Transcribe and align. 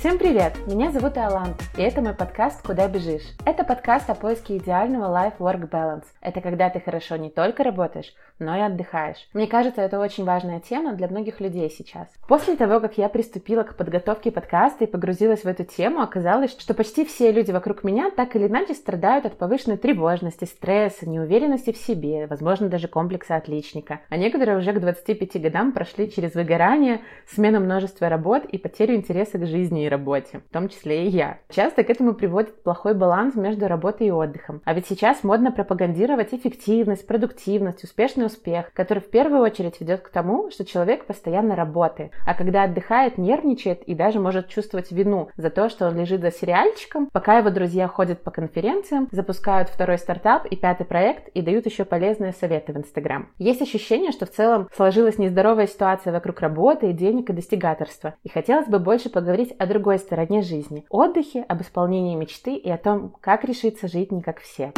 Всем 0.00 0.16
привет! 0.16 0.54
Меня 0.66 0.90
зовут 0.90 1.18
Иоланта, 1.18 1.62
и 1.80 1.82
это 1.82 2.02
мой 2.02 2.12
подкаст 2.12 2.60
«Куда 2.62 2.88
бежишь?». 2.88 3.22
Это 3.46 3.64
подкаст 3.64 4.10
о 4.10 4.14
поиске 4.14 4.58
идеального 4.58 5.06
life-work 5.06 5.70
balance. 5.70 6.04
Это 6.20 6.42
когда 6.42 6.68
ты 6.68 6.78
хорошо 6.78 7.16
не 7.16 7.30
только 7.30 7.64
работаешь, 7.64 8.12
но 8.38 8.54
и 8.54 8.60
отдыхаешь. 8.60 9.26
Мне 9.32 9.46
кажется, 9.46 9.80
это 9.80 9.98
очень 9.98 10.26
важная 10.26 10.60
тема 10.60 10.92
для 10.92 11.08
многих 11.08 11.40
людей 11.40 11.70
сейчас. 11.70 12.06
После 12.28 12.56
того, 12.56 12.80
как 12.80 12.98
я 12.98 13.08
приступила 13.08 13.62
к 13.62 13.76
подготовке 13.76 14.30
подкаста 14.30 14.84
и 14.84 14.86
погрузилась 14.86 15.44
в 15.44 15.46
эту 15.46 15.64
тему, 15.64 16.02
оказалось, 16.02 16.50
что 16.50 16.74
почти 16.74 17.06
все 17.06 17.32
люди 17.32 17.50
вокруг 17.50 17.82
меня 17.82 18.10
так 18.10 18.36
или 18.36 18.46
иначе 18.46 18.74
страдают 18.74 19.24
от 19.24 19.38
повышенной 19.38 19.78
тревожности, 19.78 20.44
стресса, 20.44 21.08
неуверенности 21.08 21.72
в 21.72 21.78
себе, 21.78 22.26
возможно, 22.26 22.68
даже 22.68 22.88
комплекса 22.88 23.36
отличника. 23.36 24.00
А 24.10 24.18
некоторые 24.18 24.58
уже 24.58 24.74
к 24.74 24.80
25 24.80 25.40
годам 25.40 25.72
прошли 25.72 26.10
через 26.10 26.34
выгорание, 26.34 27.00
смену 27.26 27.58
множества 27.60 28.10
работ 28.10 28.44
и 28.44 28.58
потерю 28.58 28.96
интереса 28.96 29.38
к 29.38 29.46
жизни 29.46 29.86
и 29.86 29.88
работе, 29.88 30.42
в 30.50 30.52
том 30.52 30.68
числе 30.68 31.06
и 31.06 31.08
я. 31.08 31.38
Часто 31.70 31.84
к 31.84 31.90
этому 31.90 32.14
приводит 32.14 32.64
плохой 32.64 32.94
баланс 32.94 33.36
между 33.36 33.68
работой 33.68 34.08
и 34.08 34.10
отдыхом. 34.10 34.60
А 34.64 34.74
ведь 34.74 34.88
сейчас 34.88 35.22
модно 35.22 35.52
пропагандировать 35.52 36.34
эффективность, 36.34 37.06
продуктивность, 37.06 37.84
успешный 37.84 38.26
успех, 38.26 38.72
который 38.72 38.98
в 38.98 39.08
первую 39.08 39.40
очередь 39.40 39.80
ведет 39.80 40.00
к 40.00 40.08
тому, 40.08 40.50
что 40.50 40.64
человек 40.64 41.04
постоянно 41.04 41.54
работает, 41.54 42.10
а 42.26 42.34
когда 42.34 42.64
отдыхает, 42.64 43.18
нервничает 43.18 43.84
и 43.84 43.94
даже 43.94 44.18
может 44.18 44.48
чувствовать 44.48 44.90
вину 44.90 45.28
за 45.36 45.48
то, 45.48 45.68
что 45.68 45.86
он 45.86 45.96
лежит 45.96 46.22
за 46.22 46.32
сериальчиком, 46.32 47.08
пока 47.12 47.38
его 47.38 47.50
друзья 47.50 47.86
ходят 47.86 48.24
по 48.24 48.32
конференциям, 48.32 49.06
запускают 49.12 49.68
второй 49.68 49.98
стартап 49.98 50.46
и 50.46 50.56
пятый 50.56 50.86
проект 50.86 51.28
и 51.28 51.40
дают 51.40 51.66
еще 51.66 51.84
полезные 51.84 52.32
советы 52.32 52.72
в 52.72 52.78
Инстаграм. 52.78 53.28
Есть 53.38 53.62
ощущение, 53.62 54.10
что 54.10 54.26
в 54.26 54.32
целом 54.32 54.68
сложилась 54.74 55.18
нездоровая 55.18 55.68
ситуация 55.68 56.12
вокруг 56.12 56.40
работы, 56.40 56.92
денег 56.92 57.30
и 57.30 57.32
достигаторства. 57.32 58.14
И 58.24 58.28
хотелось 58.28 58.66
бы 58.66 58.80
больше 58.80 59.08
поговорить 59.08 59.52
о 59.52 59.66
другой 59.66 60.00
стороне 60.00 60.42
жизни, 60.42 60.84
отдыхе, 60.90 61.44
об 61.50 61.62
исполнении 61.62 62.14
мечты 62.14 62.54
и 62.54 62.70
о 62.70 62.78
том, 62.78 63.12
как 63.20 63.44
решиться 63.44 63.88
жить 63.88 64.12
не 64.12 64.22
как 64.22 64.40
все. 64.40 64.72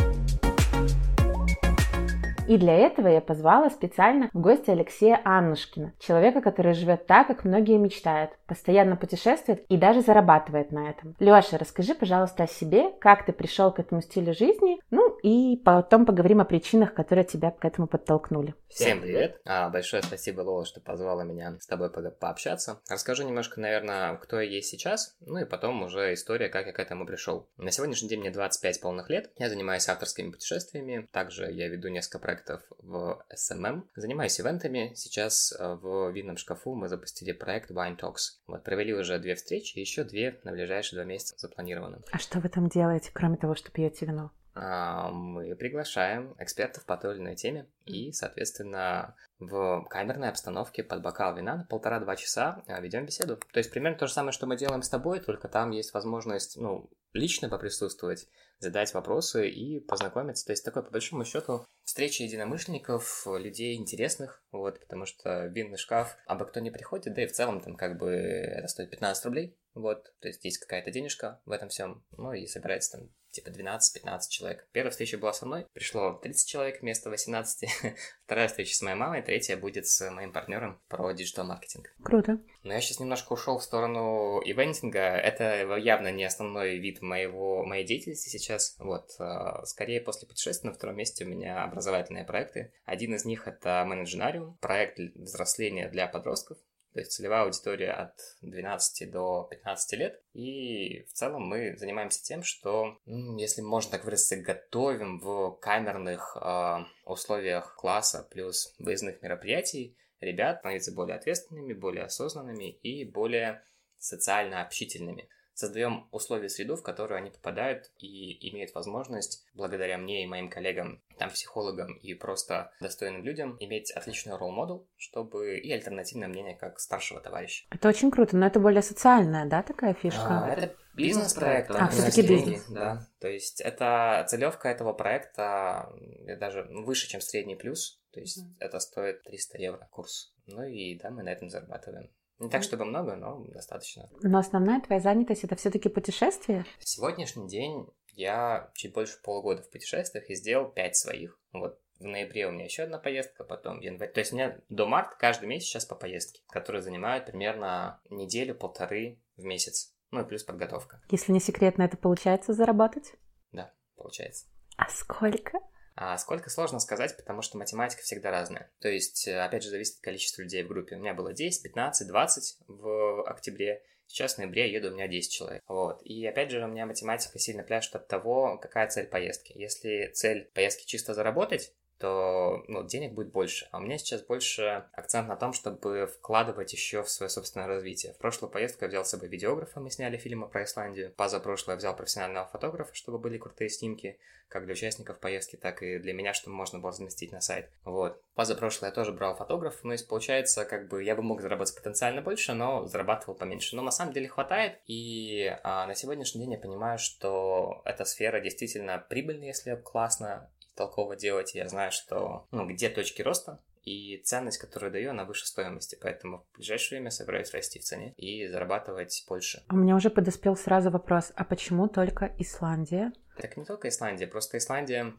И 2.53 2.59
для 2.59 2.75
этого 2.75 3.09
я 3.09 3.23
позвала 3.23 3.71
специально 3.71 4.29
в 4.35 4.39
гости 4.39 4.69
Алексея 4.69 5.23
Аннушкина, 5.25 5.95
человека, 5.99 6.43
который 6.43 6.75
живет 6.75 7.07
так, 7.07 7.27
как 7.29 7.47
многие 7.47 7.79
мечтают, 7.79 8.33
постоянно 8.47 8.97
путешествует 8.97 9.65
и 9.71 9.79
даже 9.79 10.03
зарабатывает 10.03 10.71
на 10.71 10.91
этом. 10.91 11.17
Леша, 11.19 11.57
расскажи, 11.57 11.95
пожалуйста, 11.95 12.43
о 12.43 12.47
себе, 12.47 12.91
как 13.01 13.25
ты 13.25 13.33
пришел 13.33 13.73
к 13.73 13.79
этому 13.79 14.03
стилю 14.03 14.35
жизни, 14.35 14.79
ну 14.91 15.17
и 15.23 15.57
потом 15.65 16.05
поговорим 16.05 16.43
о 16.43 16.45
причинах, 16.45 16.93
которые 16.93 17.25
тебя 17.25 17.53
к 17.53 17.65
этому 17.65 17.87
подтолкнули. 17.87 18.55
Всем 18.69 19.01
привет! 19.01 19.41
А, 19.47 19.71
большое 19.71 20.03
спасибо, 20.03 20.43
Лола, 20.43 20.67
что 20.67 20.83
позвала 20.83 21.25
меня 21.25 21.57
с 21.59 21.67
тобой 21.67 21.91
по 21.91 22.03
пообщаться. 22.03 22.83
Расскажу 22.91 23.23
немножко, 23.23 23.61
наверное, 23.61 24.17
кто 24.17 24.39
я 24.39 24.51
есть 24.51 24.69
сейчас, 24.69 25.17
ну 25.21 25.39
и 25.39 25.47
потом 25.47 25.83
уже 25.85 26.13
история, 26.13 26.51
как 26.51 26.67
я 26.67 26.75
к 26.75 26.79
этому 26.79 27.07
пришел. 27.07 27.49
На 27.57 27.71
сегодняшний 27.71 28.11
день 28.11 28.21
мне 28.21 28.31
25 28.31 28.83
полных 28.83 29.09
лет, 29.09 29.31
я 29.39 29.49
занимаюсь 29.49 29.89
авторскими 29.89 30.31
путешествиями, 30.31 31.09
также 31.13 31.51
я 31.51 31.69
веду 31.69 31.89
несколько 31.89 32.19
проектов 32.19 32.42
проектов 32.43 32.63
в 32.79 33.25
SMM. 33.35 33.85
Занимаюсь 33.97 34.41
ивентами. 34.41 34.93
Сейчас 34.95 35.53
э, 35.53 35.75
в 35.75 36.11
винном 36.11 36.37
шкафу 36.37 36.75
мы 36.75 36.89
запустили 36.89 37.33
проект 37.33 37.71
Wine 37.71 37.99
Talks. 37.99 38.41
Вот, 38.47 38.65
провели 38.65 38.95
уже 38.95 39.19
две 39.19 39.35
встречи, 39.35 39.79
еще 39.79 40.05
две 40.05 40.41
на 40.45 40.53
ближайшие 40.53 40.99
два 40.99 41.05
месяца 41.05 41.37
запланированы. 41.39 41.99
А 42.11 42.19
что 42.19 42.41
вы 42.41 42.49
там 42.49 42.69
делаете, 42.69 43.11
кроме 43.13 43.37
того, 43.37 43.55
что 43.55 43.71
пьете 43.71 44.07
вино? 44.07 44.31
А, 44.55 45.11
мы 45.11 45.55
приглашаем 45.57 46.35
экспертов 46.39 46.85
по 46.85 46.97
той 46.97 47.15
или 47.15 47.23
иной 47.23 47.37
теме 47.37 47.67
и, 47.87 48.13
соответственно, 48.13 49.15
в 49.39 49.87
камерной 49.89 50.29
обстановке 50.29 50.83
под 50.83 51.01
бокал 51.03 51.35
вина 51.35 51.57
на 51.57 51.65
полтора-два 51.65 52.17
часа 52.17 52.63
э, 52.67 52.81
ведем 52.83 53.07
беседу. 53.07 53.37
То 53.37 53.59
есть 53.59 53.71
примерно 53.71 53.99
то 53.99 54.07
же 54.07 54.13
самое, 54.13 54.33
что 54.33 54.47
мы 54.47 54.57
делаем 54.57 54.83
с 54.83 54.89
тобой, 54.89 55.21
только 55.21 55.49
там 55.49 55.71
есть 55.71 55.95
возможность, 55.95 56.57
ну, 56.57 56.91
лично 57.15 57.49
поприсутствовать, 57.49 58.29
задать 58.63 58.95
вопросы 58.95 59.49
и 59.49 59.81
познакомиться. 59.81 60.47
То 60.47 60.53
есть 60.53 60.65
такой, 60.65 60.83
по 60.83 60.91
большому 60.91 61.25
счету, 61.25 61.67
встреча 61.85 62.23
единомышленников, 62.25 63.27
людей 63.27 63.77
интересных, 63.77 64.43
вот, 64.51 64.81
потому 64.81 65.07
что 65.07 65.47
винный 65.47 65.79
шкаф, 65.79 66.17
абы 66.27 66.47
кто 66.47 66.61
не 66.61 66.71
приходит, 66.71 67.15
да 67.15 67.23
и 67.23 67.27
в 67.27 67.33
целом 67.33 67.61
там 67.61 67.77
как 67.77 67.99
бы 67.99 68.11
это 68.11 68.69
стоит 68.69 68.91
15 68.91 69.25
рублей, 69.27 69.59
вот, 69.75 70.13
то 70.21 70.29
есть 70.29 70.45
есть 70.45 70.59
какая-то 70.59 70.91
денежка 70.91 71.41
в 71.45 71.51
этом 71.51 71.69
всем, 71.69 72.05
ну 72.17 72.33
и 72.33 72.47
собирается 72.47 72.99
там 72.99 73.11
типа 73.33 73.49
12-15 73.49 74.21
человек. 74.29 74.67
Первая 74.73 74.91
встреча 74.91 75.19
была 75.19 75.33
со 75.33 75.47
мной, 75.47 75.67
пришло 75.73 76.13
30 76.13 76.49
человек 76.49 76.83
вместо 76.83 77.11
18, 77.11 77.69
вторая 78.25 78.49
встреча 78.49 78.75
с 78.75 78.83
моей 78.83 78.97
мамой, 78.97 79.23
третья 79.23 79.57
будет 79.57 79.87
с 79.87 80.11
моим 80.11 80.33
партнером 80.33 80.81
про 80.89 81.13
digital-маркетинг. 81.13 81.95
Круто. 82.03 82.39
Но 82.63 82.73
я 82.73 82.81
сейчас 82.81 83.01
немножко 83.01 83.33
ушел 83.33 83.59
в 83.59 83.65
сторону 83.65 84.41
ивентинга, 84.45 85.01
это 85.01 85.77
явно 85.77 86.13
не 86.13 86.25
основной 86.25 86.79
вид 86.79 87.03
моего, 87.03 87.65
моей 87.65 87.85
деятельности 87.85 88.29
сейчас, 88.29 88.77
вот, 88.79 89.17
а, 89.19 89.65
скорее 89.67 90.01
после 90.01 90.29
путешествия 90.29 90.71
на 90.71 90.75
втором 90.75 90.97
месте 90.97 91.25
у 91.25 91.29
меня 91.29 91.65
образовательные 91.65 92.25
проекты. 92.25 92.73
Один 92.85 93.15
из 93.15 93.25
них 93.25 93.49
это 93.49 93.85
Менедженариум, 93.87 94.57
проект 94.61 94.99
взросления 94.99 95.89
для 95.89 96.07
подростков, 96.07 96.59
то 96.93 97.01
есть 97.01 97.13
целевая 97.13 97.45
аудитория 97.45 97.93
от 97.93 98.15
12 98.43 99.11
до 99.11 99.47
15 99.51 99.99
лет. 99.99 100.23
И 100.35 101.05
в 101.09 101.13
целом 101.13 101.43
мы 101.43 101.77
занимаемся 101.77 102.23
тем, 102.23 102.43
что, 102.43 102.99
если 103.07 103.63
можно 103.63 103.93
так 103.93 104.05
выразиться, 104.05 104.37
готовим 104.37 105.19
в 105.19 105.53
камерных 105.61 106.37
э, 106.41 106.79
условиях 107.07 107.77
класса 107.77 108.29
плюс 108.31 108.75
выездных 108.79 109.23
мероприятий 109.23 109.97
ребят 110.21 110.59
становиться 110.61 110.93
более 110.93 111.17
ответственными, 111.17 111.73
более 111.73 112.05
осознанными 112.05 112.71
и 112.71 113.05
более 113.05 113.63
социально 113.99 114.63
общительными 114.63 115.29
создаем 115.55 116.09
условия, 116.11 116.49
среду, 116.49 116.77
в 116.77 116.83
которую 116.83 117.19
они 117.19 117.31
попадают 117.31 117.91
и 117.99 118.51
имеют 118.51 118.75
возможность, 118.75 119.45
благодаря 119.55 119.99
мне 119.99 120.23
и 120.23 120.27
моим 120.27 120.49
коллегам, 120.49 121.03
там, 121.19 121.31
психологам 121.31 121.95
и 121.95 122.15
просто 122.15 122.73
достойным 122.81 123.25
людям, 123.25 123.57
иметь 123.61 123.91
отличный 123.93 124.37
ролл-модел, 124.37 124.87
чтобы 124.97 125.59
и 125.59 125.73
альтернативное 125.73 126.29
мнение 126.29 126.55
как 126.55 126.81
старшего 126.81 127.21
товарища. 127.21 127.67
Это 127.71 127.89
очень 127.89 128.11
круто, 128.11 128.37
но 128.37 128.47
это 128.47 128.61
более 128.61 128.83
социальная, 128.83 129.47
да, 129.47 129.63
такая 129.63 129.95
фишка? 129.95 130.45
А, 130.45 130.49
это 130.51 130.75
бизнес-проект. 130.95 131.71
А, 131.71 131.89
все-таки 131.89 132.23
бизнес. 132.23 132.67
Да, 132.69 133.07
то 133.21 133.29
есть 133.29 133.61
это 133.61 134.25
целевка 134.29 134.71
этого 134.71 134.93
проекта 134.93 135.93
даже 136.39 136.63
выше, 136.71 137.09
чем 137.09 137.21
средний 137.21 137.57
плюс, 137.57 138.01
то 138.13 138.21
есть 138.21 138.45
mm. 138.45 138.57
это 138.61 138.79
стоит 138.81 139.23
300 139.25 139.59
евро 139.59 139.89
курс. 139.91 140.35
Ну 140.47 140.65
и 140.65 140.99
да, 140.99 141.11
мы 141.11 141.23
на 141.23 141.31
этом 141.31 141.49
зарабатываем. 141.49 142.11
Не 142.43 142.49
так, 142.49 142.65
чтобы 142.65 142.85
много, 142.85 143.15
но 143.15 143.45
достаточно. 143.45 144.11
Но 144.21 144.39
основная 144.39 144.81
твоя 144.81 145.01
занятость 145.01 145.45
это 145.45 145.55
все-таки 145.55 145.89
путешествие? 145.89 146.67
В 146.81 146.89
сегодняшний 146.89 147.47
день 147.47 147.87
я 148.15 148.73
чуть 148.75 148.93
больше 148.93 149.23
полугода 149.23 149.63
в 149.63 149.71
путешествиях 149.71 150.29
и 150.29 150.35
сделал 150.35 150.69
пять 150.69 150.97
своих. 150.97 151.39
Вот 151.53 151.81
в 152.01 152.05
ноябре 152.05 152.49
у 152.49 152.51
меня 152.51 152.65
еще 152.65 152.83
одна 152.83 152.99
поездка, 152.99 153.45
потом 153.45 153.79
в 153.79 153.83
январе. 153.83 154.11
То 154.11 154.19
есть 154.19 154.33
у 154.33 154.35
меня 154.37 154.59
до 154.69 154.89
марта 154.89 155.15
каждый 155.17 155.49
месяц 155.49 155.69
сейчас 155.69 155.85
по 155.85 155.95
поездке, 155.95 156.43
которые 156.49 156.83
занимают 156.83 157.27
примерно 157.27 158.01
неделю-полторы 158.11 159.23
в 159.37 159.45
месяц. 159.45 159.95
Ну 160.11 160.23
и 160.23 160.27
плюс 160.27 160.43
подготовка. 160.43 161.01
Если 161.11 161.31
не 161.31 161.41
секретно, 161.41 161.85
это 161.85 161.97
получается 161.97 162.55
заработать? 162.55 163.15
Да, 163.53 163.73
получается. 163.95 164.47
А 164.77 164.89
сколько? 164.89 165.61
А 165.95 166.17
сколько 166.19 166.51
сложно 166.51 166.79
сказать, 166.81 167.17
потому 167.17 167.43
что 167.43 167.59
математика 167.59 168.03
всегда 168.03 168.31
разная. 168.31 168.71
То 168.81 168.89
есть, 168.89 169.29
э, 169.29 169.39
опять 169.39 169.63
же, 169.63 169.71
зависит 169.71 169.97
от 169.97 170.03
количества 170.03 170.43
людей 170.43 170.63
в 170.63 170.69
группе. 170.69 170.97
У 170.97 170.99
меня 170.99 171.15
было 171.15 171.33
10, 171.33 171.63
15, 171.63 172.09
20 172.09 172.57
в 172.67 173.23
октябре. 173.29 173.83
Сейчас 174.07 174.35
в 174.35 174.39
ноябре 174.39 174.73
еду, 174.73 174.89
у 174.89 174.95
меня 174.95 175.09
10 175.09 175.33
человек. 175.33 175.63
Вот. 175.67 176.03
И 176.03 176.27
опять 176.27 176.51
же, 176.51 176.63
у 176.65 176.69
меня 176.69 176.87
математика 176.87 177.39
сильно 177.39 177.63
пляшет 177.63 177.95
от 177.97 178.09
того, 178.09 178.59
какая 178.59 178.89
цель 178.89 179.07
поездки. 179.07 179.53
Если 179.57 180.11
цель 180.15 180.51
поездки 180.55 180.87
чисто 180.87 181.15
заработать, 181.15 181.73
то 182.03 182.65
ну, 182.67 182.83
денег 182.83 183.13
будет 183.13 183.31
больше. 183.31 183.69
А 183.71 183.79
у 183.79 183.81
меня 183.81 183.97
сейчас 183.97 184.23
больше 184.23 184.87
акцент 184.93 185.29
на 185.29 185.37
том, 185.37 185.53
чтобы 185.53 186.09
вкладывать 186.09 186.73
еще 186.73 187.05
в 187.05 187.09
свое 187.09 187.31
собственное 187.31 187.69
развитие. 187.69 188.13
В 188.15 188.19
прошлую 188.19 188.51
поездку 188.51 188.85
я 188.85 188.89
взял 188.89 189.05
с 189.05 189.11
собой 189.11 189.29
видеографа, 189.29 189.79
мы 189.79 189.89
сняли 189.89 190.17
фильмы 190.17 190.49
про 190.49 190.65
Исландию. 190.65 191.15
Позапрошлое 191.17 191.77
я 191.77 191.79
взял 191.79 191.95
профессионального 191.95 192.49
фотографа, 192.49 192.93
чтобы 192.93 193.21
были 193.21 193.39
крутые 193.39 193.71
снимки, 193.71 194.19
как 194.49 194.65
для 194.65 194.73
участников 194.73 195.21
поездки, 195.21 195.55
так 195.55 195.81
и 195.85 195.99
для 195.99 196.13
меня, 196.13 196.35
чтобы 196.35 196.57
можно 196.57 196.81
было 196.81 196.91
разместить 196.91 197.31
на 197.31 197.41
сайт. 197.41 197.71
Вот. 197.85 198.21
Позапрошлое 198.35 198.91
я 198.91 198.95
тоже 198.95 199.13
брал 199.13 199.37
фотограф, 199.37 199.79
ну 199.85 199.93
и 199.93 200.05
получается, 200.05 200.65
как 200.65 200.89
бы 200.89 201.05
я 201.05 201.15
бы 201.15 201.23
мог 201.23 201.41
заработать 201.41 201.77
потенциально 201.77 202.21
больше, 202.21 202.53
но 202.53 202.85
зарабатывал 202.87 203.37
поменьше. 203.37 203.77
Но 203.77 203.83
на 203.83 203.93
самом 203.93 204.13
деле 204.13 204.27
хватает, 204.27 204.81
и 204.87 205.57
а, 205.63 205.87
на 205.87 205.95
сегодняшний 205.95 206.41
день 206.41 206.55
я 206.55 206.59
понимаю, 206.59 206.99
что 206.99 207.81
эта 207.85 208.05
сфера 208.05 208.41
действительно 208.41 208.99
прибыльная, 208.99 209.47
если 209.47 209.77
классно 209.77 210.51
толково 210.75 211.17
делать. 211.17 211.55
Я 211.55 211.69
знаю, 211.69 211.93
что 211.93 212.47
ну, 212.51 212.67
где 212.67 212.89
точки 212.89 213.23
роста, 213.23 213.61
и 213.85 214.21
ценность, 214.25 214.59
которую 214.59 214.93
даю, 214.93 215.11
она 215.11 215.25
выше 215.25 215.47
стоимости. 215.47 215.99
Поэтому 216.01 216.47
в 216.53 216.57
ближайшее 216.57 216.99
время 216.99 217.11
собираюсь 217.11 217.53
расти 217.53 217.79
в 217.79 217.85
цене 217.85 218.15
и 218.17 218.47
зарабатывать 218.47 219.25
больше. 219.29 219.65
У 219.71 219.77
меня 219.77 219.97
уже 219.97 220.11
подоспел 220.11 220.57
сразу 220.57 220.91
вопрос, 220.91 221.33
а 221.35 221.45
почему 221.45 221.89
только 221.89 222.35
Исландия? 222.39 223.13
Так 223.37 223.57
не 223.57 223.65
только 223.65 223.89
Исландия, 223.89 224.27
просто 224.27 224.59
Исландия... 224.59 225.13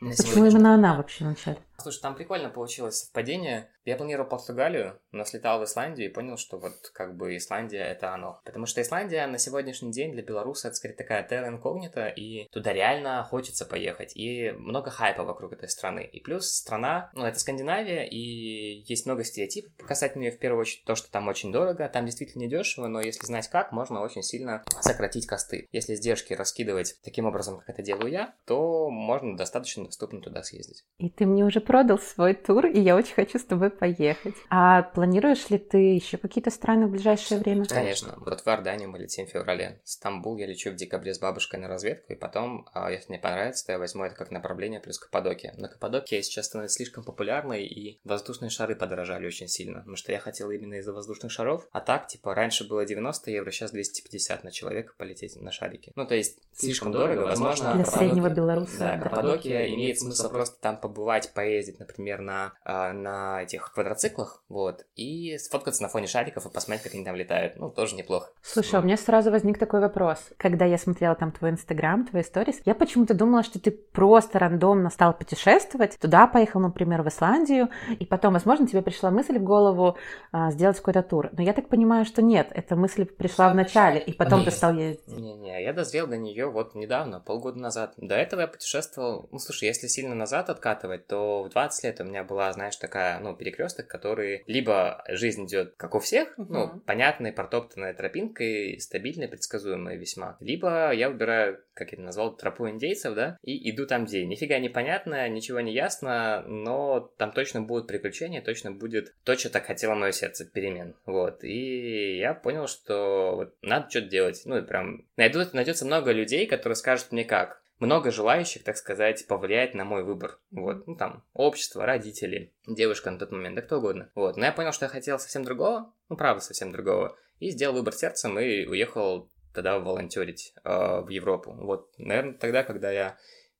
Почему 0.00 0.46
именно 0.46 0.74
она 0.74 0.96
вообще 0.96 1.24
вначале? 1.24 1.58
Слушай, 1.78 2.00
там 2.00 2.14
прикольно 2.14 2.50
получилось 2.50 3.00
совпадение. 3.00 3.68
Я 3.84 3.96
планировал 3.96 4.28
Португалию, 4.28 4.98
но 5.12 5.24
слетал 5.24 5.60
в 5.60 5.64
Исландию 5.64 6.08
и 6.08 6.12
понял, 6.12 6.38
что 6.38 6.58
вот 6.58 6.72
как 6.94 7.16
бы 7.16 7.36
Исландия— 7.36 7.84
это 7.84 8.14
оно. 8.14 8.40
Потому 8.44 8.66
что 8.66 8.80
Исландия 8.80 9.26
на 9.26 9.38
сегодняшний 9.38 9.92
день 9.92 10.12
для 10.12 10.22
белоруса 10.22 10.68
это 10.68 10.76
скорее 10.76 10.94
такая 10.94 11.22
терра 11.22 11.48
инкогнита, 11.48 12.08
и 12.08 12.48
туда 12.48 12.72
реально 12.72 13.22
хочется 13.24 13.66
поехать. 13.66 14.16
И 14.16 14.52
много 14.52 14.90
хайпа 14.90 15.24
вокруг 15.24 15.52
этой 15.52 15.68
страны. 15.68 16.08
И 16.10 16.20
плюс 16.20 16.50
страна, 16.50 17.10
ну, 17.14 17.24
это 17.24 17.38
Скандинавия, 17.38 18.04
и 18.04 18.84
есть 18.86 19.06
много 19.06 19.24
стереотипов 19.24 19.72
касательно 19.86 20.24
ее, 20.24 20.32
в 20.32 20.38
первую 20.38 20.62
очередь, 20.62 20.84
то, 20.84 20.94
что 20.94 21.10
там 21.10 21.28
очень 21.28 21.52
дорого, 21.52 21.88
там 21.88 22.06
действительно 22.06 22.42
недешево, 22.42 22.86
но 22.86 23.00
если 23.00 23.26
знать 23.26 23.48
как, 23.48 23.72
можно 23.72 24.00
очень 24.00 24.22
сильно 24.22 24.64
сократить 24.80 25.26
косты. 25.26 25.68
Если 25.72 25.94
издержки 25.94 26.32
раскидывать 26.32 26.98
таким 27.02 27.26
образом, 27.26 27.58
как 27.58 27.68
это 27.68 27.82
делаю 27.82 28.10
я, 28.10 28.34
то 28.46 28.90
можно 28.90 29.36
достаточно 29.36 29.84
доступно 29.84 30.20
туда 30.20 30.42
съездить. 30.42 30.84
И 30.98 31.10
ты 31.10 31.26
мне 31.26 31.44
уже 31.44 31.60
продал 31.64 31.98
свой 31.98 32.34
тур, 32.34 32.66
и 32.66 32.80
я 32.80 32.96
очень 32.96 33.14
хочу 33.14 33.38
с 33.38 33.44
тобой 33.44 33.70
поехать. 33.70 34.34
А 34.50 34.82
планируешь 34.82 35.50
ли 35.50 35.58
ты 35.58 35.78
еще 35.94 36.18
какие-то 36.18 36.50
страны 36.50 36.86
в 36.86 36.90
ближайшее 36.90 37.40
время? 37.40 37.64
Конечно. 37.64 38.14
Вот 38.18 38.40
в 38.40 38.46
Иорданию 38.46 38.90
мы 38.90 38.98
летим 38.98 39.26
в 39.26 39.30
феврале. 39.30 39.80
Стамбул 39.84 40.36
я 40.36 40.46
лечу 40.46 40.70
в 40.70 40.74
декабре 40.74 41.14
с 41.14 41.18
бабушкой 41.18 41.60
на 41.60 41.68
разведку, 41.68 42.12
и 42.12 42.16
потом, 42.16 42.68
а, 42.72 42.90
если 42.90 43.10
мне 43.10 43.18
понравится, 43.18 43.66
то 43.66 43.72
я 43.72 43.78
возьму 43.78 44.04
это 44.04 44.14
как 44.14 44.30
направление 44.30 44.80
плюс 44.80 44.98
Каппадокия. 44.98 45.54
Но 45.56 45.68
Каппадокия 45.68 46.22
сейчас 46.22 46.46
становится 46.46 46.76
слишком 46.76 47.04
популярной, 47.04 47.64
и 47.64 48.00
воздушные 48.04 48.50
шары 48.50 48.76
подорожали 48.76 49.26
очень 49.26 49.48
сильно, 49.48 49.78
потому 49.78 49.96
что 49.96 50.12
я 50.12 50.18
хотел 50.18 50.50
именно 50.50 50.74
из-за 50.74 50.92
воздушных 50.92 51.32
шаров, 51.32 51.66
а 51.72 51.80
так, 51.80 52.06
типа, 52.06 52.34
раньше 52.34 52.66
было 52.68 52.84
90 52.84 53.30
евро, 53.30 53.50
сейчас 53.50 53.70
250 53.70 54.44
на 54.44 54.50
человека 54.50 54.94
полететь 54.96 55.40
на 55.40 55.50
шарике. 55.50 55.92
Ну, 55.96 56.06
то 56.06 56.14
есть, 56.14 56.38
слишком 56.52 56.92
дорого, 56.92 57.20
возможно... 57.20 57.74
Для 57.74 57.84
среднего 57.84 58.28
белоруса. 58.28 58.78
Да, 58.78 58.98
Каппадокия 58.98 59.66
имеет 59.68 59.98
смысл 59.98 60.30
просто 60.30 60.60
там 60.60 60.78
побывать, 60.78 61.32
поездить, 61.54 61.78
например, 61.78 62.20
на, 62.20 62.52
а, 62.64 62.92
на 62.92 63.42
этих 63.42 63.72
квадроциклах, 63.72 64.42
вот, 64.48 64.84
и 64.96 65.38
сфоткаться 65.38 65.82
на 65.82 65.88
фоне 65.88 66.08
шариков 66.08 66.46
и 66.46 66.50
посмотреть, 66.50 66.82
как 66.82 66.94
они 66.94 67.04
там 67.04 67.14
летают. 67.14 67.56
Ну, 67.56 67.70
тоже 67.70 67.94
неплохо. 67.94 68.30
Слушай, 68.42 68.76
а 68.76 68.80
у 68.80 68.82
меня 68.82 68.96
сразу 68.96 69.30
возник 69.30 69.58
такой 69.58 69.80
вопрос. 69.80 70.18
Когда 70.36 70.64
я 70.64 70.78
смотрела 70.78 71.14
там 71.14 71.30
твой 71.30 71.50
инстаграм, 71.50 72.04
твои 72.06 72.24
сторис, 72.24 72.60
я 72.64 72.74
почему-то 72.74 73.14
думала, 73.14 73.44
что 73.44 73.60
ты 73.60 73.70
просто 73.70 74.40
рандомно 74.40 74.90
стал 74.90 75.16
путешествовать, 75.16 75.96
туда 76.00 76.26
поехал, 76.26 76.60
например, 76.60 77.02
в 77.02 77.08
Исландию, 77.08 77.68
и 78.00 78.04
потом, 78.04 78.32
возможно, 78.32 78.66
тебе 78.66 78.82
пришла 78.82 79.12
мысль 79.12 79.38
в 79.38 79.44
голову 79.44 79.96
а, 80.32 80.50
сделать 80.50 80.78
какой-то 80.78 81.02
тур. 81.02 81.30
Но 81.32 81.42
я 81.42 81.52
так 81.52 81.68
понимаю, 81.68 82.04
что 82.04 82.20
нет, 82.20 82.48
эта 82.50 82.74
мысль 82.74 83.04
пришла 83.04 83.48
в 83.50 83.54
начале, 83.54 84.00
и 84.00 84.12
потом 84.12 84.40
нет. 84.40 84.48
ты 84.48 84.56
стал 84.56 84.74
ездить. 84.74 85.06
Не-не, 85.06 85.62
я 85.62 85.72
дозрел 85.72 86.08
до 86.08 86.16
нее 86.16 86.50
вот 86.50 86.74
недавно, 86.74 87.20
полгода 87.20 87.60
назад. 87.60 87.94
До 87.96 88.16
этого 88.16 88.40
я 88.40 88.48
путешествовал, 88.48 89.28
ну, 89.30 89.38
слушай, 89.38 89.66
если 89.66 89.86
сильно 89.86 90.16
назад 90.16 90.50
откатывать, 90.50 91.06
то 91.06 91.43
в 91.44 91.50
20 91.50 91.84
лет 91.84 92.00
у 92.00 92.04
меня 92.04 92.24
была, 92.24 92.52
знаешь, 92.52 92.76
такая, 92.76 93.20
ну, 93.20 93.34
перекресток, 93.34 93.86
который 93.86 94.44
либо 94.46 95.04
жизнь 95.08 95.46
идет 95.46 95.74
как 95.76 95.94
у 95.94 95.98
всех, 95.98 96.38
uh-huh. 96.38 96.46
ну, 96.48 96.80
понятной, 96.80 97.32
протоптанной 97.32 97.94
тропинкой, 97.94 98.78
стабильной, 98.80 99.28
предсказуемой 99.28 99.96
весьма. 99.96 100.36
Либо 100.40 100.92
я 100.92 101.10
выбираю, 101.10 101.60
как 101.74 101.92
я 101.92 101.96
это 101.96 102.02
назвал, 102.02 102.36
тропу 102.36 102.68
индейцев, 102.68 103.14
да, 103.14 103.38
и 103.42 103.70
иду 103.70 103.86
там, 103.86 104.06
где 104.06 104.24
нифига 104.26 104.58
непонятно, 104.58 105.28
ничего 105.28 105.60
не 105.60 105.72
ясно, 105.72 106.42
но 106.46 107.00
там 107.18 107.32
точно 107.32 107.62
будут 107.62 107.88
приключения, 107.88 108.42
точно 108.42 108.72
будет 108.72 109.14
то, 109.24 109.36
что 109.36 109.50
так 109.50 109.66
хотело 109.66 109.94
мое 109.94 110.12
сердце, 110.12 110.44
перемен. 110.44 110.96
Вот. 111.06 111.44
И 111.44 112.18
я 112.18 112.34
понял, 112.34 112.66
что 112.66 113.36
вот 113.36 113.54
надо 113.62 113.90
что-то 113.90 114.08
делать. 114.08 114.42
Ну, 114.44 114.58
и 114.58 114.62
прям 114.62 115.06
найдут, 115.16 115.54
найдется 115.54 115.84
много 115.84 116.12
людей, 116.12 116.46
которые 116.46 116.76
скажут 116.76 117.12
мне 117.12 117.24
как 117.24 117.63
много 117.78 118.10
желающих, 118.10 118.64
так 118.64 118.76
сказать, 118.76 119.26
повлиять 119.26 119.74
на 119.74 119.84
мой 119.84 120.04
выбор. 120.04 120.38
Вот, 120.50 120.86
ну 120.86 120.96
там, 120.96 121.24
общество, 121.32 121.84
родители, 121.84 122.52
девушка 122.66 123.10
на 123.10 123.18
тот 123.18 123.32
момент, 123.32 123.56
да 123.56 123.62
кто 123.62 123.78
угодно. 123.78 124.10
Вот, 124.14 124.36
но 124.36 124.44
я 124.44 124.52
понял, 124.52 124.72
что 124.72 124.86
я 124.86 124.90
хотел 124.90 125.18
совсем 125.18 125.44
другого, 125.44 125.92
ну 126.08 126.16
правда 126.16 126.42
совсем 126.42 126.72
другого, 126.72 127.16
и 127.38 127.50
сделал 127.50 127.74
выбор 127.74 127.94
сердцем 127.94 128.38
и 128.38 128.64
уехал 128.66 129.30
тогда 129.52 129.78
волонтерить 129.78 130.52
э, 130.64 131.00
в 131.00 131.08
Европу. 131.08 131.52
Вот, 131.52 131.90
наверное, 131.98 132.34
тогда, 132.34 132.64
когда 132.64 132.90
я 132.90 133.16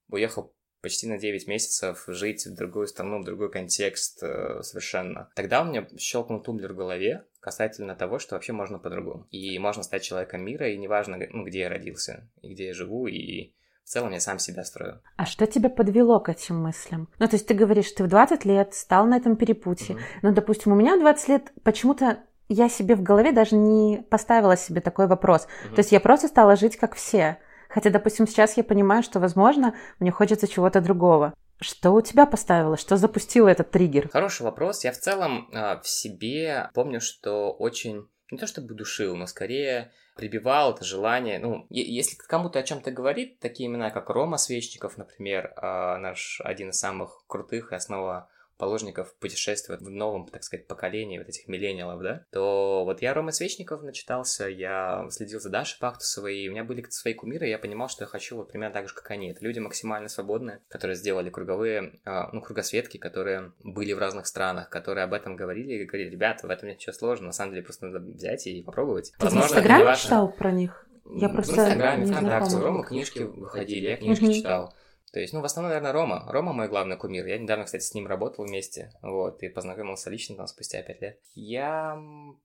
уехал 0.09 0.55
почти 0.85 1.07
на 1.07 1.17
9 1.17 1.49
месяцев 1.49 2.05
жить 2.09 2.45
в 2.45 2.55
другую 2.55 2.87
страну, 2.89 3.23
в 3.23 3.25
другой 3.25 3.51
контекст 3.51 4.23
э, 4.23 4.61
совершенно. 4.63 5.31
Тогда 5.35 5.63
у 5.63 5.65
меня 5.65 5.89
щелкнул 5.99 6.43
тумблер 6.43 6.75
в 6.75 6.77
голове 6.77 7.25
касательно 7.41 7.95
того, 7.95 8.19
что 8.19 8.35
вообще 8.35 8.53
можно 8.53 8.79
по-другому. 8.79 9.27
И 9.31 9.59
можно 9.59 9.83
стать 9.83 10.03
человеком 10.03 10.45
мира, 10.45 10.69
и 10.69 10.77
неважно, 10.77 11.19
ну, 11.31 11.45
где 11.45 11.61
я 11.61 11.69
родился, 11.71 12.31
и 12.43 12.53
где 12.53 12.67
я 12.67 12.75
живу, 12.75 13.07
и 13.07 13.55
в 13.85 13.89
целом 13.89 14.13
я 14.13 14.21
сам 14.21 14.39
себя 14.39 14.65
строю. 14.65 15.01
А 15.17 15.27
что 15.27 15.47
тебя 15.47 15.69
подвело 15.69 16.19
к 16.19 16.31
этим 16.31 16.63
мыслям? 16.63 17.09
Ну, 17.19 17.29
то 17.29 17.37
есть 17.37 17.47
ты 17.47 17.55
говоришь, 17.55 17.93
ты 17.93 18.03
в 18.05 18.09
20 18.09 18.45
лет 18.45 18.75
стал 18.75 19.07
на 19.07 19.17
этом 19.17 19.37
перепутье. 19.37 19.97
Mm-hmm. 19.97 20.19
Ну, 20.23 20.33
допустим, 20.33 20.73
у 20.73 20.75
меня 20.75 20.97
в 20.97 21.01
20 21.01 21.29
лет 21.29 21.53
почему-то 21.63 22.19
я 22.49 22.69
себе 22.69 22.95
в 22.95 23.03
голове 23.03 23.33
даже 23.33 23.57
не 23.57 24.03
поставила 24.11 24.57
себе 24.57 24.81
такой 24.81 25.07
вопрос. 25.07 25.47
Mm-hmm. 25.47 25.75
То 25.75 25.79
есть 25.81 25.93
я 25.93 26.01
просто 26.01 26.29
стала 26.29 26.57
жить 26.57 26.77
как 26.77 26.95
все. 26.95 27.39
Хотя, 27.69 27.91
допустим, 27.91 28.27
сейчас 28.27 28.57
я 28.57 28.65
понимаю, 28.65 29.03
что, 29.03 29.21
возможно, 29.21 29.75
мне 29.99 30.11
хочется 30.11 30.49
чего-то 30.49 30.81
другого. 30.81 31.35
Что 31.61 31.93
у 31.93 32.01
тебя 32.01 32.25
поставило? 32.27 32.77
Что 32.77 32.97
запустило 32.97 33.49
этот 33.49 33.71
триггер? 33.71 34.09
Хороший 34.09 34.43
вопрос. 34.43 34.85
Я 34.85 34.93
в 34.93 34.99
целом 34.99 35.49
э, 35.53 35.81
в 35.81 35.89
себе 35.89 36.71
помню, 36.73 37.01
что 37.01 37.53
очень 37.53 38.09
не 38.31 38.39
то 38.39 38.47
чтобы 38.47 38.75
душил, 38.75 39.17
но 39.17 39.27
скорее 39.27 39.93
прибивал 40.15 40.73
это 40.73 40.85
желание. 40.85 41.39
Ну, 41.39 41.67
если 41.71 42.17
кому-то 42.17 42.59
о 42.59 42.63
чем-то 42.63 42.91
говорит, 42.91 43.39
такие 43.41 43.69
имена, 43.69 43.91
как 43.91 44.11
Рома 44.11 44.37
Свечников, 44.37 44.97
например, 44.97 45.53
а, 45.57 45.99
наш 45.99 46.41
один 46.45 46.71
из 46.71 46.79
самых 46.79 47.25
крутых 47.27 47.73
и 47.73 47.75
основа 47.75 48.29
положников 48.57 49.15
путешествует 49.19 49.81
в 49.81 49.91
новом, 49.91 50.27
так 50.27 50.43
сказать, 50.43 50.67
поколении 50.67 51.19
вот 51.19 51.29
этих 51.29 51.49
миллениалов, 51.49 52.03
да, 52.03 52.25
то 52.33 52.85
вот 52.85 53.03
я 53.03 53.15
Рома 53.15 53.33
Свечников 53.33 53.83
начитался, 53.83 54.49
я 54.49 55.07
следил 55.11 55.41
за 55.41 55.51
Дашей 55.51 55.79
Пактусовой, 55.81 56.39
и 56.39 56.49
у 56.49 56.53
меня 56.53 56.65
были 56.65 56.85
свои 56.91 57.15
кумиры, 57.15 57.47
и 57.47 57.51
я 57.51 57.59
понимал, 57.59 57.89
что 57.89 58.05
я 58.05 58.09
хочу 58.09 58.37
вот 58.37 58.51
примерно 58.51 58.75
так 58.75 58.89
же, 58.89 58.95
как 58.95 59.11
они. 59.11 59.31
Это 59.31 59.45
люди 59.45 59.59
максимально 59.59 60.09
свободные, 60.09 60.61
которые 60.69 60.97
сделали 60.97 61.31
круговые, 61.31 62.01
а, 62.05 62.31
ну, 62.33 62.41
кругосветки, 62.41 62.99
которые 62.99 63.53
были 63.63 63.93
в 63.93 63.99
разных 63.99 64.27
странах, 64.27 64.69
которые 64.69 65.05
об 65.05 65.13
этом 65.13 65.37
говорили 65.37 65.75
и 65.75 65.85
говорили, 65.85 66.11
ребята, 66.11 66.47
в 66.47 66.51
этом 66.51 66.69
нет 66.69 66.79
ничего 66.79 66.93
сложного, 66.93 67.29
на 67.29 67.33
самом 67.33 67.53
деле 67.53 67.65
просто 67.65 67.87
надо 67.87 68.05
взять 68.05 68.47
и 68.47 68.63
попробовать. 68.63 69.13
Ты 69.19 69.25
Возможно, 69.25 69.49
в 69.49 69.51
Инстаграме 69.59 69.97
читал 69.97 70.33
про 70.33 70.53
них? 70.53 70.87
Я 71.07 71.29
просто 71.29 71.53
в 71.53 71.59
Инстаграме, 71.59 72.07
ВКонтакте, 72.07 72.57
у 72.57 72.61
Ромы 72.61 72.85
книжки 72.85 73.19
выходили, 73.21 73.89
я 73.89 73.97
книжки 73.97 74.33
читал. 74.33 74.75
То 75.15 75.21
есть, 75.21 75.33
ну, 75.33 75.41
в 75.41 75.45
основном, 75.45 75.69
наверное, 75.69 75.93
Рома. 75.93 76.25
Рома 76.27 76.53
мой 76.53 76.67
главный 76.67 76.97
кумир. 76.97 77.25
Я 77.25 77.39
недавно, 77.39 77.67
кстати, 77.67 77.85
с 77.85 77.95
ним 77.95 78.09
работал 78.09 78.45
вместе, 78.45 78.91
вот, 79.01 79.45
и 79.45 79.49
познакомился 79.49 80.11
лично 80.11 80.35
там 80.35 80.49
спустя 80.49 80.83
пять 80.83 81.01
лет. 81.01 81.21
Я 81.35 81.97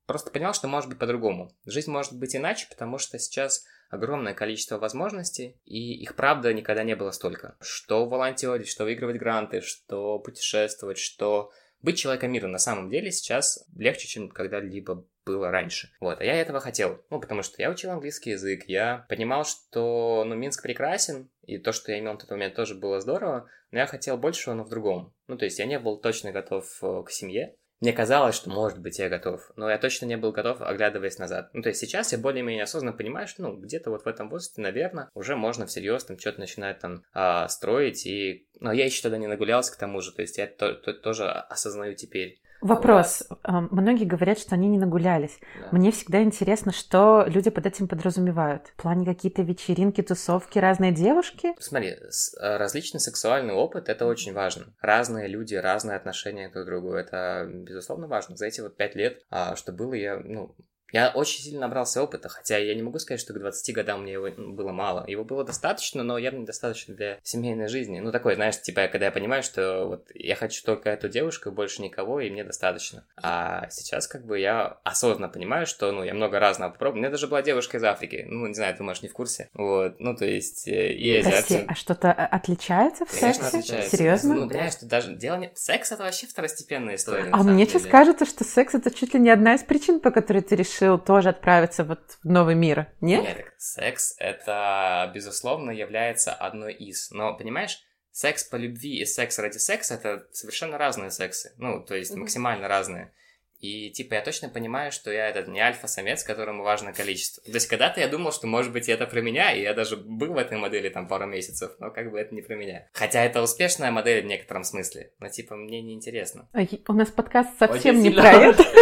просто 0.05 0.29
понял, 0.29 0.53
что 0.53 0.67
может 0.67 0.87
быть 0.87 0.99
по-другому. 0.99 1.51
Жизнь 1.65 1.89
может 1.89 2.13
быть 2.13 2.35
иначе, 2.35 2.67
потому 2.69 2.99
что 2.99 3.17
сейчас 3.17 3.65
огромное 3.89 4.35
количество 4.35 4.77
возможностей, 4.77 5.59
и 5.65 5.99
их, 5.99 6.15
правда, 6.15 6.53
никогда 6.53 6.83
не 6.83 6.95
было 6.95 7.09
столько. 7.09 7.57
Что 7.59 8.05
волонтерить, 8.05 8.69
что 8.69 8.83
выигрывать 8.83 9.17
гранты, 9.17 9.61
что 9.61 10.19
путешествовать, 10.19 10.99
что 10.99 11.49
быть 11.81 11.97
человеком 11.97 12.31
мира 12.31 12.45
на 12.45 12.59
самом 12.59 12.91
деле 12.91 13.09
сейчас 13.09 13.65
легче, 13.75 14.07
чем 14.07 14.29
когда-либо 14.29 15.07
было 15.29 15.51
раньше. 15.51 15.89
Вот, 15.99 16.19
а 16.19 16.23
я 16.23 16.33
этого 16.33 16.59
хотел. 16.59 17.01
Ну, 17.09 17.19
потому 17.19 17.43
что 17.43 17.61
я 17.61 17.69
учил 17.69 17.91
английский 17.91 18.31
язык, 18.31 18.63
я 18.67 19.05
понимал, 19.09 19.45
что, 19.45 20.23
ну, 20.25 20.35
Минск 20.35 20.63
прекрасен, 20.63 21.29
и 21.43 21.57
то, 21.57 21.71
что 21.71 21.91
я 21.91 21.99
имел 21.99 22.13
на 22.13 22.19
тот 22.19 22.29
момент, 22.29 22.55
тоже 22.55 22.75
было 22.75 22.99
здорово, 22.99 23.47
но 23.71 23.79
я 23.79 23.85
хотел 23.85 24.17
большего, 24.17 24.53
но 24.53 24.63
в 24.63 24.69
другом. 24.69 25.13
Ну, 25.27 25.37
то 25.37 25.45
есть 25.45 25.59
я 25.59 25.65
не 25.65 25.79
был 25.79 25.97
точно 25.97 26.31
готов 26.31 26.65
э, 26.81 27.03
к 27.05 27.11
семье, 27.11 27.55
мне 27.81 27.93
казалось, 27.93 28.35
что, 28.35 28.49
может 28.49 28.79
быть, 28.79 28.99
я 28.99 29.07
готов, 29.07 29.51
но 29.55 29.69
я 29.69 29.77
точно 29.77 30.05
не 30.05 30.17
был 30.17 30.33
готов, 30.33 30.61
оглядываясь 30.61 31.17
назад. 31.17 31.49
Ну, 31.53 31.61
то 31.61 31.69
есть 31.69 31.79
сейчас 31.79 32.11
я 32.11 32.17
более-менее 32.17 32.63
осознанно 32.63 32.95
понимаю, 32.95 33.25
что, 33.25 33.43
ну, 33.43 33.55
где-то 33.55 33.89
вот 33.89 34.03
в 34.03 34.07
этом 34.07 34.29
возрасте, 34.29 34.59
наверное, 34.59 35.09
уже 35.13 35.37
можно 35.37 35.65
всерьез 35.65 36.03
там 36.03 36.19
что-то 36.19 36.41
начинать 36.41 36.79
там 36.79 37.03
а, 37.13 37.47
строить, 37.47 38.05
и... 38.05 38.47
Но 38.59 38.73
я 38.73 38.83
еще 38.83 39.01
тогда 39.01 39.17
не 39.17 39.27
нагулялся 39.27 39.71
к 39.71 39.77
тому 39.77 40.01
же, 40.01 40.11
то 40.11 40.21
есть 40.21 40.37
я 40.37 40.47
то, 40.47 40.73
то, 40.73 40.93
тоже 40.93 41.29
осознаю 41.29 41.95
теперь. 41.95 42.41
Вопрос. 42.61 43.23
Вот. 43.29 43.71
Многие 43.71 44.05
говорят, 44.05 44.39
что 44.39 44.55
они 44.55 44.67
не 44.67 44.77
нагулялись. 44.77 45.39
Да. 45.59 45.69
Мне 45.71 45.91
всегда 45.91 46.21
интересно, 46.21 46.71
что 46.71 47.25
люди 47.27 47.49
под 47.49 47.65
этим 47.65 47.87
подразумевают. 47.87 48.67
В 48.67 48.81
плане 48.81 49.05
какие-то 49.05 49.41
вечеринки, 49.41 50.01
тусовки, 50.01 50.59
разные 50.59 50.91
девушки? 50.91 51.53
Смотри, 51.59 51.89
э, 51.91 52.57
различный 52.57 52.99
сексуальный 52.99 53.53
опыт— 53.53 53.87
это 53.89 54.05
очень 54.05 54.33
важно. 54.33 54.73
Разные 54.81 55.27
люди, 55.27 55.55
разные 55.55 55.97
отношения 55.97 56.49
друг 56.49 56.65
к 56.65 56.67
другу— 56.67 56.93
это, 56.95 57.47
безусловно, 57.49 58.07
важно. 58.07 58.35
За 58.35 58.45
эти 58.45 58.61
вот 58.61 58.75
пять 58.75 58.95
лет, 58.95 59.23
а, 59.29 59.55
что 59.55 59.71
было, 59.71 59.93
я, 59.93 60.17
ну, 60.17 60.55
Я 60.91 61.09
очень 61.09 61.41
сильно 61.41 61.61
набрался 61.61 62.01
опыта, 62.01 62.29
хотя 62.29 62.57
я 62.57 62.73
не 62.75 62.81
могу 62.81 62.99
сказать, 62.99 63.21
что 63.21 63.33
к 63.33 63.39
20 63.39 63.75
годам 63.75 64.03
мне 64.03 64.13
его 64.13 64.29
было 64.31 64.71
мало. 64.71 65.05
Его 65.07 65.23
было 65.23 65.43
достаточно, 65.43 66.03
но 66.03 66.17
явно 66.17 66.39
недостаточно 66.39 66.95
для 66.95 67.19
семейной 67.23 67.67
жизни. 67.67 67.99
Ну, 67.99 68.11
такой, 68.11 68.35
знаешь, 68.35 68.61
типа, 68.61 68.87
когда 68.87 69.07
я 69.07 69.11
понимаю, 69.11 69.43
что 69.43 69.85
вот 69.85 70.07
я 70.13 70.35
хочу 70.35 70.63
только 70.63 70.89
эту 70.89 71.09
девушку, 71.09 71.51
больше 71.51 71.81
никого, 71.81 72.21
и 72.21 72.29
мне 72.29 72.43
достаточно. 72.43 73.05
А 73.21 73.69
сейчас, 73.69 74.07
как 74.07 74.25
бы, 74.25 74.39
я 74.39 74.79
осознанно 74.83 75.29
понимаю, 75.29 75.65
что, 75.65 75.91
ну, 75.91 76.03
я 76.03 76.13
много 76.13 76.39
разного 76.39 76.71
попробовал. 76.71 76.97
У 76.97 77.01
меня 77.01 77.11
даже 77.11 77.27
была 77.27 77.41
девушка 77.41 77.77
из 77.77 77.83
Африки. 77.83 78.25
Ну, 78.27 78.47
не 78.47 78.53
знаю, 78.53 78.75
ты, 78.75 78.83
может, 78.83 79.03
не 79.03 79.09
в 79.09 79.13
курсе. 79.13 79.49
Вот, 79.53 79.99
ну, 79.99 80.15
то 80.15 80.25
есть, 80.25 80.67
э, 80.67 80.93
и 80.93 81.21
Прости, 81.21 81.65
а 81.67 81.75
что-то 81.75 82.07
э, 82.07 82.25
отличается 82.25 83.05
в 83.05 83.19
Конечно, 83.19 83.43
сексе? 83.43 83.57
отличается. 83.59 83.97
Серьезно? 83.97 84.35
Ну, 84.35 84.49
понимаешь, 84.49 84.73
что 84.73 84.85
даже 84.85 85.15
дело 85.15 85.37
не... 85.37 85.51
Секс— 85.53 85.91
это 85.91 86.03
вообще 86.03 86.27
второстепенная 86.27 86.95
история. 86.95 87.29
А 87.31 87.43
мне 87.43 87.65
сейчас 87.65 87.85
кажется, 87.85 88.25
что 88.25 88.43
секс 88.43 88.73
это 88.73 88.91
чуть 88.91 89.13
ли 89.13 89.19
не 89.19 89.29
одна 89.29 89.55
из 89.55 89.63
причин, 89.63 89.99
по 89.99 90.11
которой 90.11 90.41
ты 90.41 90.55
решил 90.55 90.78
тоже 90.97 91.29
отправиться 91.29 91.83
вот 91.83 92.17
в 92.23 92.29
новый 92.29 92.55
мир, 92.55 92.87
нет? 93.01 93.23
Нет, 93.23 93.37
так 93.37 93.53
секс 93.57 94.15
это, 94.17 95.11
безусловно, 95.13 95.71
является 95.71 96.33
одной 96.33 96.73
из. 96.73 97.11
Но, 97.11 97.35
понимаешь, 97.37 97.79
секс 98.11 98.43
по 98.43 98.55
любви 98.55 98.99
и 98.99 99.05
секс 99.05 99.39
ради 99.39 99.57
секса 99.57 99.95
это 99.95 100.27
совершенно 100.31 100.77
разные 100.77 101.11
сексы. 101.11 101.53
Ну, 101.57 101.83
то 101.83 101.95
есть 101.95 102.15
максимально 102.15 102.67
разные. 102.67 103.13
И, 103.59 103.89
типа, 103.89 104.15
я 104.15 104.21
точно 104.21 104.47
понимаю, 104.49 104.91
что 104.91 105.11
я 105.11 105.27
этот 105.27 105.47
не 105.49 105.59
альфа-самец, 105.59 106.23
которому 106.23 106.63
важно 106.63 106.93
количество. 106.93 107.43
То 107.43 107.51
есть, 107.51 107.67
когда-то 107.67 107.99
я 107.99 108.07
думал, 108.07 108.31
что, 108.31 108.47
может 108.47 108.71
быть, 108.71 108.87
это 108.87 109.05
про 109.05 109.21
меня, 109.21 109.51
и 109.51 109.61
я 109.61 109.73
даже 109.73 109.97
был 109.97 110.33
в 110.33 110.37
этой 110.37 110.57
модели 110.57 110.87
там 110.89 111.07
пару 111.07 111.25
месяцев, 111.25 111.71
но 111.79 111.91
как 111.91 112.09
бы 112.11 112.19
это 112.19 112.33
не 112.33 112.41
про 112.41 112.55
меня. 112.55 112.87
Хотя 112.93 113.23
это 113.23 113.41
успешная 113.41 113.91
модель 113.91 114.23
в 114.23 114.27
некотором 114.27 114.63
смысле, 114.63 115.11
но, 115.19 115.27
типа, 115.27 115.55
мне 115.55 115.81
неинтересно. 115.81 116.47
Ой, 116.53 116.69
У 116.87 116.93
нас 116.93 117.09
подкаст 117.09 117.49
совсем 117.59 117.99
Очень 117.99 118.09
не 118.09 118.15
про 118.15 118.31
это. 118.31 118.63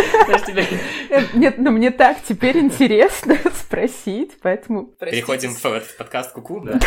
Э, 1.10 1.22
Нет, 1.34 1.58
ну 1.58 1.72
мне 1.72 1.92
так 1.92 2.18
теперь 2.28 2.58
интересно 2.58 3.38
спросить, 3.54 4.34
поэтому... 4.42 4.88
Переходим 4.88 5.54
в 5.54 5.66
этот 5.66 5.96
подкаст 5.98 6.34
Куку, 6.34 6.62
да? 6.62 6.80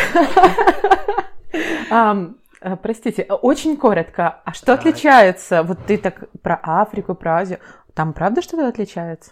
Э, 2.61 2.75
Простите, 2.75 3.23
э, 3.23 3.33
очень 3.33 3.75
коротко, 3.77 4.41
а 4.45 4.53
что 4.53 4.67
Так. 4.67 4.79
отличается? 4.81 5.63
Вот 5.63 5.79
ты 5.87 5.97
так 5.97 6.29
про 6.41 6.59
Африку, 6.63 7.15
про 7.15 7.37
Азию. 7.39 7.59
Там 7.95 8.13
правда 8.13 8.41
что-то 8.41 8.67
отличается? 8.67 9.31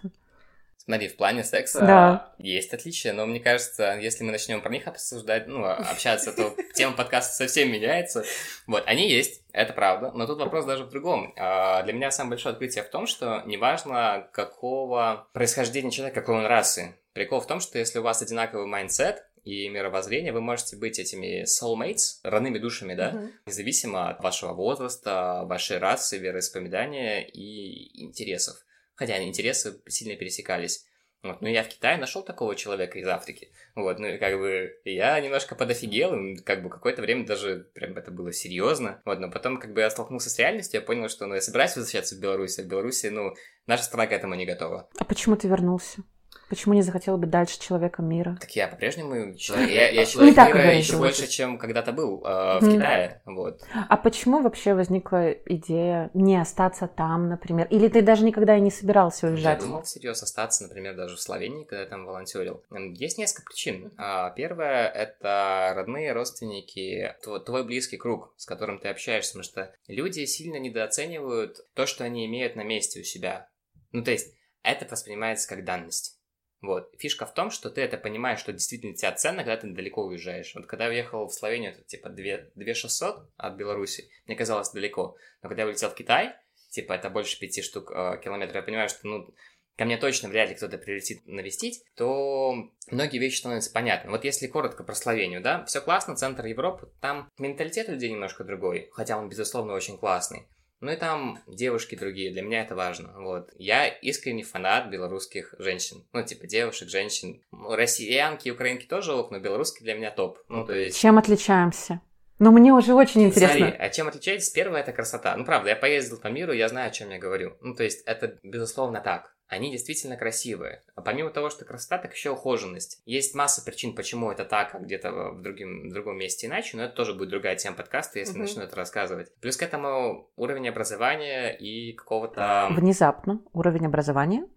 Смотри, 0.78 1.08
в 1.08 1.18
плане 1.18 1.44
секса 1.44 1.82
Да. 1.86 2.34
есть 2.40 2.74
отличия, 2.74 3.14
но 3.14 3.28
мне 3.28 3.40
кажется, 3.40 4.00
если 4.02 4.24
мы 4.24 4.32
начнем 4.32 4.60
про 4.60 4.72
них 4.72 4.88
обсуждать, 4.88 5.46
ну, 5.48 5.64
общаться, 5.64 6.34
то 6.34 6.56
тема 6.74 6.94
подкаста 6.96 7.36
совсем 7.36 7.72
меняется. 7.72 8.24
Вот, 8.66 8.84
они 8.88 9.08
есть, 9.08 9.44
это 9.54 9.74
правда, 9.74 10.12
но 10.16 10.26
тут 10.26 10.40
вопрос 10.40 10.66
даже 10.66 10.86
в 10.86 10.90
другом. 10.90 11.32
А, 11.38 11.84
Для 11.84 11.94
меня 11.94 12.10
самое 12.10 12.32
большое 12.32 12.54
открытие 12.54 12.84
в 12.84 12.90
том, 12.90 13.06
что 13.06 13.44
неважно, 13.46 14.28
какого 14.34 15.28
происхождения 15.34 15.92
человека, 15.92 16.22
какой 16.22 16.38
он 16.38 16.48
расы. 16.48 16.96
Прикол 17.14 17.40
в 17.42 17.48
том, 17.48 17.60
что 17.60 17.78
если 17.78 18.00
у 18.00 18.04
вас 18.04 18.22
одинаковый 18.24 18.66
mindset, 18.66 19.26
и 19.44 19.70
мировоззрение, 19.70 20.32
вы 20.32 20.42
можете 20.42 20.78
быть 20.78 21.00
этими 21.00 21.44
soulmates, 21.44 22.20
родными 22.24 22.60
душами, 22.60 22.96
да, 22.96 23.12
Мгм. 23.12 23.32
независимо 23.46 24.10
от 24.10 24.22
вашего 24.22 24.54
возраста, 24.54 25.44
вашей 25.46 25.78
расы, 25.78 26.18
вероисповедания 26.18 27.22
и 27.22 28.04
интересов. 28.04 28.56
Хотя 28.96 29.22
интересы 29.24 29.82
сильно 29.88 30.16
пересекались. 30.16 30.86
Вот. 31.22 31.42
Но 31.42 31.50
я 31.50 31.64
в 31.64 31.68
Китае 31.68 31.98
нашел 31.98 32.24
такого 32.24 32.56
человека 32.56 32.98
из 32.98 33.08
Африки. 33.08 33.52
Вот, 33.76 34.00
ну 34.00 34.08
и 34.08 34.18
как 34.18 34.40
бы 34.40 34.80
я 34.86 35.20
немножко 35.20 35.54
подофигел, 35.56 36.38
как 36.46 36.64
бы 36.64 36.70
какое-то 36.70 37.02
время 37.02 37.26
даже 37.26 37.70
прям 37.74 37.98
это 37.98 38.10
было 38.10 38.32
серьезно. 38.32 39.02
Вот, 39.04 39.20
но 39.20 39.30
потом 39.30 39.58
как 39.60 39.74
бы 39.74 39.82
я 39.82 39.90
столкнулся 39.90 40.30
с 40.30 40.40
реальностью, 40.40 40.80
я 40.80 40.86
понял, 40.86 41.10
что 41.10 41.26
ну 41.26 41.36
я 41.36 41.42
собираюсь 41.42 41.76
возвращаться 41.76 42.16
в 42.16 42.20
Беларусь, 42.20 42.58
а 42.60 42.64
в 42.64 42.68
Беларуси, 42.68 43.08
ну, 43.08 43.34
наша 43.68 43.84
страна 43.84 44.08
к 44.08 44.14
этому 44.14 44.36
не 44.36 44.46
готова. 44.46 44.90
А 44.98 45.04
почему 45.04 45.36
ты 45.36 45.50
вернулся? 45.50 46.04
Почему 46.50 46.74
не 46.74 46.82
захотел 46.82 47.18
быть 47.18 47.30
дальше 47.30 47.60
человеком 47.60 48.10
мира? 48.10 48.36
Так 48.42 48.50
я 48.56 48.68
по-прежнему 48.68 49.36
человек, 49.36 49.70
я, 49.70 49.90
я 49.90 50.06
человек 50.06 50.36
так 50.36 50.48
мира 50.56 50.74
еще 50.74 50.98
больше, 50.98 51.28
чем 51.28 51.58
когда-то 51.60 51.92
был 51.92 52.26
э, 52.26 52.60
в 52.60 52.64
Мгм. 52.64 52.72
Китае. 52.74 53.22
Вот. 53.26 53.62
А 53.88 53.98
почему 53.98 54.42
вообще 54.42 54.74
возникла 54.74 55.32
идея 55.32 56.10
не 56.16 56.38
остаться 56.42 56.88
там, 56.88 57.30
например? 57.30 57.68
Или 57.70 57.88
ты 57.88 58.02
даже 58.02 58.24
никогда 58.24 58.58
и 58.58 58.62
не 58.62 58.72
собирался 58.72 59.28
Я 59.28 59.34
уезжать? 59.34 59.60
думал 59.60 59.84
всерьез 59.84 60.24
остаться, 60.24 60.64
например, 60.64 60.96
даже 60.96 61.18
в 61.18 61.22
Словении, 61.22 61.66
когда 61.66 61.84
я 61.84 61.88
там 61.88 62.06
волонтерил. 62.06 62.64
Есть 62.96 63.18
несколько 63.20 63.46
причин. 63.46 63.94
А, 63.98 64.32
Первое— 64.32 64.88
это 64.90 65.74
родные 65.76 66.14
родственники, 66.14 67.16
тво- 67.26 67.40
твой 67.40 67.64
близкий 67.64 67.98
круг, 67.98 68.34
с 68.38 68.46
которым 68.46 68.80
ты 68.80 68.88
общаешься, 68.88 69.34
потому 69.34 69.44
что 69.44 69.74
люди 69.88 70.26
сильно 70.26 70.58
недооценивают 70.58 71.58
то, 71.76 71.86
что 71.86 72.04
они 72.04 72.26
имеют 72.26 72.56
на 72.56 72.64
месте 72.64 73.02
у 73.02 73.04
себя. 73.04 73.48
Ну, 73.92 74.04
то 74.04 74.12
есть, 74.12 74.34
это 74.64 74.86
воспринимается 74.90 75.48
как 75.48 75.64
данность. 75.64 76.19
Вот. 76.62 76.94
Фишка 76.98 77.26
в 77.26 77.34
том, 77.34 77.52
что 77.52 77.70
ты 77.70 77.82
это 77.82 77.98
понимаешь, 77.98 78.40
что 78.40 78.52
действительно 78.52 78.94
тебе 78.94 79.12
ценно, 79.16 79.44
когда 79.44 79.58
ты 79.58 79.68
далеко 79.68 80.04
уезжаешь. 80.04 80.54
Вот 80.56 80.66
когда 80.66 80.86
я 80.86 80.92
уехал 80.92 81.28
в 81.28 81.34
Словению, 81.34 81.72
это 81.72 81.84
типа 81.84 82.10
2, 82.10 82.24
2600 82.56 83.30
от 83.38 83.56
Беларуси, 83.56 84.10
мне 84.28 84.36
казалось 84.36 84.72
далеко. 84.72 85.16
Но 85.42 85.50
когда 85.50 85.64
я 85.64 85.70
улетел 85.70 85.90
в 85.90 85.96
Китай, 85.96 86.34
типа 86.72 86.94
это 86.94 87.10
больше 87.10 87.40
пяти 87.40 87.62
штук 87.62 87.92
э, 87.92 88.20
километров, 88.24 88.56
я 88.56 88.62
понимаю, 88.62 88.90
что 88.90 89.08
ну 89.08 89.34
ко 89.78 89.86
мне 89.86 89.98
точно 89.98 90.28
вряд 90.28 90.50
ли 90.50 90.56
кто-то 90.56 90.78
прилетит 90.78 91.26
навестить, 91.26 91.82
то 91.96 92.54
многие 92.92 93.18
вещи 93.18 93.40
становятся 93.40 93.72
понятны. 93.72 94.12
Вот 94.12 94.26
если 94.26 94.48
коротко 94.48 94.84
про 94.84 94.94
Словению, 94.94 95.42
да, 95.42 95.64
все 95.64 95.80
классно, 95.80 96.18
центр 96.18 96.46
Европы, 96.46 96.92
там 97.00 97.30
менталитет 97.38 97.88
людей 97.88 98.12
немножко 98.12 98.44
другой, 98.44 98.90
хотя 98.92 99.18
он, 99.18 99.30
безусловно, 99.30 99.74
очень 99.74 99.98
классный. 99.98 100.48
Ну 100.82 100.92
и 100.92 100.96
там 100.96 101.40
девушки 101.48 101.96
другие, 101.96 102.32
для 102.32 102.42
меня 102.42 102.62
это 102.62 102.76
важно. 102.76 103.14
Вот. 103.18 103.50
Я 103.58 103.88
искренний 103.88 104.44
фанат 104.44 104.90
белорусских 104.90 105.54
женщин. 105.60 106.06
Ну, 106.14 106.24
типа 106.24 106.48
девушек, 106.48 106.90
женщин. 106.90 107.42
Россиянки 107.52 108.48
и 108.48 108.52
украинки 108.52 108.86
тоже 108.86 109.14
ок, 109.14 109.32
но 109.32 109.40
белорусские 109.40 109.84
для 109.84 109.96
меня 109.96 110.12
топ. 110.12 110.40
Ну, 110.48 110.66
то 110.66 110.74
есть... 110.74 110.98
Чем 110.98 111.18
отличаемся? 111.18 112.02
Ну, 112.40 112.52
мне 112.52 112.72
уже 112.72 112.94
очень 112.94 113.26
интересно. 113.26 113.58
Смотри, 113.58 113.78
а 113.78 113.90
чем 113.90 114.08
отличается? 114.08 114.54
Первое, 114.54 114.80
это 114.80 114.94
красота. 114.94 115.36
Ну, 115.36 115.44
правда, 115.44 115.70
я 115.72 115.76
поездил 115.76 116.18
по 116.18 116.28
миру, 116.28 116.54
я 116.54 116.70
знаю, 116.70 116.88
о 116.88 116.92
чем 116.92 117.10
я 117.10 117.20
говорю. 117.20 117.58
Ну, 117.60 117.76
то 117.76 117.84
есть, 117.84 118.02
это, 118.06 118.40
безусловно, 118.44 119.02
так. 119.02 119.36
Они 119.50 119.72
действительно 119.72 120.16
красивые. 120.16 120.84
А 120.96 121.02
помимо 121.02 121.32
того, 121.32 121.50
что 121.50 121.66
красота, 121.66 121.98
так 121.98 122.14
еще 122.14 122.30
ухоженность. 122.30 123.02
Есть 123.06 123.34
масса 123.34 123.66
причин, 123.66 123.96
почему 123.96 124.32
это 124.32 124.46
так, 124.46 124.76
а 124.76 124.80
где-то 124.80 125.12
в, 125.32 125.42
другим, 125.42 125.90
в 125.90 125.94
другом 125.94 126.18
месте 126.18 126.46
иначе, 126.48 126.78
но 126.78 126.84
это 126.84 126.96
тоже 126.96 127.16
будет 127.16 127.30
другая 127.30 127.56
тема 127.56 127.76
подкаста, 127.76 128.20
если 128.20 128.34
Мгм. 128.34 128.42
начну 128.42 128.62
это 128.62 128.76
рассказывать. 128.76 129.34
Плюс 129.42 129.58
к 129.58 129.64
этому 129.64 130.30
уровень 130.36 130.70
образования 130.70 131.50
и 131.50 131.94
какого-то... 131.94 132.68
Внезапно 132.70 133.42
уровень 133.52 133.88
образования 133.88 134.48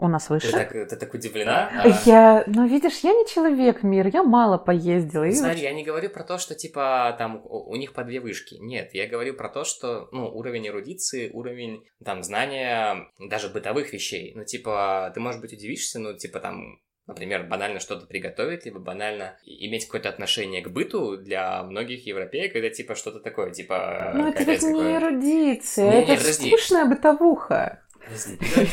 у 0.00 0.08
нас 0.08 0.26
Ты 0.26 0.34
выше. 0.34 0.52
так, 0.52 0.72
ты 0.72 0.96
так 0.96 1.14
удивлена? 1.14 1.70
А, 1.84 1.88
Я, 2.04 2.44
ну 2.46 2.66
видишь, 2.66 2.98
я 3.00 3.12
не 3.12 3.26
человек 3.26 3.82
мир, 3.82 4.08
я 4.12 4.22
мало 4.22 4.58
поездила. 4.58 5.24
и 5.24 5.32
Смотри, 5.32 5.62
я 5.62 5.72
не 5.72 5.84
говорю 5.84 6.10
про 6.10 6.24
то, 6.24 6.38
что 6.38 6.54
типа 6.54 7.14
там 7.18 7.40
у 7.44 7.70
у 7.70 7.76
них 7.76 7.92
по 7.92 8.02
две 8.02 8.20
вышки. 8.20 8.56
Нет, 8.58 8.90
я 8.94 9.06
говорю 9.06 9.34
про 9.34 9.48
то, 9.48 9.64
что 9.64 10.08
ну 10.12 10.26
уровень 10.26 10.66
эрудиции, 10.66 11.30
уровень 11.30 11.84
там 12.04 12.22
знания 12.22 13.08
даже 13.18 13.48
бытовых 13.48 13.92
вещей. 13.92 14.32
Ну 14.34 14.44
типа 14.44 15.12
ты 15.14 15.20
может 15.20 15.40
быть 15.40 15.52
удивишься, 15.52 15.98
ну 16.00 16.16
типа 16.16 16.40
там 16.40 16.80
Например, 17.06 17.42
банально 17.42 17.80
что-то 17.80 18.06
приготовить, 18.06 18.66
либо 18.66 18.78
банально 18.78 19.36
иметь 19.44 19.86
какое-то 19.86 20.08
отношение 20.10 20.62
к 20.62 20.68
быту 20.68 21.16
для 21.16 21.64
многих 21.64 22.06
европеев, 22.06 22.52
когда 22.52 22.70
типа 22.70 22.94
что-то 22.94 23.18
такое, 23.18 23.50
типа... 23.50 24.12
Ну, 24.14 24.28
это 24.28 24.44
ведь 24.44 24.62
не 24.62 24.94
эрудиция, 24.94 25.90
это 25.90 26.32
скучная 26.32 26.84
бытовуха. 26.84 27.82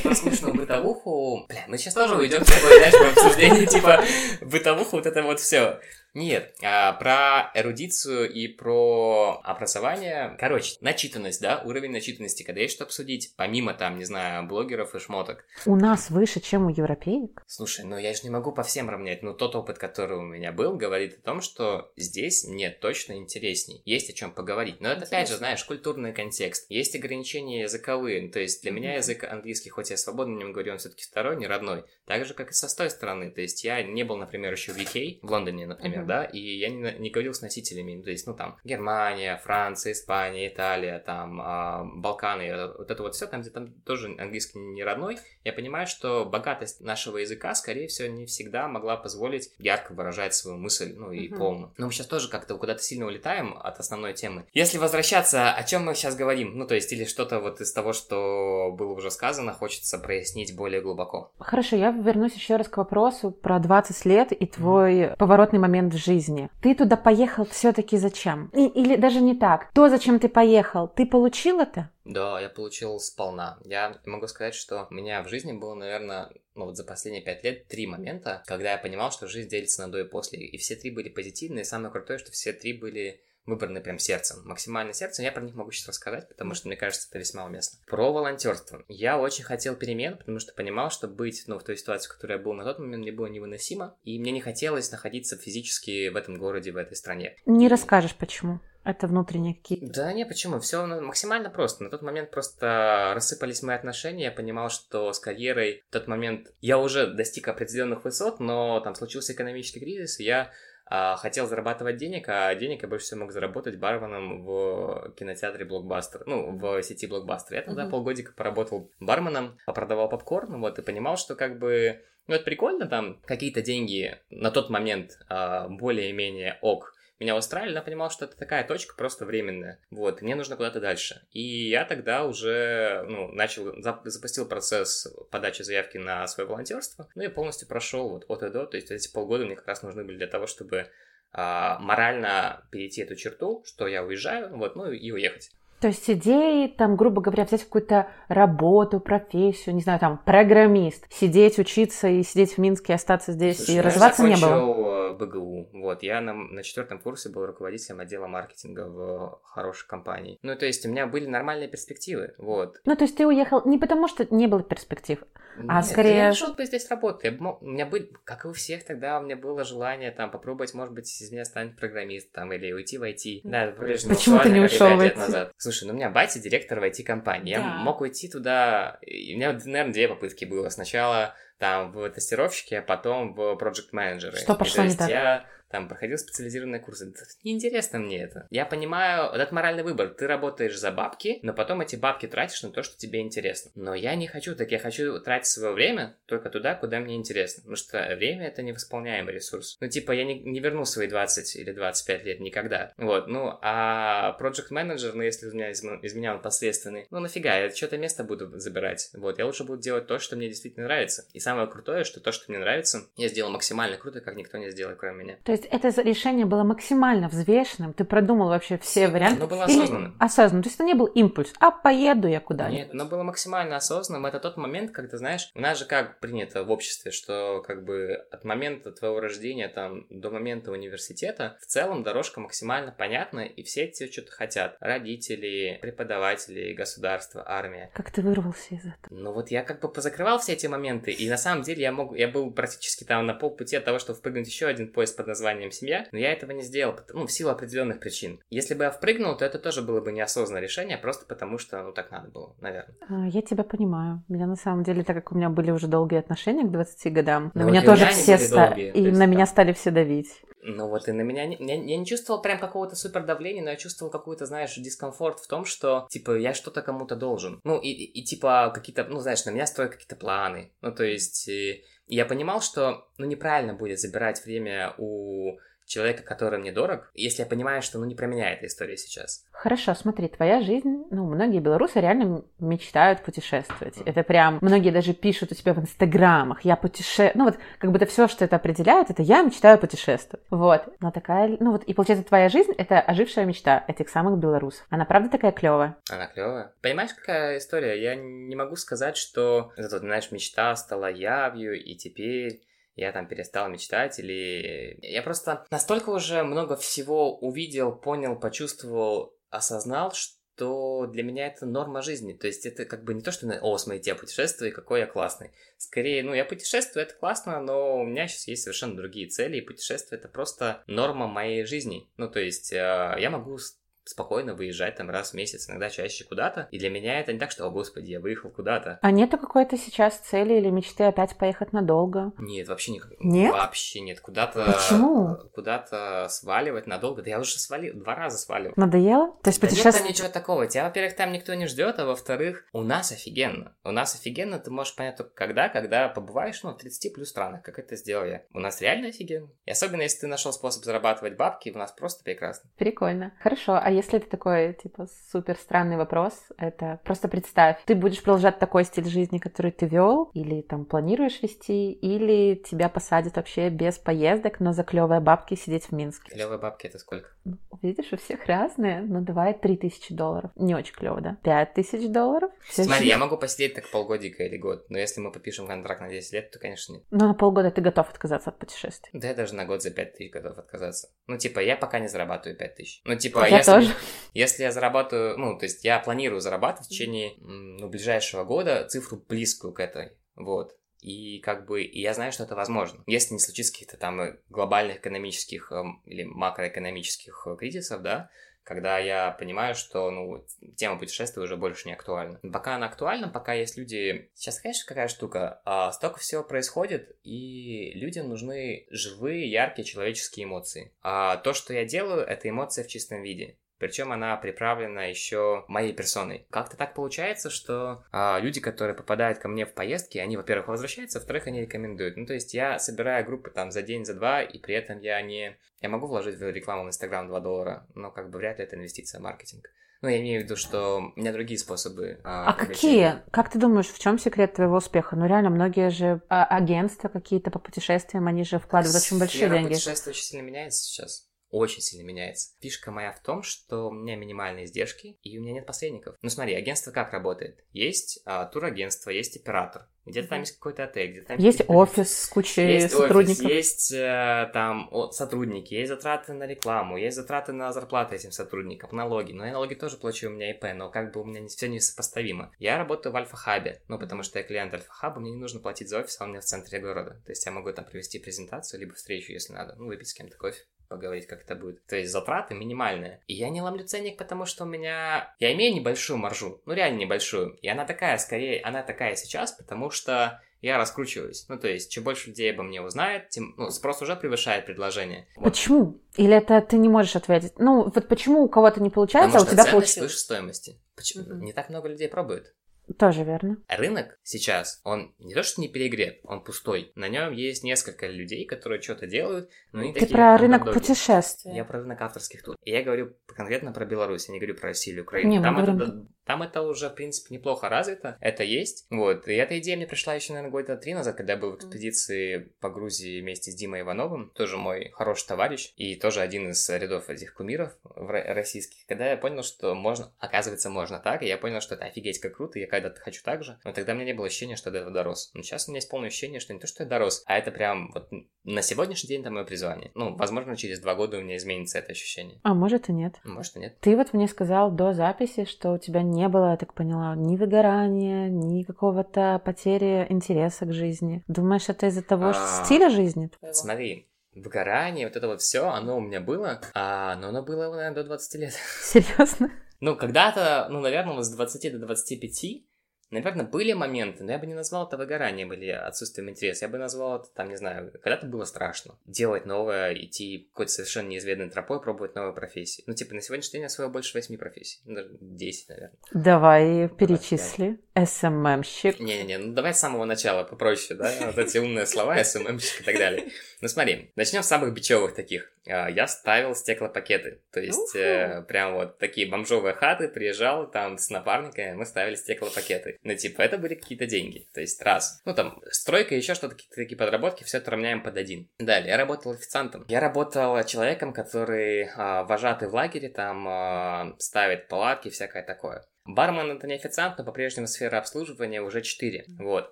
Про 0.03 0.15
скучную 0.15 0.53
бытовуху. 0.53 1.45
Бля, 1.49 1.65
мы 1.67 1.77
сейчас 1.77 1.93
тоже 1.93 2.15
уйдем 2.15 2.43
в 2.43 2.47
такое, 2.47 2.77
знаешь, 2.77 3.17
обсуждение, 3.17 3.65
типа, 3.65 4.03
бытовуху, 4.41 4.97
вот 4.97 5.05
это 5.05 5.21
вот 5.23 5.39
все. 5.39 5.79
Нет, 6.13 6.55
а, 6.63 6.93
про 6.93 7.51
эрудицию 7.53 8.31
и 8.31 8.47
про 8.47 9.39
образование. 9.43 10.35
Короче, 10.39 10.77
начитанность, 10.81 11.41
да, 11.41 11.61
уровень 11.63 11.91
начитанности, 11.91 12.43
когда 12.43 12.61
есть 12.61 12.75
что 12.75 12.85
обсудить, 12.85 13.33
помимо 13.35 13.73
там, 13.73 13.97
не 13.97 14.05
знаю, 14.05 14.47
блогеров 14.47 14.95
и 14.95 14.99
шмоток. 14.99 15.45
У 15.65 15.75
нас 15.75 16.09
выше, 16.09 16.39
чем 16.39 16.65
у 16.65 16.69
европеек. 16.69 17.43
Слушай, 17.45 17.85
ну 17.85 17.97
я 17.97 18.13
же 18.13 18.21
не 18.23 18.29
могу 18.29 18.51
по 18.51 18.63
всем 18.63 18.89
равнять, 18.89 19.23
но 19.23 19.33
тот 19.33 19.55
опыт, 19.55 19.77
который 19.77 20.17
у 20.17 20.21
меня 20.21 20.51
был, 20.51 20.75
говорит 20.75 21.19
о 21.19 21.21
том, 21.21 21.41
что 21.41 21.91
здесь 21.97 22.45
мне 22.45 22.69
точно 22.69 23.13
интересней. 23.13 23.81
Есть 23.85 24.09
о 24.09 24.13
чем 24.13 24.31
поговорить. 24.31 24.81
Но 24.81 24.89
это, 24.89 25.05
опять 25.05 25.29
же, 25.29 25.37
знаешь, 25.37 25.63
культурный 25.63 26.13
контекст. 26.13 26.65
Есть 26.69 26.95
ограничения 26.95 27.61
языковые. 27.61 28.21
Ну, 28.21 28.31
То 28.31 28.39
есть 28.39 28.63
для 28.63 28.71
меня 28.71 28.95
язык 28.95 29.23
английский, 29.23 29.69
хоть 29.69 29.89
я 29.89 29.97
свободно 29.97 30.37
нем 30.37 30.51
говорю, 30.51 30.73
он 30.73 30.77
все-таки 30.77 31.03
второй, 31.03 31.37
не 31.37 31.47
родной. 31.47 31.83
Так 32.05 32.25
же, 32.25 32.33
как 32.33 32.51
и 32.51 32.53
со 32.53 32.67
той 32.75 32.89
стороны. 32.89 33.31
То 33.31 33.41
есть 33.41 33.63
я 33.63 33.81
не 33.83 34.03
был, 34.03 34.17
например, 34.17 34.51
еще 34.51 34.71
в 34.71 34.77
UK, 34.77 35.19
в 35.21 35.31
Лондоне, 35.31 35.65
например. 35.65 35.96
Например, 35.97 36.05
да, 36.05 36.23
и 36.25 36.39
я 36.39 36.69
не, 36.69 36.99
не 36.99 37.09
говорил 37.09 37.33
с 37.33 37.41
носителями, 37.41 37.95
ну, 37.95 38.03
то 38.03 38.11
есть, 38.11 38.27
ну, 38.27 38.33
там, 38.33 38.57
Германия, 38.63 39.39
Франция, 39.43 39.93
Испания, 39.93 40.47
Италия, 40.47 40.99
там, 40.99 41.39
а, 41.41 41.83
Балканы, 41.83 42.73
вот 42.77 42.91
это 42.91 43.03
вот 43.03 43.15
все, 43.15 43.27
там, 43.27 43.41
где 43.41 43.49
там 43.49 43.71
тоже 43.85 44.15
английский 44.17 44.59
не 44.59 44.83
родной, 44.83 45.17
я 45.43 45.53
понимаю, 45.53 45.87
что 45.87 46.25
богатость 46.25 46.81
нашего 46.81 47.17
языка, 47.17 47.53
скорее 47.55 47.87
всего, 47.87 48.07
не 48.07 48.25
всегда 48.25 48.67
могла 48.67 48.97
позволить 48.97 49.51
ярко 49.57 49.93
выражать 49.93 50.33
свою 50.33 50.57
мысль, 50.57 50.93
ну, 50.95 51.11
и 51.11 51.29
угу. 51.29 51.37
полно. 51.37 51.73
Но 51.77 51.87
мы 51.87 51.91
сейчас 51.91 52.07
тоже 52.07 52.29
как-то 52.29 52.57
куда-то 52.57 52.81
сильно 52.81 53.05
улетаем 53.05 53.57
от 53.57 53.79
основной 53.79 54.13
темы. 54.13 54.45
Если 54.53 54.77
возвращаться, 54.77 55.51
о 55.51 55.63
чем 55.63 55.85
мы 55.85 55.95
сейчас 55.95 56.15
говорим, 56.15 56.57
ну, 56.57 56.67
то 56.67 56.75
есть, 56.75 56.91
или 56.91 57.05
что-то 57.05 57.39
вот 57.39 57.61
из 57.61 57.71
того, 57.71 57.93
что 57.93 58.73
было 58.77 58.93
уже 58.93 59.11
сказано, 59.11 59.53
хочется 59.53 59.97
прояснить 59.97 60.55
более 60.55 60.81
глубоко. 60.81 61.31
Хорошо, 61.39 61.75
я 61.75 61.91
вернусь 61.91 62.33
еще 62.33 62.55
раз 62.55 62.67
к 62.67 62.77
вопросу 62.77 63.31
про 63.31 63.59
20 63.59 64.05
лет 64.05 64.31
и 64.31 64.45
твой 64.45 64.93
mm. 64.93 65.17
поворотный 65.17 65.59
момент 65.59 65.86
в 65.89 65.97
жизни. 65.97 66.49
Ты 66.61 66.75
туда 66.75 66.97
поехал 66.97 67.45
все-таки 67.45 67.97
зачем? 67.97 68.49
И, 68.53 68.67
или 68.67 68.95
даже 68.95 69.21
не 69.21 69.35
так. 69.35 69.71
То, 69.73 69.89
зачем 69.89 70.19
ты 70.19 70.29
поехал, 70.29 70.87
ты 70.87 71.05
получил 71.05 71.59
это? 71.59 71.89
Да, 72.05 72.39
я 72.39 72.49
получил 72.49 72.99
сполна. 72.99 73.57
Я 73.65 73.99
могу 74.05 74.27
сказать, 74.27 74.55
что 74.55 74.87
у 74.89 74.93
меня 74.93 75.23
в 75.23 75.27
жизни 75.27 75.53
было, 75.53 75.75
наверное, 75.75 76.29
ну 76.55 76.65
вот 76.65 76.77
за 76.77 76.83
последние 76.83 77.23
пять 77.23 77.43
лет 77.43 77.67
три 77.67 77.85
момента, 77.85 78.43
когда 78.45 78.71
я 78.71 78.77
понимал, 78.77 79.11
что 79.11 79.27
жизнь 79.27 79.49
делится 79.49 79.81
на 79.85 79.91
до 79.91 79.99
и 79.99 80.03
после. 80.03 80.39
И 80.39 80.57
все 80.57 80.75
три 80.75 80.91
были 80.91 81.09
позитивные. 81.09 81.63
И 81.63 81.65
самое 81.65 81.91
крутое, 81.91 82.19
что 82.19 82.31
все 82.31 82.53
три 82.53 82.73
были 82.73 83.21
выбраны 83.47 83.81
прям 83.81 83.97
сердцем, 83.97 84.41
максимально 84.45 84.93
сердцем. 84.93 85.25
Я 85.25 85.31
про 85.31 85.41
них 85.41 85.55
могу 85.55 85.71
сейчас 85.71 85.87
рассказать, 85.87 86.27
потому 86.27 86.53
что, 86.53 86.67
мне 86.67 86.77
кажется, 86.77 87.07
это 87.09 87.17
весьма 87.17 87.45
уместно. 87.45 87.79
Про 87.87 88.13
волонтерство. 88.13 88.83
Я 88.87 89.17
очень 89.17 89.43
хотел 89.43 89.75
перемен, 89.75 90.17
потому 90.17 90.39
что 90.39 90.53
понимал, 90.53 90.91
что 90.91 91.07
быть, 91.07 91.45
ну, 91.47 91.57
в 91.57 91.63
той 91.63 91.77
ситуации, 91.77 92.09
в 92.09 92.13
которой 92.13 92.33
я 92.33 92.37
был 92.37 92.53
на 92.53 92.63
тот 92.63 92.79
момент, 92.79 93.01
мне 93.01 93.11
было 93.11 93.27
невыносимо, 93.27 93.95
и 94.03 94.19
мне 94.19 94.31
не 94.31 94.41
хотелось 94.41 94.91
находиться 94.91 95.37
физически 95.37 96.09
в 96.09 96.15
этом 96.15 96.37
городе, 96.37 96.71
в 96.71 96.77
этой 96.77 96.95
стране. 96.95 97.35
Не 97.45 97.67
расскажешь, 97.67 98.15
почему? 98.15 98.59
Это 98.87 99.07
внутренние 99.07 99.55
какие-то. 99.55 99.87
Да 99.87 100.13
не, 100.13 100.25
почему? 100.25 100.61
Все 100.61 100.85
максимально 100.85 101.49
просто. 101.49 101.83
На 101.83 101.89
тот 101.89 102.01
момент 102.01 102.31
просто 102.31 103.11
рассыпались 103.13 103.61
мои 103.61 103.75
отношения. 103.75 104.25
Я 104.25 104.31
понимал, 104.31 104.69
что 104.69 105.11
с 105.11 105.19
карьерой 105.19 105.83
в 105.89 105.91
тот 105.91 106.07
момент 106.07 106.53
я 106.61 106.77
уже 106.77 107.07
достиг 107.07 107.49
определенных 107.49 108.05
высот, 108.05 108.39
но 108.39 108.79
там 108.79 108.95
случился 108.95 109.33
экономический 109.33 109.81
кризис, 109.81 110.21
и 110.21 110.23
я 110.23 110.51
хотел 110.89 111.47
зарабатывать 111.47 111.97
денег, 111.97 112.29
а 112.29 112.53
денег 112.55 112.83
я 112.83 112.87
больше 112.87 113.05
всего 113.05 113.21
мог 113.21 113.31
заработать 113.31 113.77
барменом 113.77 114.43
в 114.43 115.13
кинотеатре 115.17 115.65
Блокбастер, 115.65 116.23
ну, 116.25 116.57
в 116.57 116.81
сети 116.83 117.07
Блокбастер. 117.07 117.57
Я 117.57 117.61
тогда 117.63 117.85
uh-huh. 117.85 117.89
полгодика 117.89 118.33
поработал 118.33 118.91
барменом, 118.99 119.57
продавал 119.65 120.09
попкорн, 120.09 120.59
вот, 120.59 120.79
и 120.79 120.81
понимал, 120.81 121.17
что 121.17 121.35
как 121.35 121.59
бы, 121.59 122.01
ну, 122.27 122.35
это 122.35 122.43
прикольно, 122.43 122.87
там, 122.87 123.19
какие-то 123.25 123.61
деньги 123.61 124.17
на 124.29 124.51
тот 124.51 124.69
момент 124.69 125.19
а, 125.29 125.67
более-менее 125.67 126.57
ок, 126.61 126.93
меня 127.19 127.35
устраивали, 127.35 127.75
но 127.75 127.81
понимал, 127.81 128.09
что 128.09 128.25
это 128.25 128.37
такая 128.37 128.65
точка 128.65 128.95
просто 128.95 129.25
временная. 129.25 129.79
Вот, 129.89 130.21
мне 130.21 130.35
нужно 130.35 130.55
куда-то 130.55 130.79
дальше. 130.79 131.25
И 131.31 131.69
я 131.69 131.85
тогда 131.85 132.25
уже, 132.25 133.03
ну, 133.07 133.31
начал, 133.31 133.73
запустил 133.81 134.47
процесс 134.47 135.07
подачи 135.31 135.63
заявки 135.63 135.97
на 135.97 136.27
свое 136.27 136.47
волонтерство, 136.47 137.09
ну 137.15 137.23
и 137.23 137.27
полностью 137.27 137.67
прошел 137.67 138.09
вот 138.09 138.25
от 138.27 138.43
и 138.43 138.49
до, 138.49 138.65
то 138.65 138.77
есть 138.77 138.91
эти 138.91 139.11
полгода 139.11 139.45
мне 139.45 139.55
как 139.55 139.67
раз 139.67 139.81
нужны 139.81 140.03
были 140.03 140.17
для 140.17 140.27
того, 140.27 140.47
чтобы 140.47 140.89
а, 141.31 141.79
морально 141.79 142.67
перейти 142.71 143.01
эту 143.01 143.15
черту, 143.15 143.63
что 143.65 143.87
я 143.87 144.03
уезжаю, 144.03 144.55
вот, 144.55 144.75
ну 144.75 144.91
и 144.91 145.11
уехать. 145.11 145.51
То 145.79 145.87
есть 145.87 146.09
идеи, 146.09 146.67
там, 146.67 146.95
грубо 146.95 147.21
говоря, 147.21 147.45
взять 147.45 147.63
какую-то 147.63 148.07
работу, 148.29 148.99
профессию, 148.99 149.75
не 149.75 149.81
знаю, 149.81 149.99
там, 149.99 150.19
программист, 150.25 151.05
сидеть, 151.11 151.59
учиться 151.59 152.07
и 152.07 152.23
сидеть 152.23 152.53
в 152.53 152.57
Минске, 152.57 152.95
остаться 152.95 153.31
здесь 153.31 153.57
Слушай, 153.57 153.75
и 153.75 153.81
развиваться 153.81 154.23
не 154.23 154.35
было? 154.35 155.11
Э, 155.11 155.13
БГУ, 155.13 155.69
вот, 155.73 156.01
я 156.01 156.19
на, 156.21 156.33
на 156.33 156.63
четвертом 156.63 156.99
курсе 156.99 157.29
был 157.29 157.45
руководителем 157.45 157.99
отдела 157.99 158.27
маркетинга 158.27 158.87
в 158.87 159.39
хорошей 159.43 159.87
компании. 159.87 160.39
Ну, 160.41 160.55
то 160.55 160.65
есть 160.65 160.85
у 160.85 160.89
меня 160.89 161.05
были 161.05 161.27
нормальные 161.27 161.67
перспективы, 161.67 162.33
вот. 162.39 162.81
Ну, 162.85 162.95
то 162.95 163.03
есть 163.03 163.15
ты 163.15 163.27
уехал 163.27 163.61
не 163.65 163.77
потому, 163.77 164.07
что 164.07 164.25
не 164.33 164.47
было 164.47 164.63
перспектив, 164.63 165.23
а 165.67 165.77
Нет, 165.77 165.85
скорее... 165.85 166.17
я 166.17 166.27
нашел 166.29 166.53
бы 166.53 166.65
здесь 166.65 166.89
работу. 166.89 167.19
Я, 167.23 167.31
у 167.31 167.65
меня 167.65 167.85
были, 167.85 168.11
как 168.23 168.45
и 168.45 168.47
у 168.47 168.53
всех 168.53 168.83
тогда, 168.85 169.19
у 169.19 169.23
меня 169.23 169.35
было 169.35 169.63
желание 169.63 170.11
там 170.11 170.29
попробовать, 170.29 170.73
может 170.73 170.93
быть, 170.93 171.09
из 171.21 171.31
меня 171.31 171.45
станет 171.45 171.77
программист 171.77 172.31
там 172.31 172.53
или 172.53 172.71
уйти 172.71 172.97
в 172.97 173.03
IT. 173.03 173.41
Да, 173.43 173.73
Почему 173.77 174.39
ты 174.39 174.49
не 174.49 174.59
ушел 174.59 174.89
в 174.89 175.01
IT? 175.01 175.51
Слушай, 175.67 175.83
ну 175.83 175.93
у 175.93 175.97
меня 175.97 176.09
батя 176.09 176.39
директор 176.39 176.79
в 176.79 176.83
IT-компании. 176.83 177.55
Да. 177.55 177.59
Я 177.59 177.67
мог 177.67 177.99
уйти 177.99 178.29
туда... 178.29 178.99
И 179.01 179.33
у 179.33 179.37
меня, 179.37 179.51
наверное, 179.51 179.91
две 179.91 180.07
попытки 180.07 180.45
было. 180.45 180.69
Сначала 180.69 181.35
там 181.57 181.91
в 181.91 182.09
тестировщике, 182.09 182.79
а 182.79 182.81
потом 182.81 183.33
в 183.33 183.57
project 183.61 183.89
менеджеры 183.91 184.37
Что 184.37 184.55
пошло 184.55 184.85
не 184.85 184.95
так? 184.95 185.09
Я 185.09 185.45
там 185.69 185.87
проходил 185.87 186.17
специализированные 186.17 186.79
курсы. 186.79 187.13
Неинтересно 187.43 187.99
мне 187.99 188.21
это. 188.21 188.47
Я 188.49 188.65
понимаю, 188.65 189.31
этот 189.31 189.51
моральный 189.51 189.83
выбор. 189.83 190.09
Ты 190.09 190.27
работаешь 190.27 190.77
за 190.77 190.91
бабки, 190.91 191.39
но 191.43 191.53
потом 191.53 191.81
эти 191.81 191.95
бабки 191.95 192.27
тратишь 192.27 192.63
на 192.63 192.71
то, 192.71 192.83
что 192.83 192.97
тебе 192.97 193.21
интересно. 193.21 193.71
Но 193.75 193.93
я 193.93 194.15
не 194.15 194.27
хочу 194.27 194.55
так. 194.55 194.71
Я 194.71 194.79
хочу 194.79 195.19
тратить 195.19 195.47
свое 195.47 195.73
время 195.73 196.17
только 196.25 196.49
туда, 196.49 196.75
куда 196.75 196.99
мне 196.99 197.15
интересно. 197.15 197.61
Потому 197.61 197.75
что 197.75 198.15
время 198.15 198.47
это 198.47 198.61
невосполняемый 198.61 199.33
ресурс. 199.33 199.77
Ну, 199.79 199.87
типа, 199.87 200.11
я 200.11 200.23
не, 200.23 200.39
не 200.39 200.59
верну 200.59 200.85
свои 200.85 201.07
20 201.07 201.55
или 201.55 201.71
25 201.71 202.23
лет 202.23 202.39
никогда. 202.39 202.93
Вот, 202.97 203.27
ну, 203.27 203.57
а 203.61 204.37
project 204.39 204.67
менеджер, 204.69 205.13
ну, 205.13 205.23
если 205.23 205.47
у 205.47 205.53
меня 205.53 205.71
из, 205.71 205.83
из 205.83 206.13
меня 206.13 206.35
он 206.35 206.41
последственный, 206.41 207.07
ну, 207.09 207.19
нафига, 207.19 207.57
я 207.57 207.69
что-то 207.69 207.97
место 207.97 208.23
буду 208.23 208.59
забирать. 208.59 209.09
Вот, 209.13 209.39
я 209.39 209.45
лучше 209.45 209.63
буду 209.63 209.81
делать 209.81 210.07
то, 210.07 210.19
что 210.19 210.35
мне 210.35 210.47
действительно 210.47 210.85
нравится. 210.85 211.25
И 211.33 211.39
самое 211.39 211.67
крутое, 211.67 212.03
что 212.03 212.19
то, 212.19 212.31
что 212.31 212.51
мне 212.51 212.59
нравится, 212.59 213.07
я 213.15 213.27
сделал 213.27 213.51
максимально 213.51 213.97
круто, 213.97 214.21
как 214.21 214.35
никто 214.35 214.57
не 214.57 214.71
сделает, 214.71 214.97
кроме 214.97 215.23
меня. 215.23 215.37
То 215.43 215.56
есть 215.57 215.67
это 215.71 216.01
решение 216.01 216.45
было 216.45 216.63
максимально 216.63 217.27
взвешенным, 217.29 217.93
ты 217.93 218.03
продумал 218.03 218.49
вообще 218.49 218.77
все 218.77 219.07
варианты. 219.07 219.37
Оно 219.37 219.47
было 219.47 219.63
осознанным. 219.65 220.11
Или 220.11 220.13
осознанным. 220.19 220.63
То 220.63 220.67
есть 220.67 220.75
это 220.75 220.83
не 220.85 220.93
был 220.93 221.05
импульс, 221.05 221.53
а 221.59 221.71
поеду 221.71 222.27
я 222.27 222.39
куда-нибудь. 222.39 222.77
Нет, 222.79 222.93
оно 222.93 223.05
было 223.05 223.23
максимально 223.23 223.75
осознанным. 223.75 224.25
Это 224.25 224.39
тот 224.39 224.57
момент, 224.57 224.91
когда, 224.91 225.17
знаешь, 225.17 225.49
у 225.55 225.59
нас 225.59 225.79
же 225.79 225.85
как 225.85 226.19
принято 226.19 226.63
в 226.63 226.71
обществе, 226.71 227.11
что 227.11 227.63
как 227.65 227.83
бы 227.83 228.25
от 228.31 228.43
момента 228.43 228.91
твоего 228.91 229.19
рождения 229.19 229.67
там 229.67 230.05
до 230.09 230.29
момента 230.29 230.71
университета 230.71 231.57
в 231.61 231.65
целом 231.65 232.03
дорожка 232.03 232.39
максимально 232.39 232.91
понятна, 232.91 233.41
и 233.41 233.63
все 233.63 233.87
тебе 233.87 234.11
что-то 234.11 234.31
хотят. 234.31 234.77
Родители, 234.79 235.79
преподаватели, 235.81 236.73
государство, 236.73 237.43
армия. 237.45 237.91
Как 237.93 238.11
ты 238.11 238.21
вырвался 238.21 238.75
из 238.75 238.81
этого? 238.81 238.95
Ну 239.09 239.33
вот 239.33 239.49
я 239.49 239.63
как 239.63 239.81
бы 239.81 239.89
позакрывал 239.89 240.39
все 240.39 240.53
эти 240.53 240.67
моменты, 240.67 241.11
и 241.11 241.29
на 241.29 241.37
самом 241.37 241.63
деле 241.63 241.81
я 241.81 241.91
мог, 241.91 242.15
я 242.15 242.27
был 242.27 242.51
практически 242.51 243.03
там 243.03 243.25
на 243.25 243.33
полпути 243.33 243.75
от 243.75 243.85
того, 243.85 243.99
чтобы 243.99 244.19
впрыгнуть 244.19 244.47
еще 244.47 244.67
один 244.67 244.91
поезд 244.91 245.17
под 245.17 245.27
названием 245.27 245.46
«Семья», 245.71 246.07
но 246.11 246.19
я 246.19 246.31
этого 246.31 246.51
не 246.51 246.63
сделал, 246.63 246.95
ну, 247.13 247.27
в 247.27 247.31
силу 247.31 247.51
определенных 247.51 247.99
причин. 247.99 248.39
Если 248.49 248.73
бы 248.73 248.85
я 248.85 248.91
впрыгнул, 248.91 249.35
то 249.37 249.45
это 249.45 249.59
тоже 249.59 249.81
было 249.81 250.01
бы 250.01 250.11
неосознанное 250.11 250.61
решение, 250.61 250.97
просто 250.97 251.25
потому 251.25 251.57
что, 251.57 251.81
ну, 251.83 251.91
так 251.91 252.11
надо 252.11 252.29
было, 252.29 252.55
наверное. 252.61 252.95
А, 253.09 253.27
я 253.27 253.41
тебя 253.41 253.63
понимаю. 253.63 254.23
Меня 254.27 254.47
на 254.47 254.55
самом 254.55 254.83
деле, 254.83 255.03
так 255.03 255.15
как 255.15 255.31
у 255.31 255.35
меня 255.35 255.49
были 255.49 255.71
уже 255.71 255.87
долгие 255.87 256.19
отношения 256.19 256.63
к 256.63 256.71
20 256.71 257.13
годам, 257.13 257.51
на 257.53 257.63
меня 257.63 257.81
тоже 257.81 258.05
все 258.07 258.37
ста... 258.37 258.73
и 258.73 259.11
на 259.11 259.25
меня 259.25 259.45
стали 259.45 259.73
все 259.73 259.91
давить. 259.91 260.41
Ну 260.69 260.89
вот 260.89 261.07
и 261.07 261.13
на 261.13 261.21
меня, 261.21 261.45
не, 261.45 261.55
я, 261.59 261.75
я 261.75 261.97
не 261.97 262.05
чувствовал 262.05 262.41
прям 262.41 262.59
какого-то 262.59 262.95
супер 262.95 263.25
давления, 263.25 263.63
но 263.63 263.69
я 263.69 263.77
чувствовал 263.77 264.11
какую-то, 264.11 264.45
знаешь, 264.45 264.75
дискомфорт 264.75 265.39
в 265.39 265.47
том, 265.47 265.63
что, 265.63 266.07
типа, 266.09 266.37
я 266.37 266.53
что-то 266.53 266.81
кому-то 266.81 267.15
должен. 267.15 267.61
Ну 267.63 267.79
и, 267.79 267.89
и, 267.89 268.19
и 268.19 268.23
типа, 268.23 268.71
какие-то, 268.73 269.05
ну 269.05 269.19
знаешь, 269.19 269.45
на 269.45 269.51
меня 269.51 269.65
строят 269.65 269.93
какие-то 269.93 270.17
планы. 270.17 270.73
Ну 270.81 270.93
то 270.93 271.05
есть, 271.05 271.47
и, 271.47 271.85
я 272.07 272.25
понимал, 272.25 272.61
что, 272.61 273.07
ну 273.17 273.25
неправильно 273.25 273.73
будет 273.73 273.99
забирать 273.99 274.43
время 274.45 274.93
у 274.97 275.57
человека, 275.87 276.23
который 276.23 276.59
мне 276.59 276.71
дорог, 276.71 277.09
если 277.13 277.41
я 277.41 277.47
понимаю, 277.47 277.81
что 277.81 277.97
ну 277.97 278.05
не 278.05 278.15
про 278.15 278.27
меня 278.27 278.51
эта 278.51 278.67
история 278.67 278.97
сейчас. 278.97 279.45
Хорошо, 279.51 279.95
смотри, 279.95 280.27
твоя 280.27 280.61
жизнь, 280.61 281.05
ну, 281.09 281.25
многие 281.25 281.59
белорусы 281.59 281.99
реально 281.99 282.43
мечтают 282.59 283.23
путешествовать. 283.23 283.97
Mm. 283.97 284.03
Это 284.05 284.23
прям, 284.23 284.59
многие 284.61 284.91
даже 284.91 285.13
пишут 285.13 285.51
у 285.51 285.55
тебя 285.55 285.73
в 285.73 285.79
инстаграмах, 285.79 286.63
я 286.63 286.75
путешествую, 286.75 287.31
ну 287.33 287.45
вот, 287.45 287.57
как 287.79 287.91
бы 287.91 287.97
это 287.97 288.05
все, 288.05 288.27
что 288.27 288.45
это 288.45 288.57
определяет, 288.57 289.09
это 289.09 289.23
я 289.23 289.41
мечтаю 289.41 289.79
путешествовать. 289.79 290.45
Вот, 290.51 290.83
но 290.99 291.11
такая, 291.11 291.57
ну 291.59 291.71
вот, 291.71 291.83
и 291.85 291.93
получается, 291.93 292.27
твоя 292.27 292.49
жизнь— 292.49 292.71
это 292.77 292.99
ожившая 292.99 293.45
мечта 293.45 293.83
этих 293.87 294.09
самых 294.09 294.37
белорусов. 294.37 294.85
Она 294.89 295.05
правда 295.05 295.29
такая 295.29 295.51
клевая? 295.51 295.97
Она 296.09 296.27
клевая. 296.27 296.73
Понимаешь, 296.81 297.13
какая 297.13 297.57
история? 297.57 298.01
Я 298.01 298.15
не 298.15 298.55
могу 298.55 298.75
сказать, 298.75 299.17
что, 299.17 299.71
знаешь, 299.77 300.31
мечта 300.31 300.75
стала 300.75 301.09
явью, 301.09 301.81
и 301.81 301.95
теперь 301.95 302.61
я 302.97 303.11
там 303.11 303.27
перестал 303.27 303.69
мечтать, 303.69 304.19
или 304.19 304.97
я 305.01 305.21
просто 305.21 305.65
настолько 305.69 306.09
уже 306.09 306.43
много 306.43 306.75
всего 306.75 307.37
увидел, 307.37 307.95
понял, 307.95 308.35
почувствовал, 308.35 309.37
осознал, 309.49 310.11
что 310.11 311.05
для 311.05 311.21
меня 311.21 311.47
это 311.47 311.67
норма 311.67 312.01
жизни. 312.01 312.33
То 312.33 312.47
есть 312.47 312.65
это 312.65 312.85
как 312.85 313.03
бы 313.03 313.13
не 313.13 313.21
то, 313.21 313.31
что, 313.31 313.47
о, 313.61 313.77
смотрите, 313.77 314.09
я 314.09 314.15
путешествую, 314.15 314.73
какой 314.73 315.01
я 315.01 315.05
классный. 315.05 315.51
Скорее, 315.77 316.23
ну, 316.23 316.33
я 316.33 316.43
путешествую, 316.43 317.05
это 317.05 317.13
классно, 317.13 317.61
но 317.61 317.99
у 317.99 318.05
меня 318.05 318.27
сейчас 318.27 318.47
есть 318.47 318.63
совершенно 318.63 318.95
другие 318.95 319.27
цели, 319.27 319.57
и 319.57 319.61
путешествие 319.61 320.19
это 320.19 320.27
просто 320.27 320.83
норма 320.87 321.27
моей 321.27 321.65
жизни. 321.65 322.09
Ну, 322.17 322.29
то 322.29 322.39
есть 322.39 322.73
э, 322.73 322.75
я 323.19 323.29
могу 323.29 323.59
спокойно 324.07 324.53
выезжать 324.53 324.95
там 324.95 325.09
раз 325.09 325.31
в 325.31 325.33
месяц, 325.33 325.69
иногда 325.69 325.89
чаще 325.89 326.23
куда-то. 326.23 326.67
И 326.71 326.79
для 326.79 326.89
меня 326.89 327.19
это 327.19 327.33
не 327.33 327.39
так, 327.39 327.51
что, 327.51 327.65
о 327.65 327.69
господи, 327.69 328.11
я 328.11 328.19
выехал 328.19 328.49
куда-то. 328.49 328.99
А 329.01 329.11
нету 329.11 329.37
какой-то 329.37 329.77
сейчас 329.77 330.17
цели 330.17 330.55
или 330.55 330.69
мечты 330.69 331.03
опять 331.03 331.37
поехать 331.37 331.73
надолго? 331.73 332.31
Нет, 332.37 332.67
вообще 332.67 332.93
никак. 332.93 333.11
Нет? 333.19 333.53
Вообще 333.53 334.01
нет. 334.01 334.19
Куда-то... 334.21 334.65
Почему? 334.65 335.35
Куда-то 335.53 336.27
сваливать 336.29 336.87
надолго. 336.87 337.21
Да 337.21 337.29
я 337.29 337.39
уже 337.39 337.57
свалил, 337.59 337.95
два 337.95 338.15
раза 338.15 338.37
свалил. 338.37 338.73
Надоело? 338.75 339.35
То 339.43 339.49
есть 339.49 339.61
Да 339.61 339.69
нет 339.69 339.83
там 339.83 340.07
ничего 340.07 340.29
такого. 340.29 340.67
Тебя, 340.67 340.85
во-первых, 340.85 341.15
там 341.15 341.31
никто 341.31 341.53
не 341.53 341.67
ждет, 341.67 341.99
а 341.99 342.05
во-вторых, 342.05 342.65
у 342.73 342.83
нас 342.83 343.11
офигенно. 343.11 343.75
У 343.83 343.91
нас 343.91 344.15
офигенно, 344.15 344.59
ты 344.59 344.71
можешь 344.71 344.95
понять 344.95 345.17
только 345.17 345.33
когда, 345.33 345.69
когда 345.69 346.09
побываешь, 346.09 346.61
ну, 346.63 346.71
в 346.71 346.77
30 346.77 347.13
плюс 347.13 347.29
странах, 347.29 347.63
как 347.63 347.79
это 347.79 347.95
сделал 347.95 348.25
я. 348.25 348.43
У 348.53 348.59
нас 348.59 348.81
реально 348.81 349.09
офигенно. 349.09 349.49
И 349.65 349.71
особенно, 349.71 350.01
если 350.01 350.21
ты 350.21 350.27
нашел 350.27 350.53
способ 350.53 350.83
зарабатывать 350.83 351.37
бабки, 351.37 351.69
у 351.69 351.77
нас 351.77 351.91
просто 351.91 352.23
прекрасно. 352.23 352.69
Прикольно. 352.77 353.33
Хорошо, 353.41 353.79
а 353.81 353.89
если 353.97 354.19
это 354.19 354.29
такой, 354.29 354.73
типа, 354.73 355.07
супер 355.31 355.57
странный 355.57 355.97
вопрос, 355.97 356.33
это 356.57 356.99
просто 357.03 357.27
представь, 357.27 357.77
ты 357.85 357.95
будешь 357.95 358.21
продолжать 358.21 358.59
такой 358.59 358.83
стиль 358.85 359.05
жизни, 359.07 359.37
который 359.39 359.71
ты 359.71 359.85
вел, 359.87 360.31
или 360.33 360.61
там 360.61 360.85
планируешь 360.85 361.41
вести, 361.41 361.91
или 361.91 362.55
тебя 362.55 362.89
посадят 362.89 363.35
вообще 363.35 363.69
без 363.69 363.97
поездок, 363.97 364.59
но 364.59 364.73
за 364.73 364.83
клевые 364.83 365.19
бабки 365.19 365.55
сидеть 365.55 365.85
в 365.85 365.91
Минске. 365.91 366.31
Клевые 366.31 366.59
бабки 366.59 366.87
это 366.87 366.99
сколько? 366.99 367.29
Ну, 367.43 367.57
Видишь, 367.81 368.11
у 368.11 368.17
всех 368.17 368.45
разные, 368.47 369.01
ну 369.01 369.21
давай 369.21 369.53
3000 369.53 370.13
долларов. 370.13 370.51
Не 370.55 370.73
очень 370.73 370.93
клево, 370.95 371.21
да? 371.21 371.37
5000 371.43 372.07
долларов? 372.07 372.51
Всё 372.67 372.83
Смотри, 372.83 373.05
ещё- 373.05 373.13
я 373.13 373.17
могу 373.19 373.37
посидеть 373.37 373.75
так 373.75 373.89
полгодика 373.89 374.43
или 374.43 374.57
год, 374.57 374.89
но 374.89 374.97
если 374.97 375.21
мы 375.21 375.31
подпишем 375.31 375.67
контракт 375.67 376.01
на 376.01 376.09
10 376.09 376.33
лет, 376.33 376.51
то, 376.51 376.59
конечно, 376.59 376.93
нет. 376.93 377.03
Ну, 377.11 377.27
на 377.27 377.33
полгода 377.33 377.69
ты 377.69 377.81
готов 377.81 378.09
отказаться 378.09 378.49
от 378.49 378.57
путешествий. 378.57 379.11
Да 379.13 379.27
я 379.27 379.33
даже 379.35 379.53
на 379.53 379.65
год 379.65 379.83
за 379.83 379.91
5 379.91 380.15
тысяч 380.17 380.31
готов 380.31 380.57
отказаться. 380.57 381.09
Ну, 381.27 381.37
типа, 381.37 381.59
я 381.59 381.75
пока 381.75 381.99
не 381.99 382.07
зарабатываю 382.07 382.57
5 382.57 382.75
тысяч. 382.75 383.01
Ну, 383.05 383.15
типа, 383.15 383.47
я 383.47 383.57
если, 383.57 383.71
тоже. 383.71 383.86
Если 384.33 384.63
я 384.63 384.71
зарабатываю, 384.71 385.37
ну, 385.37 385.57
то 385.57 385.65
есть 385.65 385.83
я 385.83 385.99
планирую 385.99 386.41
зарабатывать 386.41 386.87
в 386.87 386.89
течение, 386.89 387.33
ну, 387.39 387.87
ближайшего 387.89 388.43
года 388.43 388.85
цифру 388.87 389.17
близкую 389.17 389.73
к 389.73 389.79
этой, 389.79 390.13
вот. 390.35 390.75
И 391.01 391.39
как 391.39 391.67
бы, 391.67 391.83
и 391.83 392.01
я 392.01 392.13
знаю, 392.13 392.31
что 392.31 392.43
это 392.43 392.55
возможно. 392.55 393.03
Если 393.05 393.33
не 393.33 393.39
случится 393.39 393.71
каких-то 393.71 393.97
там 393.97 394.19
э, 394.19 394.39
глобальных 394.49 394.97
экономических 394.97 395.71
эм, 395.71 396.01
или 396.05 396.23
макроэкономических 396.23 397.47
э, 397.47 397.55
кризисов, 397.55 398.01
да, 398.01 398.31
когда 398.67 398.97
я 398.97 399.31
понимаю, 399.31 399.75
что, 399.75 400.11
ну, 400.11 400.45
тема 400.75 400.99
путешествия 400.99 401.41
уже 401.41 401.55
больше 401.55 401.87
не 401.87 401.93
актуальна. 401.93 402.37
Пока 402.51 402.75
она 402.75 402.87
актуальна, 402.87 403.29
пока 403.29 403.53
есть 403.53 403.77
люди... 403.77 404.29
Сейчас, 404.33 404.59
конечно, 404.59 404.83
какая 404.85 405.07
штука, 405.07 405.61
а, 405.63 405.93
столько 405.93 406.19
всего 406.19 406.43
происходит, 406.43 407.15
и 407.23 407.93
людям 407.93 408.27
нужны 408.27 408.85
живые, 408.89 409.49
яркие 409.49 409.85
человеческие 409.85 410.43
эмоции. 410.43 410.93
А 411.01 411.37
то, 411.37 411.53
что 411.53 411.73
я 411.73 411.85
делаю, 411.85 412.25
это 412.25 412.49
эмоция 412.49 412.83
в 412.83 412.89
чистом 412.89 413.21
виде. 413.21 413.57
Причем 413.79 414.11
она 414.11 414.35
приправлена 414.37 415.09
еще 415.09 415.65
моей 415.67 415.93
персоной. 415.93 416.47
Как-то 416.49 416.77
так 416.77 416.93
получается, 416.93 417.49
что 417.49 418.03
а, 418.11 418.39
люди, 418.39 418.59
которые 418.59 418.95
попадают 418.95 419.37
ко 419.37 419.47
мне 419.47 419.65
в 419.65 419.73
поездки, 419.73 420.17
они, 420.17 420.37
во-первых, 420.37 420.67
возвращаются, 420.67 421.19
во-вторых, 421.19 421.47
они 421.47 421.61
рекомендуют. 421.61 422.17
Ну, 422.17 422.25
то 422.25 422.33
есть 422.33 422.53
я 422.53 422.79
собираю 422.79 423.25
группы 423.25 423.51
там 423.51 423.71
за 423.71 423.81
день, 423.81 424.05
за 424.05 424.13
два, 424.13 424.41
и 424.41 424.57
при 424.57 424.75
этом 424.75 424.99
я 424.99 425.21
не... 425.21 425.57
Я 425.81 425.89
могу 425.89 426.07
вложить 426.07 426.39
в 426.39 426.49
рекламу 426.49 426.85
в 426.85 426.87
Инстаграм 426.87 427.27
2 427.27 427.39
доллара, 427.39 427.85
но 427.93 428.11
как 428.11 428.29
бы 428.29 428.39
вряд 428.39 428.57
ли 428.57 428.65
это 428.65 428.75
инвестиция 428.75 429.19
в 429.19 429.23
маркетинг. 429.23 429.69
Ну, 430.01 430.09
я 430.09 430.19
имею 430.19 430.41
в 430.41 430.43
виду, 430.45 430.55
что 430.55 431.11
у 431.15 431.19
меня 431.19 431.33
другие 431.33 431.57
способы. 431.57 432.19
А 432.23 432.53
привлечения. 432.53 433.11
какие? 433.11 433.31
Как 433.31 433.49
ты 433.49 433.57
думаешь, 433.57 433.87
в 433.87 433.99
чем 433.99 434.19
секрет 434.19 434.53
твоего 434.53 434.77
успеха? 434.77 435.15
Ну, 435.15 435.25
реально, 435.25 435.49
многие 435.49 435.89
же 435.89 436.21
а, 436.29 436.45
агентства 436.45 437.07
какие-то 437.07 437.49
по 437.49 437.57
путешествиям, 437.57 438.27
они 438.27 438.43
же 438.43 438.59
вкладывают 438.59 439.03
очень 439.03 439.17
большие 439.17 439.39
Сфера 439.39 439.53
деньги. 439.55 439.73
путешествия 439.73 440.11
очень 440.11 440.23
сильно 440.23 440.43
меняется 440.43 440.83
сейчас. 440.83 441.26
Очень 441.49 441.81
сильно 441.81 442.05
меняется. 442.05 442.55
Фишка 442.61 442.91
моя 442.91 443.11
в 443.11 443.21
том, 443.21 443.43
что 443.43 443.87
у 443.87 443.91
меня 443.91 444.15
минимальные 444.15 444.65
издержки, 444.65 445.17
и 445.21 445.37
у 445.37 445.41
меня 445.41 445.53
нет 445.53 445.65
посредников. 445.65 446.15
Ну 446.21 446.29
смотри, 446.29 446.55
агентство 446.55 446.91
как 446.91 447.13
работает? 447.13 447.63
Есть 447.71 448.19
а, 448.25 448.45
турагентство, 448.45 449.09
есть 449.09 449.37
оператор. 449.37 449.87
Где-то 450.07 450.29
там 450.29 450.39
есть 450.39 450.55
какой-то 450.55 450.85
отель, 450.85 451.11
где-то 451.11 451.27
там 451.27 451.37
Есть 451.37 451.63
офис 451.67 452.17
с 452.17 452.29
кучей 452.29 452.65
есть 452.65 452.91
сотрудников. 452.91 453.45
офис, 453.45 453.55
есть 453.55 453.91
э, 453.91 454.49
там 454.53 454.87
о, 454.91 455.11
сотрудники, 455.11 455.73
есть 455.73 455.89
затраты 455.89 456.31
на 456.31 456.47
рекламу, 456.47 456.95
есть 456.95 457.17
затраты 457.17 457.51
на 457.51 457.73
зарплаты 457.73 458.15
этим 458.15 458.31
сотрудникам, 458.31 458.95
налоги. 458.95 459.33
Но 459.33 459.45
я 459.45 459.51
налоги 459.51 459.73
тоже 459.73 459.97
плачу, 459.97 460.27
у 460.27 460.31
меня 460.31 460.51
ИП, 460.51 460.63
но 460.75 460.89
как 460.89 461.11
бы 461.11 461.21
у 461.21 461.25
меня 461.25 461.41
не, 461.41 461.49
все 461.49 461.67
несопоставимо. 461.67 462.53
Я 462.57 462.77
работаю 462.77 463.11
в 463.11 463.17
Альфа-хабе, 463.17 463.81
ну, 463.89 463.99
потому 463.99 464.23
что 464.23 464.39
я 464.39 464.45
клиент 464.45 464.73
Альфа-хаба, 464.73 465.19
мне 465.19 465.31
не 465.31 465.37
нужно 465.37 465.59
платить 465.59 465.89
за 465.89 465.99
офис, 465.99 466.15
а 466.21 466.23
он 466.23 466.29
у 466.29 466.31
меня 466.33 466.41
в 466.41 466.45
центре 466.45 466.79
города. 466.79 467.21
То 467.25 467.31
есть 467.33 467.45
я 467.45 467.51
могу 467.51 467.73
там 467.73 467.83
провести 467.83 468.17
презентацию, 468.17 468.79
либо 468.79 468.93
встречу, 468.93 469.33
если 469.33 469.51
надо, 469.51 469.75
ну, 469.75 469.87
выпить 469.87 470.07
с 470.07 470.13
кем-то 470.13 470.37
кофе 470.37 470.63
поговорить, 470.87 471.27
как 471.27 471.41
это 471.43 471.55
будет. 471.55 471.85
То 471.85 471.95
есть 471.95 472.11
затраты 472.11 472.55
минимальные. 472.55 473.21
И 473.27 473.33
я 473.33 473.49
не 473.49 473.61
ломлю 473.61 473.85
ценник, 473.85 474.17
потому 474.17 474.45
что 474.45 474.63
у 474.63 474.67
меня... 474.67 475.33
Я 475.39 475.53
имею 475.53 475.75
небольшую 475.75 476.17
маржу, 476.17 476.61
ну 476.65 476.73
реально 476.73 476.97
небольшую. 476.99 477.55
И 477.61 477.67
она 477.67 477.85
такая, 477.85 478.17
скорее, 478.17 478.61
она 478.61 478.83
такая 478.83 479.15
сейчас, 479.15 479.51
потому 479.51 479.89
что 479.89 480.41
я 480.61 480.77
раскручиваюсь. 480.77 481.45
Ну, 481.49 481.57
то 481.59 481.67
есть, 481.67 481.91
чем 481.91 482.03
больше 482.03 482.29
людей 482.29 482.51
обо 482.51 482.63
мне 482.63 482.81
узнает, 482.81 483.29
тем... 483.29 483.53
Ну, 483.57 483.69
спрос 483.69 484.01
уже 484.01 484.15
превышает 484.15 484.65
предложение. 484.65 485.27
Вот. 485.35 485.45
Почему? 485.45 486.01
Или 486.15 486.35
это 486.35 486.59
ты 486.61 486.77
не 486.77 486.89
можешь 486.89 487.15
ответить? 487.15 487.59
Ну, 487.59 487.83
вот 487.83 488.07
почему 488.07 488.43
у 488.43 488.49
кого-то 488.49 488.81
не 488.81 488.89
получается, 488.89 489.37
Потому 489.37 489.49
а 489.49 489.53
у 489.53 489.53
тебя 489.53 489.71
получилось? 489.71 490.11
выше 490.11 490.17
стоимости. 490.17 490.81
Почему? 490.95 491.23
Мгм. 491.25 491.41
Не 491.41 491.53
так 491.53 491.69
много 491.69 491.89
людей 491.89 492.07
пробуют. 492.07 492.55
Тоже 492.97 493.23
верно. 493.23 493.57
Рынок 493.67 494.17
сейчас, 494.23 494.79
он 494.83 495.13
не 495.19 495.33
то 495.33 495.43
что 495.43 495.61
не 495.61 495.67
перегрет, 495.67 496.19
он 496.23 496.43
пустой. 496.43 496.91
На 496.95 497.07
нем 497.09 497.33
есть 497.33 497.63
несколько 497.63 498.07
людей, 498.07 498.45
которые 498.45 498.81
что-то 498.81 499.07
делают, 499.07 499.49
но 499.71 499.81
они 499.81 499.93
Ты 499.93 500.01
такие 500.01 500.15
про 500.15 500.37
рынок 500.37 500.61
андердоги. 500.61 500.79
путешествий. 500.85 501.53
Я 501.55 501.65
про 501.65 501.79
рынок 501.79 502.01
авторских 502.01 502.43
тур. 502.43 502.55
И 502.63 502.71
я 502.71 502.83
говорю 502.83 503.13
конкретно 503.25 503.71
про 503.73 503.85
Беларусь, 503.85 504.27
я 504.27 504.33
не 504.33 504.39
говорю 504.39 504.55
про 504.55 504.67
Россию 504.69 504.95
или 504.95 505.01
Украину. 505.01 505.29
Не, 505.31 505.41
там, 505.41 505.55
говорим- 505.55 505.75
это, 505.77 506.05
там 506.25 506.43
это 506.43 506.61
уже, 506.61 506.89
в 506.89 506.95
принципе, 506.95 507.35
неплохо 507.35 507.69
развито. 507.69 508.17
Это 508.21 508.43
есть. 508.43 508.85
Вот. 508.89 509.27
И 509.27 509.33
эта 509.33 509.59
идея 509.59 509.75
мне 509.77 509.87
пришла 509.87 510.13
еще, 510.13 510.33
наверное, 510.33 510.51
года 510.51 510.77
три 510.77 510.93
назад, 510.93 511.15
когда 511.15 511.33
я 511.33 511.39
был 511.39 511.51
в 511.51 511.55
экспедиции 511.57 512.53
по 512.59 512.69
Грузии 512.69 513.21
вместе 513.21 513.51
с 513.51 513.55
Димой 513.55 513.81
Ивановым, 513.81 514.31
тоже 514.35 514.57
мой 514.57 514.89
хороший 514.93 515.27
товарищ, 515.27 515.73
и 515.75 515.95
тоже 515.95 516.21
один 516.21 516.49
из 516.49 516.69
рядов 516.69 517.09
этих 517.09 517.33
кумиров 517.33 517.73
российских. 517.85 518.85
Когда 518.87 519.09
я 519.09 519.17
понял, 519.17 519.43
что 519.43 519.75
можно, 519.75 520.11
оказывается, 520.19 520.69
можно 520.69 520.99
так, 520.99 521.21
и 521.23 521.27
я 521.27 521.37
понял, 521.37 521.61
что 521.61 521.75
это 521.75 521.85
офигеть 521.85 522.19
как 522.19 522.35
круто, 522.37 522.59
и 522.59 522.61
я 522.61 522.67
когда-то 522.81 523.01
хочу 523.01 523.21
так 523.23 523.43
же, 523.43 523.59
но 523.63 523.71
тогда 523.71 523.93
у 523.93 523.95
меня 523.95 524.05
не 524.05 524.13
было 524.13 524.27
ощущения, 524.27 524.55
что 524.55 524.69
я 524.69 524.73
до 524.73 524.77
этого 524.79 524.93
дорос. 524.93 525.31
Но 525.33 525.41
сейчас 525.41 525.67
у 525.67 525.71
меня 525.71 525.77
есть 525.77 525.89
полное 525.89 526.07
ощущение, 526.07 526.39
что 526.39 526.53
не 526.53 526.59
то, 526.59 526.67
что 526.67 526.83
я 526.83 526.89
дорос, 526.89 527.23
а 527.25 527.37
это 527.37 527.51
прям 527.51 527.91
вот 527.93 528.09
на 528.43 528.61
сегодняшний 528.61 529.09
день 529.09 529.21
это 529.21 529.31
мое 529.31 529.43
призвание. 529.43 529.91
Ну, 529.95 530.15
возможно, 530.15 530.55
через 530.55 530.79
два 530.79 530.95
года 530.95 531.17
у 531.17 531.21
меня 531.21 531.37
изменится 531.37 531.79
это 531.79 531.91
ощущение. 531.91 532.39
А 532.43 532.53
может 532.53 532.89
и 532.89 532.93
нет. 532.93 533.15
Может 533.23 533.55
и 533.55 533.59
нет. 533.59 533.77
Ты 533.79 533.95
вот 533.95 534.13
мне 534.13 534.27
сказал 534.27 534.71
до 534.71 534.93
записи, 534.93 535.45
что 535.45 535.71
у 535.71 535.77
тебя 535.77 536.01
не 536.01 536.27
было, 536.29 536.51
я 536.51 536.57
так 536.57 536.73
поняла, 536.73 537.15
ни 537.15 537.35
выгорания, 537.35 538.29
ни 538.29 538.63
какого-то 538.63 539.41
потери 539.43 540.05
интереса 540.09 540.65
к 540.65 540.73
жизни. 540.73 541.23
Думаешь, 541.27 541.69
это 541.69 541.87
из-за 541.87 542.01
того 542.01 542.33
что 542.33 542.43
А, 542.43 542.63
стиля 542.65 542.89
жизни? 542.89 543.29
Смотри, 543.51 544.07
выгорание, 544.33 545.07
вот 545.07 545.15
это 545.15 545.27
вот 545.27 545.41
все, 545.41 545.67
оно 545.67 545.97
у 545.97 546.01
меня 546.01 546.21
было, 546.21 546.61
а, 546.73 547.15
но 547.15 547.29
оно 547.29 547.43
было, 547.43 547.69
наверное, 547.71 547.95
до 547.95 548.03
20 548.03 548.35
лет. 548.35 548.53
Серьезно? 548.81 549.51
Ну, 549.79 549.95
когда-то, 549.95 550.67
ну, 550.69 550.79
наверное, 550.79 551.21
с 551.21 551.29
20 551.29 551.71
до 551.71 551.79
25, 551.79 552.63
наверное, 553.09 553.45
были 553.45 553.73
моменты, 553.73 554.23
но 554.23 554.31
я 554.31 554.39
бы 554.39 554.47
не 554.47 554.53
назвал 554.53 554.87
это 554.87 554.97
выгоранием 554.97 555.53
или 555.53 555.69
отсутствием 555.69 556.29
интереса. 556.29 556.65
Я 556.65 556.69
бы 556.69 556.77
назвал 556.77 557.21
это, 557.21 557.29
там, 557.33 557.49
не 557.49 557.55
знаю, 557.55 557.91
когда-то 557.91 558.27
было 558.27 558.43
страшно. 558.45 558.97
Делать 559.05 559.45
новое, 559.45 559.93
идти 559.93 560.49
какой-то 560.51 560.71
совершенно 560.71 561.07
неизведанной 561.09 561.49
тропой, 561.49 561.81
пробовать 561.81 562.15
новые 562.15 562.33
профессии. 562.33 562.83
Ну, 562.87 562.93
типа, 562.93 563.13
на 563.13 563.21
сегодняшний 563.21 563.53
день 563.53 563.61
я 563.61 563.67
освоил 563.67 563.89
больше 563.89 564.17
8 564.17 564.37
профессий. 564.37 564.79
Ну, 564.85 564.95
даже 564.95 565.09
10, 565.21 565.69
наверное. 565.69 565.97
Давай 566.11 566.89
перечисли. 566.89 567.79
СММщик. 567.95 568.99
Не-не-не, 568.99 569.37
ну 569.39 569.53
давай 569.53 569.73
с 569.73 569.79
самого 569.79 570.05
начала, 570.05 570.43
попроще, 570.43 570.99
да? 570.99 571.11
Вот 571.25 571.37
эти 571.37 571.57
умные 571.57 571.85
слова, 571.87 572.23
СММщик 572.23 572.81
и 572.81 572.83
так 572.83 572.97
далее. 572.97 573.29
Ну 573.61 573.67
смотри, 573.67 574.11
начнем 574.15 574.43
с 574.43 574.47
самых 574.47 574.73
бичевых 574.73 575.15
таких. 575.15 575.51
А, 575.69 575.89
Я 575.89 576.07
ставил 576.07 576.55
стеклопакеты. 576.55 577.41
То 577.51 577.59
есть, 577.59 577.95
э, 577.95 578.43
прям 578.47 578.75
вот 578.75 578.97
такие 578.97 579.29
бомжовые 579.29 579.73
хаты, 579.73 580.07
приезжал 580.07 580.69
там 580.69 580.97
с 580.97 581.09
напарниками, 581.09 581.73
мы 581.73 581.85
ставили 581.85 582.15
стеклопакеты. 582.15 582.97
Ну, 583.03 583.15
типа, 583.15 583.41
это 583.41 583.57
были 583.57 583.75
какие-то 583.75 584.05
деньги. 584.05 584.47
То 584.53 584.61
есть, 584.61 584.81
раз. 584.81 585.21
Ну, 585.25 585.33
там, 585.33 585.61
стройка, 585.71 586.15
еще 586.15 586.33
что-то, 586.33 586.55
какие-то 586.55 586.75
такие 586.75 586.97
подработки, 586.97 587.43
все 587.43 587.57
это 587.57 587.71
равняем 587.71 588.03
под 588.03 588.17
один. 588.17 588.49
Далее, 588.59 588.89
я 588.89 588.97
работал 588.97 589.31
официантом. 589.31 589.85
Я 589.87 589.99
работал 589.99 590.63
человеком, 590.63 591.13
который 591.13 591.89
а, 591.95 592.23
вожатый 592.23 592.69
в 592.69 592.73
лагере, 592.73 593.09
там 593.09 593.47
а, 593.47 594.15
ставит 594.19 594.67
палатки, 594.67 595.09
всякое 595.09 595.43
такое. 595.43 595.83
Бармен 596.07 596.51
это 596.51 596.67
не 596.67 596.75
официант, 596.75 597.17
но 597.17 597.25
по-прежнему 597.25 597.67
сфера 597.67 597.97
обслуживания 597.97 598.61
уже 598.61 598.81
4. 598.81 599.25
Вот. 599.39 599.71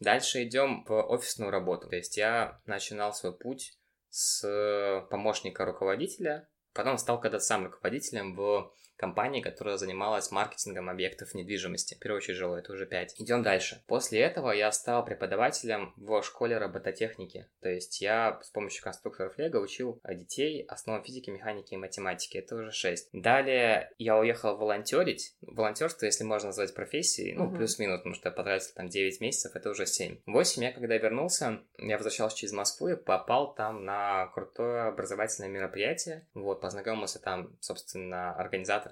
Дальше 0.00 0.42
идем 0.44 0.84
в 0.84 0.94
офисную 0.94 1.50
работу. 1.50 1.88
То 1.88 1.96
есть 1.96 2.16
я 2.16 2.58
начинал 2.64 3.12
свой 3.12 3.36
путь 3.36 3.74
с 4.12 5.06
помощника 5.10 5.64
руководителя, 5.64 6.46
потом 6.74 6.98
стал 6.98 7.18
когда-то 7.18 7.42
сам 7.42 7.64
руководителем 7.64 8.34
в 8.34 8.72
компании, 9.02 9.40
которая 9.40 9.78
занималась 9.78 10.30
маркетингом 10.30 10.88
объектов 10.88 11.34
недвижимости. 11.34 11.96
В 11.96 11.98
первую 11.98 12.18
очередь 12.18 12.36
жилой, 12.36 12.60
это 12.60 12.72
уже 12.72 12.86
5. 12.86 13.20
Идем 13.20 13.42
дальше. 13.42 13.82
После 13.88 14.20
этого 14.20 14.52
я 14.52 14.70
стал 14.70 15.04
преподавателем 15.04 15.92
в 15.96 16.22
школе 16.22 16.56
робототехники. 16.56 17.48
То 17.60 17.68
есть 17.68 18.00
я 18.00 18.38
с 18.44 18.50
помощью 18.50 18.84
конструкторов 18.84 19.36
Лего 19.38 19.58
учил 19.58 20.00
детей 20.08 20.64
основам 20.68 21.02
физики, 21.02 21.30
механики 21.30 21.74
и 21.74 21.76
математики. 21.76 22.38
Это 22.38 22.54
уже 22.54 22.70
6. 22.70 23.08
Далее 23.12 23.90
я 23.98 24.16
уехал 24.16 24.56
волонтерить. 24.56 25.34
Волонтерство, 25.40 26.06
если 26.06 26.22
можно 26.22 26.50
назвать 26.50 26.72
профессией, 26.72 27.34
ну, 27.34 27.46
uh-huh. 27.46 27.56
плюс-минус, 27.56 27.98
потому 27.98 28.14
что 28.14 28.28
я 28.28 28.32
потратил 28.32 28.70
там 28.76 28.88
9 28.88 29.20
месяцев, 29.20 29.56
это 29.56 29.70
уже 29.70 29.84
7. 29.84 30.18
8 30.26 30.62
я, 30.62 30.70
когда 30.70 30.96
вернулся, 30.96 31.58
я 31.78 31.96
возвращался 31.96 32.36
через 32.36 32.52
Москву 32.52 32.86
и 32.86 32.94
попал 32.94 33.52
там 33.52 33.84
на 33.84 34.28
крутое 34.28 34.82
образовательное 34.82 35.50
мероприятие. 35.50 36.28
Вот, 36.34 36.60
познакомился 36.60 37.18
там, 37.18 37.56
собственно, 37.58 38.32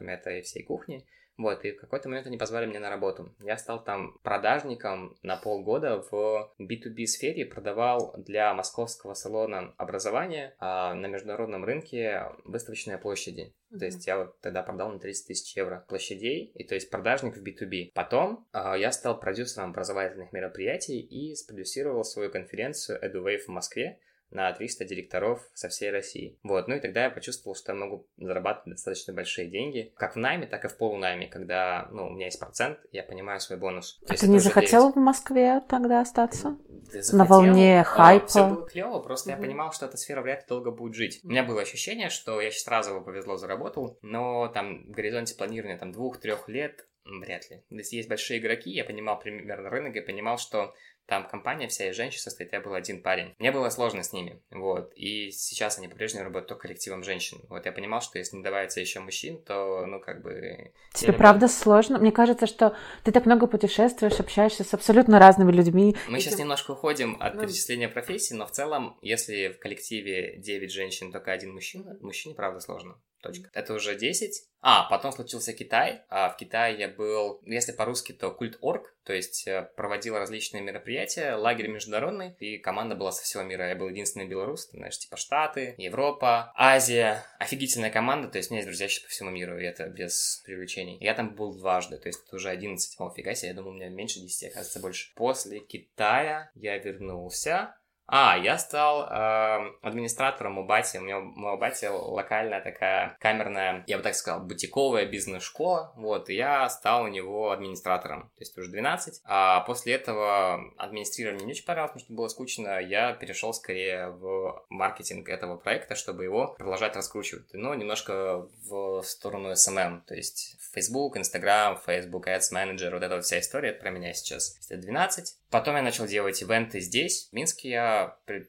организаторами 0.00 0.12
этой 0.12 0.42
всей 0.42 0.62
кухни. 0.64 1.06
Вот, 1.36 1.64
и 1.64 1.72
в 1.72 1.80
какой-то 1.80 2.10
момент 2.10 2.26
они 2.26 2.36
позвали 2.36 2.66
меня 2.66 2.80
на 2.80 2.90
работу. 2.90 3.34
Я 3.40 3.56
стал 3.56 3.82
там 3.82 4.18
продажником 4.22 5.16
на 5.22 5.36
полгода 5.38 6.04
в 6.10 6.52
B2B 6.58 7.06
сфере, 7.06 7.46
продавал 7.46 8.14
для 8.18 8.52
московского 8.52 9.14
салона 9.14 9.72
образования 9.78 10.54
а 10.58 10.92
на 10.92 11.06
международном 11.06 11.64
рынке 11.64 12.26
выставочные 12.44 12.98
площади. 12.98 13.54
Mm-hmm. 13.72 13.78
То 13.78 13.84
есть 13.86 14.06
я 14.06 14.18
вот 14.18 14.40
тогда 14.42 14.62
продал 14.62 14.90
на 14.92 14.98
30 14.98 15.28
тысяч 15.28 15.56
евро 15.56 15.82
площадей, 15.88 16.52
и 16.54 16.64
то 16.64 16.74
есть 16.74 16.90
продажник 16.90 17.38
в 17.38 17.42
B2B. 17.42 17.92
Потом 17.94 18.46
э, 18.52 18.74
я 18.78 18.92
стал 18.92 19.18
продюсером 19.18 19.70
образовательных 19.70 20.32
мероприятий 20.32 21.00
и 21.00 21.34
спродюсировал 21.34 22.04
свою 22.04 22.30
конференцию 22.30 22.98
EduWave 23.02 23.44
в 23.46 23.48
Москве, 23.48 23.98
на 24.30 24.52
300 24.52 24.84
директоров 24.84 25.42
со 25.54 25.68
всей 25.68 25.90
России. 25.90 26.38
Вот, 26.42 26.68
ну 26.68 26.76
и 26.76 26.80
тогда 26.80 27.04
я 27.04 27.10
почувствовал, 27.10 27.54
что 27.54 27.72
я 27.72 27.78
могу 27.78 28.06
зарабатывать 28.16 28.76
достаточно 28.76 29.12
большие 29.12 29.48
деньги, 29.48 29.92
как 29.96 30.14
в 30.14 30.18
найме, 30.18 30.46
так 30.46 30.64
и 30.64 30.68
в 30.68 30.76
полунайме, 30.76 31.28
когда, 31.28 31.88
ну, 31.90 32.06
у 32.06 32.10
меня 32.10 32.26
есть 32.26 32.38
процент, 32.38 32.78
я 32.92 33.02
понимаю 33.02 33.40
свой 33.40 33.58
бонус. 33.58 34.00
А 34.08 34.14
ты 34.14 34.28
не 34.28 34.38
захотел 34.38 34.88
9... 34.88 34.96
в 34.96 34.98
Москве 34.98 35.60
тогда 35.68 36.00
остаться? 36.00 36.56
Захотел, 36.92 37.18
на 37.18 37.24
волне 37.24 37.84
хайпа? 37.84 38.26
Все 38.26 38.48
было 38.48 38.66
клево, 38.66 38.98
просто 39.00 39.30
mm-hmm. 39.30 39.36
я 39.36 39.40
понимал, 39.40 39.72
что 39.72 39.86
эта 39.86 39.96
сфера 39.96 40.22
вряд 40.22 40.40
ли 40.40 40.46
долго 40.48 40.70
будет 40.70 40.94
жить. 40.94 41.20
У 41.24 41.28
меня 41.28 41.44
было 41.44 41.62
ощущение, 41.62 42.08
что 42.08 42.40
я 42.40 42.50
сейчас 42.50 42.68
разово 42.68 43.00
повезло 43.00 43.36
заработал, 43.36 43.98
но 44.02 44.48
там 44.48 44.84
в 44.86 44.90
горизонте 44.90 45.34
планирования 45.34 45.78
там 45.78 45.92
двух-трех 45.92 46.48
лет 46.48 46.86
вряд 47.04 47.50
ли. 47.50 47.62
Если 47.70 47.96
есть 47.96 48.08
большие 48.08 48.38
игроки, 48.38 48.70
я 48.70 48.84
понимал 48.84 49.18
примерно 49.18 49.70
рынок 49.70 49.96
и 49.96 50.00
понимал, 50.00 50.38
что 50.38 50.74
там 51.10 51.26
компания 51.26 51.66
вся 51.66 51.90
из 51.90 51.96
женщин 51.96 52.20
состоит, 52.20 52.52
я 52.52 52.60
был 52.60 52.72
один 52.72 53.02
парень. 53.02 53.34
Мне 53.40 53.50
было 53.50 53.68
сложно 53.68 54.04
с 54.04 54.12
ними, 54.12 54.40
вот. 54.52 54.92
И 54.94 55.32
сейчас 55.32 55.76
они 55.76 55.88
по-прежнему 55.88 56.24
работают 56.24 56.48
только 56.48 56.68
коллективом 56.68 57.02
женщин. 57.02 57.40
Вот 57.48 57.66
я 57.66 57.72
понимал, 57.72 58.00
что 58.00 58.18
если 58.18 58.36
не 58.36 58.44
добавится 58.44 58.80
еще 58.80 59.00
мужчин, 59.00 59.42
то, 59.42 59.84
ну, 59.86 59.98
как 59.98 60.22
бы... 60.22 60.72
Тебе 60.94 61.12
правда 61.12 61.48
сложно? 61.48 61.98
Мне 61.98 62.12
кажется, 62.12 62.46
что 62.46 62.76
ты 63.02 63.10
так 63.10 63.26
много 63.26 63.48
путешествуешь, 63.48 64.20
общаешься 64.20 64.62
с 64.62 64.72
абсолютно 64.72 65.18
разными 65.18 65.50
людьми. 65.50 65.96
Мы 66.08 66.18
и 66.18 66.20
сейчас 66.20 66.36
ты... 66.36 66.42
немножко 66.42 66.70
уходим 66.70 67.16
от 67.18 67.34
ну... 67.34 67.42
перечисления 67.42 67.88
профессий, 67.88 68.34
но 68.34 68.46
в 68.46 68.52
целом, 68.52 68.96
если 69.02 69.48
в 69.48 69.58
коллективе 69.58 70.36
9 70.38 70.72
женщин, 70.72 71.10
только 71.10 71.32
один 71.32 71.52
мужчина, 71.52 71.98
мужчине, 72.00 72.36
правда, 72.36 72.60
сложно. 72.60 73.00
Точка. 73.22 73.50
Это 73.52 73.74
уже 73.74 73.96
10. 73.96 74.44
А, 74.62 74.84
потом 74.90 75.12
случился 75.12 75.52
Китай. 75.52 76.02
А 76.08 76.30
в 76.30 76.36
Китае 76.36 76.78
я 76.78 76.88
был, 76.88 77.40
если 77.44 77.72
по-русски, 77.72 78.12
то 78.12 78.30
культ 78.30 78.58
орг, 78.60 78.94
то 79.04 79.14
есть 79.14 79.46
э, 79.46 79.70
проводил 79.76 80.16
различные 80.16 80.62
мероприятия, 80.62 81.34
лагерь 81.34 81.68
международный, 81.68 82.34
и 82.38 82.58
команда 82.58 82.94
была 82.94 83.12
со 83.12 83.22
всего 83.22 83.42
мира. 83.42 83.68
Я 83.68 83.76
был 83.76 83.88
единственный 83.88 84.26
белорус, 84.26 84.68
ты 84.68 84.76
знаешь, 84.76 84.98
типа 84.98 85.16
Штаты, 85.16 85.74
Европа, 85.78 86.52
Азия. 86.54 87.24
Офигительная 87.38 87.90
команда, 87.90 88.28
то 88.28 88.38
есть 88.38 88.50
у 88.50 88.54
меня 88.54 88.60
есть 88.60 88.68
друзья 88.68 88.88
сейчас 88.88 89.04
по 89.04 89.10
всему 89.10 89.30
миру, 89.30 89.58
и 89.58 89.64
это 89.64 89.88
без 89.88 90.42
привлечений. 90.44 90.98
Я 91.00 91.14
там 91.14 91.34
был 91.34 91.54
дважды, 91.54 91.96
то 91.96 92.08
есть 92.08 92.22
это 92.26 92.36
уже 92.36 92.50
11. 92.50 93.00
О, 93.00 93.10
фига 93.10 93.34
себе, 93.34 93.48
я 93.48 93.54
думал, 93.54 93.70
у 93.70 93.74
меня 93.74 93.88
меньше 93.88 94.20
10, 94.20 94.50
оказывается, 94.50 94.80
больше. 94.80 95.14
После 95.14 95.60
Китая 95.60 96.50
я 96.54 96.76
вернулся, 96.78 97.76
а, 98.12 98.36
я 98.36 98.58
стал 98.58 99.04
э, 99.04 99.72
администратором 99.82 100.58
у 100.58 100.64
Бати. 100.64 100.98
У 100.98 101.02
меня 101.02 101.18
у 101.18 101.56
Бати 101.56 101.86
локальная 101.86 102.60
такая 102.60 103.16
камерная, 103.20 103.84
я 103.86 103.98
бы 103.98 104.02
так 104.02 104.16
сказал, 104.16 104.40
бутиковая 104.40 105.06
бизнес-школа. 105.06 105.92
Вот, 105.94 106.28
и 106.28 106.34
я 106.34 106.68
стал 106.70 107.04
у 107.04 107.08
него 107.08 107.52
администратором. 107.52 108.22
То 108.22 108.40
есть 108.40 108.58
уже 108.58 108.68
12. 108.68 109.20
А 109.24 109.60
после 109.60 109.94
этого 109.94 110.60
администрирование 110.76 111.46
не 111.46 111.52
очень 111.52 111.64
понравилось, 111.64 111.92
потому 111.92 112.04
что 112.04 112.14
было 112.14 112.28
скучно. 112.28 112.80
Я 112.80 113.12
перешел 113.12 113.54
скорее 113.54 114.08
в 114.08 114.64
маркетинг 114.68 115.28
этого 115.28 115.56
проекта, 115.56 115.94
чтобы 115.94 116.24
его 116.24 116.54
продолжать 116.58 116.96
раскручивать. 116.96 117.46
Но 117.52 117.74
немножко 117.76 118.48
в 118.68 119.02
сторону 119.02 119.52
SMM. 119.52 120.00
То 120.08 120.16
есть 120.16 120.56
Facebook, 120.72 121.16
Instagram, 121.16 121.78
Facebook 121.86 122.26
Ads 122.26 122.52
Manager, 122.52 122.90
вот 122.90 123.02
эта 123.04 123.14
вот 123.14 123.24
вся 123.24 123.38
история, 123.38 123.70
это 123.70 123.80
про 123.80 123.90
меня 123.90 124.12
сейчас. 124.14 124.56
Это 124.68 124.80
12. 124.80 125.36
Потом 125.50 125.76
я 125.76 125.82
начал 125.82 126.06
делать 126.06 126.40
ивенты 126.42 126.80
здесь, 126.80 127.28
в 127.30 127.32
Минске. 127.32 127.70
Я 127.70 127.99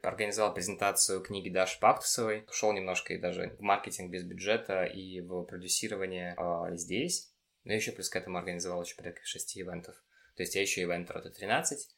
организовал 0.04 0.54
презентацию 0.54 1.22
книги 1.22 1.50
Даши 1.50 1.80
Пактусовой. 1.80 2.46
Ушел 2.50 2.74
немножко 2.74 3.14
и 3.14 3.18
даже 3.18 3.56
в 3.58 3.62
маркетинг 3.62 4.12
без 4.12 4.24
бюджета 4.24 4.84
и 4.84 5.22
в 5.22 5.44
продюсирование 5.44 6.36
э, 6.38 6.76
здесь. 6.76 7.32
Но 7.64 7.74
еще 7.74 7.92
плюс 7.92 8.10
к 8.10 8.16
этому 8.16 8.38
организовал 8.38 8.84
еще 8.84 8.96
порядка 8.96 9.22
6 9.24 9.58
ивентов. 9.58 9.96
То 10.36 10.44
есть 10.44 10.56
я 10.56 10.62
еще 10.62 10.84
ивентер, 10.84 11.18
это 11.18 11.30
13. 11.30 11.90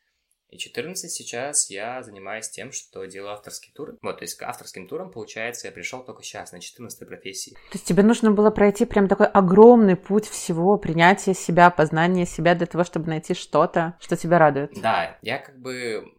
И 0.53 0.57
14 0.57 1.09
сейчас 1.09 1.71
я 1.71 2.03
занимаюсь 2.03 2.47
тем, 2.47 2.71
что 2.71 3.05
делаю 3.05 3.33
авторский 3.33 3.73
тур. 3.73 3.97
Вот, 4.03 4.19
то 4.19 4.23
есть 4.23 4.35
к 4.35 4.43
авторским 4.43 4.87
турам, 4.87 5.09
получается, 5.09 5.67
я 5.67 5.73
пришел 5.73 6.03
только 6.03 6.21
сейчас, 6.21 6.51
на 6.51 6.59
14 6.59 7.07
профессии. 7.07 7.53
То 7.53 7.73
есть 7.73 7.85
тебе 7.85 8.03
нужно 8.03 8.31
было 8.31 8.51
пройти 8.51 8.85
прям 8.85 9.07
такой 9.07 9.25
огромный 9.25 9.95
путь 9.95 10.27
всего, 10.27 10.77
принятия 10.77 11.33
себя, 11.33 11.71
познания 11.71 12.27
себя 12.27 12.53
для 12.53 12.67
того, 12.67 12.83
чтобы 12.83 13.07
найти 13.07 13.33
что-то, 13.33 13.97
что 13.99 14.15
тебя 14.15 14.37
радует. 14.37 14.79
Да, 14.79 15.17
я 15.23 15.39
как 15.39 15.57
бы 15.57 16.13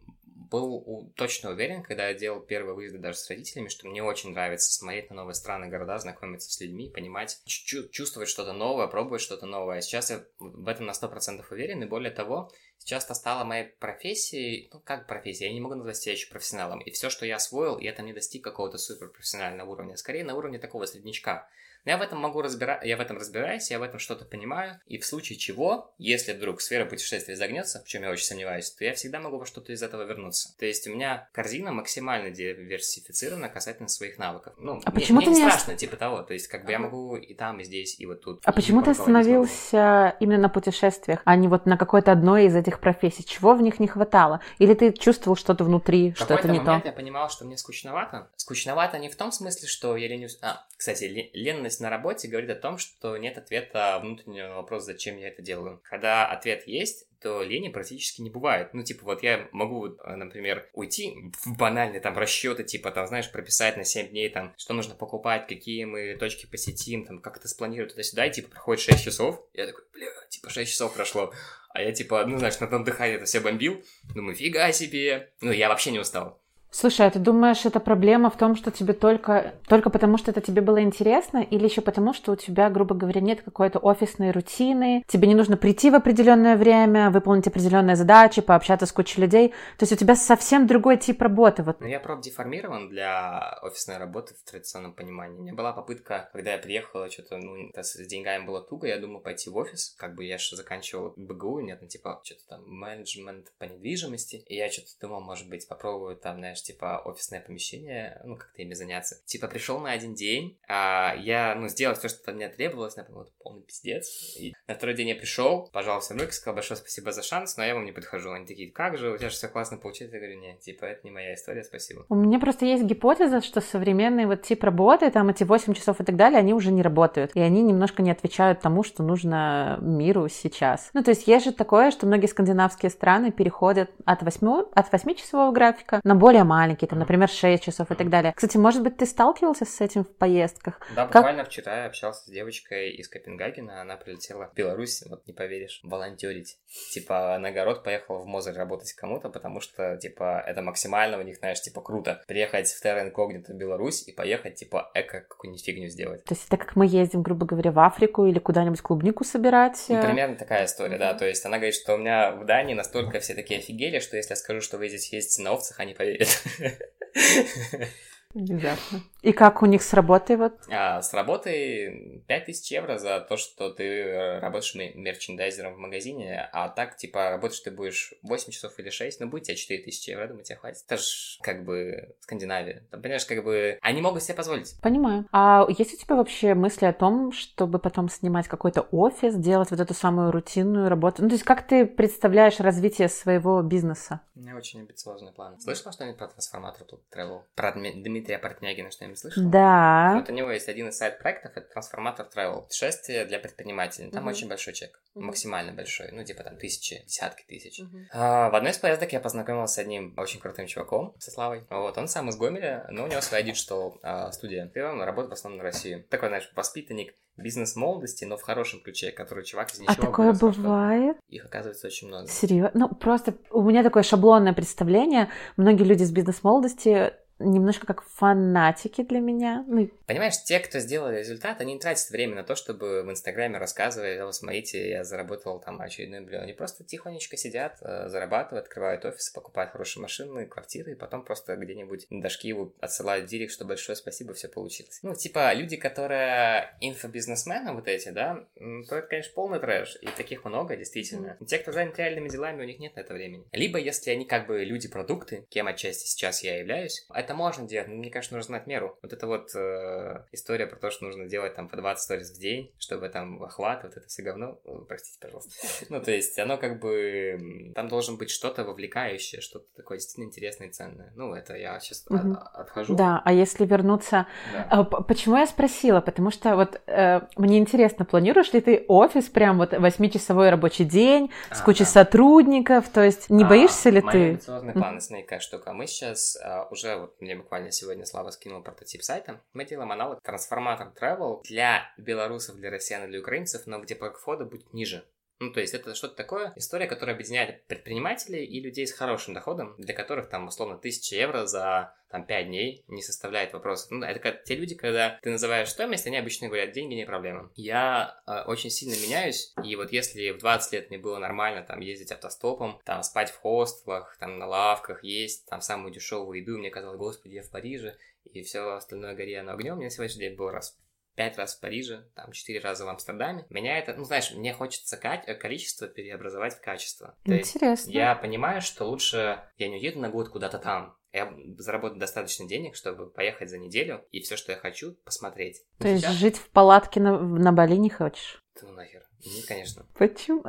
был 0.49 1.11
точно 1.15 1.51
уверен, 1.51 1.83
когда 1.83 2.07
я 2.07 2.13
делал 2.13 2.41
первые 2.41 2.75
выезды 2.75 2.97
даже 2.97 3.17
с 3.17 3.29
родителями, 3.29 3.67
что 3.67 3.87
мне 3.87 4.03
очень 4.03 4.31
нравится 4.31 4.71
смотреть 4.71 5.09
на 5.09 5.17
новые 5.17 5.35
страны, 5.35 5.67
города, 5.67 5.97
знакомиться 5.97 6.51
с 6.51 6.59
людьми, 6.59 6.89
понимать, 6.89 7.39
чувствовать 7.45 8.29
что-то 8.29 8.53
новое, 8.53 8.87
пробовать 8.87 9.21
что-то 9.21 9.45
новое. 9.45 9.81
Сейчас 9.81 10.09
я 10.09 10.23
в 10.39 10.67
этом 10.67 10.85
на 10.85 10.91
100% 10.91 11.43
уверен, 11.49 11.83
и 11.83 11.87
более 11.87 12.11
того, 12.11 12.51
сейчас 12.77 13.05
это 13.05 13.13
стало 13.13 13.43
моей 13.43 13.65
профессией, 13.65 14.69
ну 14.71 14.79
как 14.79 15.07
профессия, 15.07 15.47
я 15.47 15.53
не 15.53 15.61
могу 15.61 15.75
назвать 15.75 15.97
себя 15.97 16.13
еще 16.13 16.29
профессионалом, 16.29 16.79
и 16.81 16.91
все, 16.91 17.09
что 17.09 17.25
я 17.25 17.37
освоил, 17.37 17.79
я 17.79 17.93
там 17.93 18.05
не 18.05 18.13
достиг 18.13 18.43
какого-то 18.43 18.77
суперпрофессионального 18.77 19.69
уровня, 19.71 19.97
скорее 19.97 20.23
на 20.23 20.35
уровне 20.35 20.59
такого 20.59 20.85
среднячка. 20.85 21.47
Но 21.85 21.91
я 21.91 21.97
в 21.97 22.01
этом 22.01 22.19
могу 22.19 22.41
разбирать, 22.41 22.83
я 22.83 22.97
в 22.97 22.99
этом 22.99 23.17
разбираюсь, 23.17 23.69
я 23.69 23.79
в 23.79 23.83
этом 23.83 23.99
что-то 23.99 24.25
понимаю, 24.25 24.79
и 24.87 24.97
в 24.97 25.05
случае 25.05 25.37
чего, 25.37 25.93
если 25.99 26.33
вдруг 26.33 26.61
сфера 26.61 26.85
путешествий 26.85 27.35
загнется, 27.35 27.83
в 27.83 27.87
чем 27.87 28.01
я 28.03 28.09
очень 28.09 28.25
сомневаюсь, 28.25 28.71
то 28.71 28.83
я 28.83 28.93
всегда 28.93 29.19
могу 29.19 29.37
во 29.37 29.45
что-то 29.45 29.71
из 29.71 29.83
этого 29.83 30.03
вернуться. 30.03 30.57
То 30.57 30.65
есть 30.65 30.87
у 30.87 30.91
меня 30.91 31.29
корзина 31.31 31.71
максимально 31.71 32.31
диверсифицирована 32.31 33.49
касательно 33.49 33.87
своих 33.87 34.17
навыков. 34.17 34.55
Ну, 34.57 34.81
а 34.83 34.91
мне, 34.91 34.99
почему 34.99 35.17
мне 35.17 35.27
ты 35.27 35.33
не 35.33 35.41
страшно, 35.41 35.75
типа 35.75 35.95
того, 35.95 36.23
то 36.23 36.33
есть 36.33 36.47
как 36.47 36.65
бы 36.65 36.71
я 36.71 36.79
могу 36.79 37.15
и 37.17 37.33
там, 37.35 37.59
и 37.59 37.63
здесь, 37.63 37.99
и 37.99 38.05
вот 38.07 38.21
тут. 38.21 38.41
А 38.43 38.51
почему 38.51 38.81
ты 38.81 38.91
остановился 38.91 40.15
именно 40.19 40.41
на 40.43 40.49
путешествиях, 40.49 41.21
а 41.23 41.35
не 41.35 41.47
вот 41.47 41.67
на 41.67 41.77
какой-то 41.77 42.11
одной 42.11 42.45
из 42.45 42.55
этих 42.55 42.79
профессий? 42.79 43.23
Чего 43.23 43.53
в 43.53 43.61
них 43.61 43.79
не 43.79 43.87
хватало? 43.87 44.41
Или 44.57 44.73
ты 44.73 44.91
чувствовал 44.91 45.35
что-то 45.35 45.63
внутри, 45.63 46.13
что 46.15 46.33
это 46.33 46.47
не 46.47 46.59
момент 46.59 46.83
то? 46.83 46.89
я 46.89 46.93
понимал, 46.93 47.29
что 47.29 47.45
мне 47.45 47.57
скучновато. 47.57 48.29
Скучновато 48.37 48.97
не 48.97 49.09
в 49.09 49.15
том 49.15 49.31
смысле, 49.31 49.67
что 49.67 49.95
я 49.95 50.07
ленюсь... 50.07 50.39
А, 50.41 50.65
кстати, 50.77 51.29
ленность 51.33 51.74
деятельность 51.75 51.81
на 51.81 51.89
работе 51.89 52.27
говорит 52.27 52.49
о 52.49 52.55
том, 52.55 52.77
что 52.77 53.17
нет 53.17 53.37
ответа 53.37 53.99
внутреннего 54.01 54.47
на 54.47 54.55
вопрос, 54.55 54.85
зачем 54.85 55.17
я 55.17 55.27
это 55.27 55.41
делаю. 55.41 55.81
Когда 55.83 56.27
ответ 56.27 56.67
есть, 56.67 57.07
то 57.21 57.41
лени 57.41 57.69
практически 57.69 58.21
не 58.21 58.29
бывает. 58.29 58.73
Ну, 58.73 58.83
типа, 58.83 59.03
вот 59.03 59.23
я 59.23 59.47
могу, 59.51 59.87
э, 59.87 60.15
например, 60.15 60.69
уйти 60.73 61.15
в 61.43 61.57
банальные 61.57 61.99
там 61.99 62.17
расчеты, 62.17 62.63
типа, 62.63 62.91
там, 62.91 63.07
знаешь, 63.07 63.31
прописать 63.31 63.77
на 63.77 63.83
7 63.83 64.09
дней, 64.09 64.29
там, 64.29 64.53
что 64.57 64.73
нужно 64.73 64.95
покупать, 64.95 65.47
какие 65.47 65.85
мы 65.85 66.15
точки 66.15 66.45
посетим, 66.45 67.05
там, 67.05 67.21
как 67.21 67.37
это 67.37 67.47
спланировать 67.47 67.91
туда-сюда, 67.91 68.25
и, 68.25 68.31
типа, 68.31 68.49
проходит 68.49 68.83
6 68.83 69.03
часов. 69.03 69.41
Я 69.53 69.65
такой, 69.65 69.83
бля, 69.93 70.07
типа, 70.29 70.49
6 70.49 70.71
часов 70.71 70.93
прошло. 70.93 71.33
А 71.69 71.81
я, 71.81 71.91
типа, 71.91 72.25
ну, 72.25 72.37
знаешь, 72.37 72.59
на 72.59 72.67
том 72.67 72.83
дыхании 72.83 73.15
это 73.15 73.25
все 73.25 73.39
бомбил. 73.39 73.83
Думаю, 74.13 74.35
фига 74.35 74.71
себе. 74.71 75.31
Ну, 75.41 75.51
я 75.51 75.67
вообще 75.67 75.91
не 75.91 75.99
устал. 75.99 76.39
Слушай, 76.77 77.07
а 77.07 77.09
ты 77.09 77.19
думаешь, 77.19 77.65
это 77.65 77.79
проблема 77.79 78.29
в 78.29 78.37
том, 78.37 78.57
что 78.57 78.69
тебе 78.69 78.91
только, 78.91 79.53
только 79.69 79.89
потому, 79.89 80.17
что 80.17 80.31
это 80.31 80.41
тебе 80.41 80.61
было 80.61 80.81
интересно, 80.81 81.37
или 81.37 81.63
еще 81.63 81.79
потому, 81.79 82.13
что 82.13 82.33
у 82.33 82.35
тебя, 82.35 82.69
грубо 82.69 82.93
говоря, 82.93 83.21
нет 83.21 83.41
какой-то 83.43 83.79
офисной 83.79 84.31
рутины, 84.31 85.01
тебе 85.07 85.29
не 85.29 85.35
нужно 85.35 85.55
прийти 85.55 85.89
в 85.89 85.95
определенное 85.95 86.57
время, 86.57 87.11
выполнить 87.11 87.47
определенные 87.47 87.95
задачи, 87.95 88.41
пообщаться 88.41 88.87
с 88.87 88.91
кучей 88.91 89.21
людей. 89.21 89.51
То 89.77 89.83
есть 89.83 89.93
у 89.93 89.95
тебя 89.95 90.17
совсем 90.17 90.67
другой 90.67 90.97
тип 90.97 91.21
работы. 91.21 91.63
Вот. 91.63 91.79
Ну, 91.79 91.87
я 91.87 92.01
деформирован 92.21 92.89
для 92.89 93.57
офисной 93.61 93.95
работы 93.95 94.33
в 94.33 94.43
традиционном 94.43 94.91
понимании. 94.95 95.37
У 95.37 95.43
меня 95.43 95.53
была 95.53 95.71
попытка, 95.71 96.29
когда 96.33 96.51
я 96.51 96.57
приехала, 96.57 97.09
что-то, 97.09 97.37
ну, 97.37 97.71
с 97.73 98.05
деньгами 98.05 98.45
было 98.45 98.59
туго, 98.59 98.85
я 98.85 98.99
думал 98.99 99.21
пойти 99.21 99.49
в 99.49 99.55
офис, 99.55 99.95
как 99.97 100.15
бы 100.15 100.25
я 100.25 100.37
же 100.37 100.57
заканчивал 100.57 101.13
БГУ, 101.15 101.61
нет, 101.61 101.79
ну, 101.81 101.87
типа, 101.87 102.19
что-то 102.25 102.41
там, 102.49 102.63
менеджмент 102.65 103.53
по 103.59 103.63
недвижимости, 103.63 104.43
и 104.45 104.57
я 104.57 104.69
что-то 104.69 104.89
думал, 104.99 105.21
может 105.21 105.47
быть, 105.47 105.69
попробую 105.69 106.17
там, 106.17 106.39
знаешь, 106.39 106.64
типа, 106.65 107.01
офисное 107.05 107.41
помещение, 107.41 108.19
ну, 108.23 108.35
как-то 108.35 108.61
ими 108.61 108.73
заняться. 108.73 109.17
Типа, 109.25 109.47
пришел 109.47 109.79
на 109.79 109.91
один 109.91 110.15
день, 110.15 110.57
а 110.67 111.15
я, 111.17 111.55
ну, 111.55 111.67
сделал 111.67 111.95
все, 111.95 112.09
что 112.09 112.31
от 112.31 112.35
меня 112.35 112.49
требовалось, 112.49 112.95
например, 112.95 113.23
вот 113.23 113.31
полный 113.43 113.61
пиздец. 113.61 114.35
И 114.39 114.53
на 114.67 114.73
второй 114.73 114.95
день 114.95 115.09
я 115.09 115.15
пришел, 115.15 115.69
пожаловался 115.71 116.13
руки, 116.13 116.31
сказал 116.31 116.55
большое 116.55 116.77
спасибо 116.77 117.11
за 117.11 117.21
шанс, 117.21 117.57
но 117.57 117.63
я 117.63 117.75
вам 117.75 117.85
не 117.85 117.91
подхожу. 117.91 118.31
Они 118.31 118.45
такие, 118.45 118.71
как 118.71 118.97
же, 118.97 119.11
у 119.11 119.17
тебя 119.17 119.29
же 119.29 119.35
все 119.35 119.47
классно 119.47 119.77
получается. 119.77 120.17
Я 120.17 120.23
говорю, 120.23 120.39
нет, 120.39 120.59
типа, 120.61 120.85
это 120.85 121.01
не 121.03 121.11
моя 121.11 121.35
история, 121.35 121.63
спасибо. 121.63 122.05
У 122.09 122.15
меня 122.15 122.39
просто 122.39 122.65
есть 122.65 122.83
гипотеза, 122.83 123.41
что 123.41 123.61
современный 123.61 124.25
вот 124.25 124.41
тип 124.41 124.63
работы, 124.63 125.11
там 125.11 125.29
эти 125.29 125.43
8 125.43 125.73
часов 125.73 126.01
и 126.01 126.03
так 126.03 126.15
далее, 126.15 126.39
они 126.39 126.53
уже 126.53 126.71
не 126.71 126.81
работают. 126.81 127.31
И 127.35 127.39
они 127.39 127.61
немножко 127.61 128.01
не 128.01 128.11
отвечают 128.11 128.61
тому, 128.61 128.83
что 128.83 129.03
нужно 129.03 129.77
миру 129.81 130.27
сейчас. 130.29 130.89
Ну, 130.93 131.03
то 131.03 131.11
есть 131.11 131.27
есть 131.27 131.45
же 131.45 131.51
такое, 131.51 131.91
что 131.91 132.07
многие 132.07 132.27
скандинавские 132.27 132.89
страны 132.89 133.31
переходят 133.31 133.91
от 134.05 134.23
8, 134.23 134.65
от 134.73 134.93
8-часового 134.93 135.51
графика 135.51 136.01
на 136.03 136.15
более 136.15 136.43
маленький, 136.55 136.87
там, 136.87 136.99
например, 136.99 137.29
6 137.29 137.63
часов 137.63 137.91
и 137.91 137.95
так 137.95 138.09
далее. 138.09 138.33
Кстати, 138.35 138.57
может 138.57 138.81
быть, 138.81 138.97
ты 138.97 139.05
сталкивался 139.05 139.65
с 139.65 139.81
этим 139.81 140.03
в 140.03 140.15
поездках? 140.15 140.79
Да, 140.95 141.05
буквально 141.05 141.43
как... 141.43 141.51
вчера 141.51 141.81
я 141.81 141.85
общался 141.87 142.23
с 142.23 142.29
девочкой 142.29 142.91
из 142.91 143.09
Копенгагена, 143.09 143.81
она 143.81 143.97
прилетела 143.97 144.47
в 144.47 144.53
Беларусь, 144.53 145.03
вот 145.09 145.27
не 145.27 145.33
поверишь, 145.33 145.81
волонтерить. 145.83 146.57
Типа, 146.93 147.37
на 147.39 147.49
огород 147.49 147.83
поехала 147.83 148.19
в 148.19 148.25
Мозырь 148.25 148.55
работать 148.55 148.93
кому-то, 148.93 149.29
потому 149.29 149.59
что, 149.59 149.97
типа, 149.97 150.43
это 150.45 150.61
максимально 150.61 151.17
у 151.17 151.21
них, 151.21 151.37
знаешь, 151.37 151.61
типа, 151.61 151.81
круто. 151.81 152.23
Приехать 152.27 152.67
в 152.69 152.81
Терра 152.81 153.01
Инкогнито 153.01 153.53
в 153.53 153.57
Беларусь 153.57 154.07
и 154.07 154.13
поехать, 154.13 154.55
типа, 154.55 154.91
эко 154.93 155.21
какую-нибудь 155.21 155.65
фигню 155.65 155.89
сделать. 155.89 156.23
То 156.23 156.33
есть 156.33 156.47
это 156.47 156.57
как 156.57 156.75
мы 156.75 156.87
ездим, 156.87 157.21
грубо 157.21 157.45
говоря, 157.45 157.71
в 157.71 157.79
Африку 157.79 158.25
или 158.25 158.39
куда-нибудь 158.39 158.81
клубнику 158.81 159.23
собирать? 159.23 159.83
Ну, 159.89 160.01
примерно 160.01 160.35
такая 160.35 160.65
история, 160.65 160.95
mm-hmm. 160.95 160.99
да. 160.99 161.13
То 161.13 161.25
есть 161.25 161.45
она 161.45 161.57
говорит, 161.57 161.75
что 161.75 161.95
у 161.95 161.97
меня 161.97 162.31
в 162.31 162.45
Дании 162.45 162.73
настолько 162.73 163.19
все 163.19 163.33
такие 163.33 163.59
офигели, 163.59 163.99
что 163.99 164.15
если 164.15 164.31
я 164.31 164.35
скажу, 164.35 164.61
что 164.61 164.77
вы 164.77 164.89
здесь 164.89 165.11
ездите 165.11 165.41
на 165.43 165.51
овцах, 165.51 165.79
они 165.79 165.93
поверят. 165.93 166.34
Внезапно. 168.33 169.01
И 169.25 169.31
как 169.33 169.63
у 169.63 169.65
них 169.65 169.81
с 169.81 169.93
работой 169.93 170.35
вот? 170.37 170.53
А, 170.69 171.01
с 171.01 171.13
работой 171.13 172.23
5000 172.27 172.71
евро 172.71 172.97
за 172.99 173.19
то, 173.19 173.37
что 173.37 173.71
ты 173.71 173.83
э, 173.83 174.39
работаешь 174.39 174.75
мерчендайзером 174.75 175.73
в 175.73 175.77
магазине, 175.77 176.47
а 176.53 176.69
так, 176.69 176.95
типа, 176.95 177.31
работаешь 177.31 177.59
ты 177.59 177.71
будешь 177.71 178.13
8 178.21 178.51
часов 178.51 178.77
или 178.77 178.89
6, 178.89 179.19
ну, 179.19 179.27
будет 179.27 179.43
тебе 179.43 179.55
4000 179.55 180.09
евро, 180.11 180.27
думаю, 180.27 180.43
тебе 180.43 180.57
хватит. 180.57 180.83
Это 180.85 181.01
ж, 181.01 181.39
как 181.41 181.65
бы, 181.65 182.15
Скандинавия. 182.19 182.83
Там, 182.91 183.01
понимаешь, 183.01 183.25
как 183.25 183.43
бы, 183.43 183.79
они 183.81 184.01
могут 184.01 184.21
себе 184.21 184.35
позволить. 184.35 184.79
Понимаю. 184.81 185.25
А 185.31 185.65
есть 185.69 185.95
у 185.95 185.97
тебя 185.97 186.15
вообще 186.15 186.53
мысли 186.53 186.85
о 186.85 186.93
том, 186.93 187.31
чтобы 187.31 187.79
потом 187.79 188.09
снимать 188.09 188.47
какой-то 188.47 188.81
офис, 188.91 189.35
делать 189.35 189.71
вот 189.71 189.79
эту 189.79 189.95
самую 189.95 190.31
рутинную 190.31 190.87
работу? 190.87 191.23
Ну, 191.23 191.29
то 191.29 191.33
есть 191.33 191.45
как 191.45 191.65
ты 191.65 191.87
представляешь 191.87 192.59
развитие 192.59 193.09
своего 193.09 193.61
бизнеса? 193.63 194.21
У 194.35 194.39
меня 194.41 194.55
очень 194.55 194.81
амбициозный 194.81 195.31
план. 195.31 195.59
Слышала 195.59 195.91
что-нибудь 195.91 196.17
про 196.17 196.27
трансформатор 196.27 196.85
Travel? 197.11 197.41
Про 197.55 197.71
Дмитрия 197.71 198.35
Дмитрия 198.35 198.39
Портнягина 198.39 198.91
что-нибудь 198.91 199.14
слышал? 199.15 199.43
Да. 199.49 200.13
Вот 200.15 200.29
у 200.29 200.33
него 200.33 200.51
есть 200.51 200.67
один 200.69 200.89
из 200.89 200.97
side-проектов, 200.97 201.51
это 201.55 201.67
Трансформатор 201.67 202.27
Travel. 202.33 202.63
Путешествие 202.63 203.25
для 203.25 203.39
предпринимателей. 203.39 204.11
Там 204.11 204.23
угу. 204.23 204.31
очень 204.31 204.47
большой 204.47 204.73
чек, 204.73 205.01
угу. 205.13 205.25
максимально 205.25 205.73
большой. 205.73 206.11
Ну, 206.11 206.23
типа 206.23 206.43
там 206.43 206.57
тысячи, 206.57 207.03
десятки 207.05 207.43
тысяч. 207.47 207.79
Угу. 207.79 207.97
А, 208.13 208.49
в 208.49 208.55
одной 208.55 208.71
из 208.71 208.77
поездок 208.77 209.11
я 209.13 209.19
познакомился 209.19 209.75
с 209.75 209.77
одним 209.79 210.13
очень 210.17 210.39
крутым 210.39 210.67
чуваком, 210.67 211.15
со 211.19 211.31
Славой. 211.31 211.65
Вот, 211.69 211.97
он 211.97 212.07
сам 212.07 212.29
из 212.29 212.37
Гомеля, 212.37 212.85
но 212.89 213.03
у 213.03 213.07
него 213.07 213.21
своя 213.21 213.43
digital 213.43 213.99
а, 214.03 214.31
студия. 214.31 214.71
И 214.73 214.79
он 214.79 215.01
работает 215.01 215.31
в 215.31 215.33
основном 215.33 215.59
на 215.59 215.63
Россию. 215.63 216.03
Такой, 216.09 216.29
знаешь, 216.29 216.51
воспитанник 216.55 217.15
бизнес-молодости, 217.37 218.25
но 218.25 218.37
в 218.37 218.41
хорошем 218.41 218.81
ключе, 218.81 219.11
который 219.11 219.43
чувак 219.43 219.71
из 219.71 219.79
а 219.79 219.83
ничего... 219.83 219.95
А 219.97 220.05
такое 220.07 220.33
бывает? 220.33 221.17
Их, 221.27 221.45
оказывается, 221.45 221.87
очень 221.87 222.07
много. 222.07 222.27
Серьезно? 222.27 222.71
Ну, 222.73 222.89
просто 222.89 223.35
у 223.51 223.61
меня 223.61 223.83
такое 223.83 224.03
шаблонное 224.03 224.53
представление. 224.53 225.29
Многие 225.57 225.83
люди 225.83 226.03
из 226.03 226.11
бизнес-молодости 226.11 227.13
немножко 227.39 227.85
как 227.85 228.03
фанатики 228.03 229.03
для 229.03 229.19
меня. 229.19 229.63
Ну... 229.67 229.89
Понимаешь, 230.07 230.41
те, 230.43 230.59
кто 230.59 230.79
сделали 230.79 231.19
результат, 231.19 231.61
они 231.61 231.73
не 231.73 231.79
тратят 231.79 232.09
время 232.09 232.35
на 232.35 232.43
то, 232.43 232.55
чтобы 232.55 233.03
в 233.03 233.11
Инстаграме 233.11 233.57
рассказывать, 233.57 234.19
вот 234.21 234.35
смотрите, 234.35 234.89
я 234.89 235.03
заработал 235.03 235.59
там 235.59 235.81
очередной 235.81 236.21
миллион. 236.21 236.43
Они 236.43 236.53
просто 236.53 236.83
тихонечко 236.83 237.37
сидят, 237.37 237.77
э, 237.81 238.07
зарабатывают, 238.09 238.65
открывают 238.65 239.03
офисы, 239.05 239.33
покупают 239.33 239.71
хорошие 239.71 240.01
машины, 240.01 240.45
квартиры, 240.45 240.93
и 240.93 240.95
потом 240.95 241.23
просто 241.23 241.55
где-нибудь 241.55 242.07
на 242.09 242.21
Дашкиеву 242.21 242.73
отсылают 242.79 243.25
директ, 243.25 243.51
что 243.51 243.65
большое 243.65 243.95
спасибо, 243.95 244.33
все 244.33 244.47
получилось. 244.47 244.99
Ну, 245.01 245.15
типа, 245.15 245.53
люди, 245.53 245.77
которые 245.77 246.75
инфобизнесмены 246.81 247.73
вот 247.73 247.87
эти, 247.87 248.09
да, 248.09 248.45
то 248.55 248.95
это, 248.95 249.07
конечно, 249.07 249.33
полный 249.33 249.59
трэш, 249.59 249.97
и 250.01 250.07
таких 250.07 250.45
много, 250.45 250.75
действительно. 250.77 251.37
Mm. 251.39 251.45
Те, 251.45 251.57
кто 251.59 251.71
занят 251.71 251.97
реальными 251.97 252.29
делами, 252.29 252.61
у 252.61 252.65
них 252.65 252.79
нет 252.79 252.95
на 252.95 253.01
это 253.01 253.13
времени. 253.13 253.45
Либо, 253.51 253.77
если 253.79 254.11
они 254.11 254.25
как 254.25 254.47
бы 254.47 254.63
люди-продукты, 254.63 255.45
кем 255.49 255.67
отчасти 255.67 256.07
сейчас 256.07 256.43
я 256.43 256.59
являюсь, 256.59 257.05
это 257.25 257.33
можно 257.33 257.67
делать, 257.67 257.89
но 257.89 257.95
мне 257.95 258.09
кажется, 258.09 258.35
нужно 258.35 258.47
знать 258.47 258.67
меру. 258.67 258.97
Вот 259.01 259.11
это 259.11 259.27
вот 259.27 259.49
э, 259.55 260.25
история 260.31 260.67
про 260.67 260.77
то, 260.77 260.91
что 260.91 261.05
нужно 261.05 261.25
делать 261.25 261.55
там 261.55 261.67
по 261.67 261.75
20 261.75 262.03
сториз 262.03 262.31
в 262.31 262.39
день, 262.39 262.71
чтобы 262.77 263.09
там 263.09 263.43
охват, 263.43 263.83
вот 263.83 263.97
это 263.97 264.07
все 264.07 264.23
говно, 264.23 264.59
простите, 264.87 265.17
пожалуйста. 265.19 265.51
Ну, 265.89 266.01
то 266.01 266.11
есть 266.11 266.37
оно 266.39 266.57
как 266.57 266.79
бы, 266.79 267.71
там 267.75 267.87
должен 267.87 268.17
быть 268.17 268.29
что-то 268.29 268.63
вовлекающее, 268.63 269.41
что-то 269.41 269.65
такое 269.75 269.97
действительно 269.97 270.25
интересное 270.25 270.67
и 270.67 270.71
ценное. 270.71 271.11
Ну, 271.15 271.33
это 271.33 271.55
я 271.55 271.79
сейчас 271.79 272.05
угу. 272.09 272.37
отхожу. 272.53 272.95
Да, 272.95 273.21
а 273.23 273.33
если 273.33 273.65
вернуться... 273.65 274.27
Да. 274.53 274.67
А, 274.69 274.83
почему 274.83 275.37
я 275.37 275.47
спросила? 275.47 276.01
Потому 276.01 276.31
что 276.31 276.55
вот 276.55 276.81
э, 276.87 277.21
мне 277.37 277.59
интересно, 277.59 278.05
планируешь 278.05 278.53
ли 278.53 278.61
ты 278.61 278.85
офис 278.87 279.25
прям 279.25 279.57
вот 279.57 279.73
восьмичасовой 279.73 280.49
рабочий 280.49 280.85
день 280.85 281.31
с 281.51 281.61
а, 281.61 281.65
кучей 281.65 281.83
да. 281.83 281.89
сотрудников? 281.89 282.89
То 282.89 283.03
есть 283.03 283.29
не 283.29 283.43
а, 283.43 283.47
боишься 283.47 283.89
ли 283.89 284.01
ты? 284.01 284.35
амбициозный 284.35 284.73
план, 284.73 285.01
смотри, 285.01 285.23
какая 285.23 285.39
штука. 285.39 285.73
Мы 285.73 285.87
сейчас 285.87 286.37
а, 286.41 286.67
уже 286.69 286.95
вот 286.97 287.14
мне 287.19 287.35
буквально 287.35 287.71
сегодня 287.71 288.05
Слава 288.05 288.31
скинул 288.31 288.61
прототип 288.61 289.03
сайта. 289.03 289.41
Мы 289.53 289.65
делаем 289.65 289.91
аналог 289.91 290.21
трансформатор 290.21 290.91
travel 290.99 291.41
для 291.43 291.93
белорусов, 291.97 292.55
для 292.57 292.69
россиян 292.69 293.05
и 293.05 293.07
для 293.07 293.19
украинцев, 293.19 293.65
но 293.65 293.79
где 293.79 293.95
порог 293.95 294.17
входа 294.17 294.45
будет 294.45 294.73
ниже. 294.73 295.05
Ну, 295.39 295.51
то 295.51 295.59
есть 295.59 295.73
это 295.73 295.95
что-то 295.95 296.15
такое, 296.15 296.53
история, 296.55 296.87
которая 296.87 297.15
объединяет 297.15 297.65
предпринимателей 297.67 298.45
и 298.45 298.61
людей 298.61 298.87
с 298.87 298.93
хорошим 298.93 299.33
доходом, 299.33 299.75
для 299.77 299.93
которых 299.93 300.29
там 300.29 300.47
условно 300.47 300.75
1000 300.75 301.15
евро 301.15 301.45
за 301.45 301.93
там 302.09 302.25
5 302.25 302.47
дней 302.47 302.85
не 302.87 303.01
составляет 303.01 303.51
вопросов. 303.51 303.91
Ну, 303.91 304.05
это 304.05 304.19
как 304.19 304.45
те 304.45 304.55
люди, 304.55 304.75
когда 304.75 305.19
ты 305.21 305.31
называешь 305.31 305.69
стоимость, 305.69 306.07
они 306.07 306.17
обычно 306.17 306.47
говорят, 306.47 306.71
деньги 306.71 306.93
не 306.93 307.05
проблема. 307.05 307.51
Я 307.55 308.21
э, 308.25 308.43
очень 308.45 308.69
сильно 308.69 308.93
меняюсь, 308.93 309.53
и 309.61 309.75
вот 309.75 309.91
если 309.91 310.31
в 310.31 310.37
20 310.37 310.71
лет 310.71 310.89
мне 310.89 310.99
было 310.99 311.17
нормально 311.17 311.63
там 311.63 311.81
ездить 311.81 312.13
автостопом, 312.13 312.79
там 312.85 313.03
спать 313.03 313.31
в 313.31 313.37
хостелах, 313.37 314.15
там 314.17 314.39
на 314.39 314.47
лавках, 314.47 315.03
есть 315.03 315.45
там 315.47 315.59
самую 315.59 315.93
дешевую 315.93 316.39
еду, 316.39 316.57
мне 316.57 316.69
казалось, 316.69 316.97
господи, 316.97 317.35
я 317.35 317.43
в 317.43 317.49
Париже, 317.49 317.97
и 318.23 318.41
все 318.41 318.75
остальное 318.75 319.15
горело 319.15 319.43
на 319.43 319.53
огнем, 319.53 319.75
мне 319.75 319.85
на 319.85 319.91
сегодняшний 319.91 320.29
день 320.29 320.35
был 320.37 320.49
раз 320.49 320.77
пять 321.15 321.37
раз 321.37 321.55
в 321.55 321.61
Париже, 321.61 322.07
там 322.15 322.31
четыре 322.31 322.59
раза 322.59 322.85
в 322.85 322.89
Амстердаме. 322.89 323.45
Меня 323.49 323.77
это, 323.77 323.93
ну 323.95 324.03
знаешь, 324.03 324.31
мне 324.31 324.53
хочется 324.53 324.97
количество 324.97 325.87
переобразовать 325.87 326.55
в 326.55 326.61
качество. 326.61 327.17
То 327.25 327.37
Интересно. 327.37 327.91
я 327.91 328.15
понимаю, 328.15 328.61
что 328.61 328.85
лучше 328.85 329.41
я 329.57 329.69
не 329.69 329.77
уеду 329.77 329.99
на 329.99 330.09
год 330.09 330.29
куда-то 330.29 330.59
там, 330.59 330.97
я 331.15 331.33
заработаю 331.57 331.99
достаточно 331.99 332.45
денег, 332.45 332.75
чтобы 332.75 333.09
поехать 333.09 333.49
за 333.49 333.57
неделю 333.57 334.05
и 334.11 334.19
все, 334.19 334.35
что 334.35 334.51
я 334.51 334.57
хочу, 334.57 334.95
посмотреть. 335.05 335.61
То 335.79 335.87
есть 335.87 336.03
сейчас... 336.03 336.15
жить 336.15 336.37
в 336.37 336.49
палатке 336.49 336.99
на, 336.99 337.17
на 337.17 337.53
Бали 337.53 337.77
не 337.77 337.89
хочешь? 337.89 338.43
Да 338.59 338.67
ну 338.67 338.73
нахер. 338.73 339.03
Нет, 339.25 339.45
конечно. 339.47 339.85
Почему? 339.97 340.43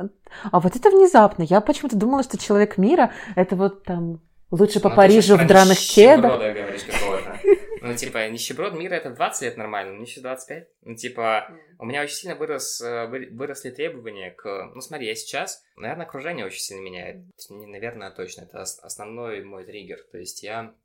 А 0.51 0.59
вот 0.59 0.75
это 0.75 0.89
внезапно. 0.89 1.43
Я 1.43 1.61
почему-то 1.61 1.95
думала, 1.95 2.21
что 2.21 2.37
человек 2.37 2.77
мира 2.77 3.13
это 3.35 3.55
вот 3.55 3.83
там 3.85 4.21
лучше 4.51 4.79
по 4.79 4.89
ну, 4.89 4.95
Парижу 4.95 5.37
в 5.37 5.47
драных 5.47 5.79
кедах. 5.79 6.33
говоришь. 6.33 6.81
Ну, 7.81 7.95
типа, 7.95 8.29
нищеброд 8.29 8.73
мира 8.73 8.95
это 8.95 9.09
20 9.11 9.41
лет 9.41 9.57
нормально, 9.57 9.93
но 9.93 10.01
еще 10.01 10.21
25. 10.21 10.67
Ну, 10.81 10.95
типа, 10.95 11.49
у 11.79 11.85
меня 11.85 12.01
очень 12.01 12.15
сильно 12.15 12.35
вырос, 12.35 12.81
э, 12.81 13.07
выросли 13.07 13.71
требования 13.71 14.31
к... 14.31 14.71
Ну, 14.73 14.81
смотри, 14.81 15.07
я 15.07 15.15
сейчас, 15.15 15.63
наверное, 15.75 16.05
окружение 16.05 16.45
очень 16.45 16.59
сильно 16.59 16.81
меняет. 16.81 17.25
Не, 17.49 17.65
наверное, 17.67 18.11
точно. 18.11 18.43
Это 18.43 18.61
основной 18.61 19.43
мой 19.43 19.65
триггер. 19.65 19.99
То 20.11 20.17
есть 20.17 20.43
я 20.43 20.75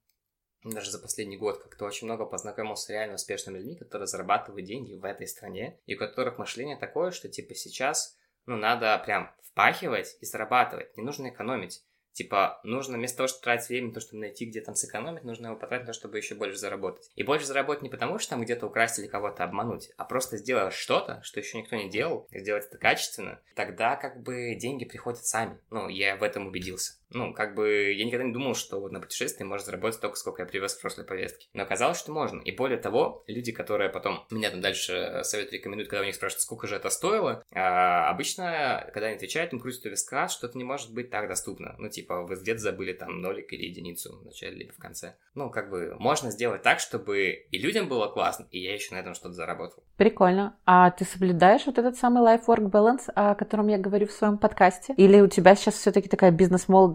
даже 0.65 0.91
за 0.91 0.99
последний 0.99 1.37
год 1.37 1.63
как-то 1.63 1.85
очень 1.85 2.07
много 2.07 2.25
познакомился 2.25 2.87
с 2.87 2.91
реально 2.91 3.15
успешными 3.15 3.59
людьми, 3.59 3.77
которые 3.77 4.07
зарабатывают 4.07 4.65
деньги 4.65 4.95
в 4.95 5.05
этой 5.05 5.27
стране, 5.27 5.79
и 5.87 5.97
у 5.97 5.99
которых 5.99 6.39
мышление 6.39 6.77
такое, 6.77 7.11
что, 7.11 7.29
типа, 7.29 7.55
сейчас, 7.55 8.17
ну, 8.47 8.57
надо 8.57 9.01
прям 9.05 9.35
впахивать 9.43 10.17
и 10.21 10.27
зарабатывать, 10.27 10.97
не 10.97 11.03
нужно 11.03 11.29
экономить. 11.29 11.83
Типа, 12.13 12.61
нужно 12.63 12.99
вместо 12.99 13.19
того, 13.19 13.29
чтобы 13.29 13.43
тратить 13.43 13.69
время 13.69 13.93
то, 13.93 14.01
чтобы 14.01 14.21
найти, 14.21 14.45
где 14.45 14.61
там 14.61 14.75
сэкономить, 14.75 15.25
нужно 15.25 15.47
его 15.47 15.57
потратить 15.57 15.87
на 15.87 15.93
то, 15.93 15.99
чтобы 15.99 16.19
еще 16.19 16.35
больше 16.35 16.59
заработать. 16.59 17.11
И 17.15 17.23
больше 17.23 17.47
заработать 17.47 17.83
не 17.83 17.89
потому, 17.89 18.19
что 18.19 18.31
там 18.31 18.43
где-то 18.43 18.67
украсть 18.67 18.99
или 18.99 19.07
кого-то 19.07 19.45
обмануть, 19.45 19.91
а 19.97 20.05
просто 20.05 20.37
сделать 20.37 20.75
что-то, 20.75 21.21
что 21.23 21.41
еще 21.41 21.59
никто 21.59 21.77
не 21.77 21.89
делал, 21.89 22.29
сделать 22.31 22.67
это 22.67 22.79
качественно. 22.79 23.41
Тогда 23.55 23.97
как 23.97 24.23
бы 24.23 24.55
деньги 24.55 24.85
приходят 24.85 25.25
сами. 25.25 25.59
Ну, 25.71 25.89
я 25.89 26.17
в 26.17 26.23
этом 26.23 26.47
убедился. 26.47 26.95
Ну, 27.15 27.33
как 27.33 27.55
бы 27.55 27.93
я 27.93 28.05
никогда 28.05 28.25
не 28.25 28.33
думал, 28.33 28.55
что 28.55 28.81
вот 28.81 28.93
на 28.93 29.01
путешествии 29.01 29.45
можно 29.45 29.67
заработать 29.67 29.97
столько, 29.97 30.17
сколько 30.17 30.43
я 30.43 30.49
привез 30.49 30.75
в 30.75 30.81
прошлой 30.81 31.05
повестке. 31.05 31.49
Но 31.53 31.63
оказалось, 31.63 31.99
что 31.99 32.13
можно. 32.13 32.41
И 32.41 32.53
более 32.53 32.79
того, 32.79 33.25
люди, 33.27 33.53
которые 33.53 33.91
потом 33.91 34.25
меня 34.31 34.51
там 34.51 34.61
дальше 34.61 35.21
совет 35.23 35.53
рекомендуют, 35.53 35.89
когда 35.89 36.03
у 36.03 36.07
них 36.07 36.15
спрашивают, 36.15 36.43
сколько 36.43 36.67
же 36.67 36.77
это 36.77 36.91
стоило, 36.91 37.45
а, 37.53 38.11
обычно, 38.11 38.89
когда 38.93 39.07
они 39.07 39.17
отвечают, 39.17 39.53
им 39.53 39.61
крутят 39.61 39.87
у 39.87 39.91
виска, 39.91 40.29
что 40.29 40.47
это 40.47 40.59
не 40.59 40.65
может 40.65 40.93
быть 40.93 41.11
так 41.11 41.29
доступно. 41.29 41.75
Ну, 41.79 41.89
типа, 41.89 42.23
вы 42.23 42.37
где-то 42.37 42.61
забыли 42.61 42.93
там 42.93 43.21
нолик 43.21 43.53
или 43.53 43.65
единицу 43.65 44.19
в 44.21 44.25
начале 44.25 44.57
либо 44.57 44.73
в 44.73 44.79
конце. 44.79 45.17
Ну, 45.35 45.51
как 45.51 45.71
бы, 45.71 45.97
можно 45.99 46.31
сделать 46.31 46.63
так, 46.63 46.81
чтобы 46.81 47.47
и 47.51 47.59
людям 47.59 47.89
было 47.89 48.09
классно, 48.09 48.47
и 48.51 48.59
я 48.59 48.75
еще 48.75 48.95
на 48.95 49.01
этом 49.01 49.15
что-то 49.15 49.35
заработал. 49.35 49.83
Прикольно. 49.97 50.57
А 50.65 50.91
ты 50.91 51.05
соблюдаешь 51.05 51.67
вот 51.67 51.79
этот 51.79 51.97
самый 51.97 52.23
life-work 52.23 52.71
balance, 52.71 53.11
о 53.15 53.35
котором 53.35 53.69
я 53.69 53.79
говорю 53.79 54.07
в 54.07 54.13
своем 54.13 54.39
подкасте? 54.39 54.95
Или 54.97 55.21
у 55.21 55.29
тебя 55.29 55.55
сейчас 55.55 55.75
все-таки 55.75 56.09
такая 56.09 56.31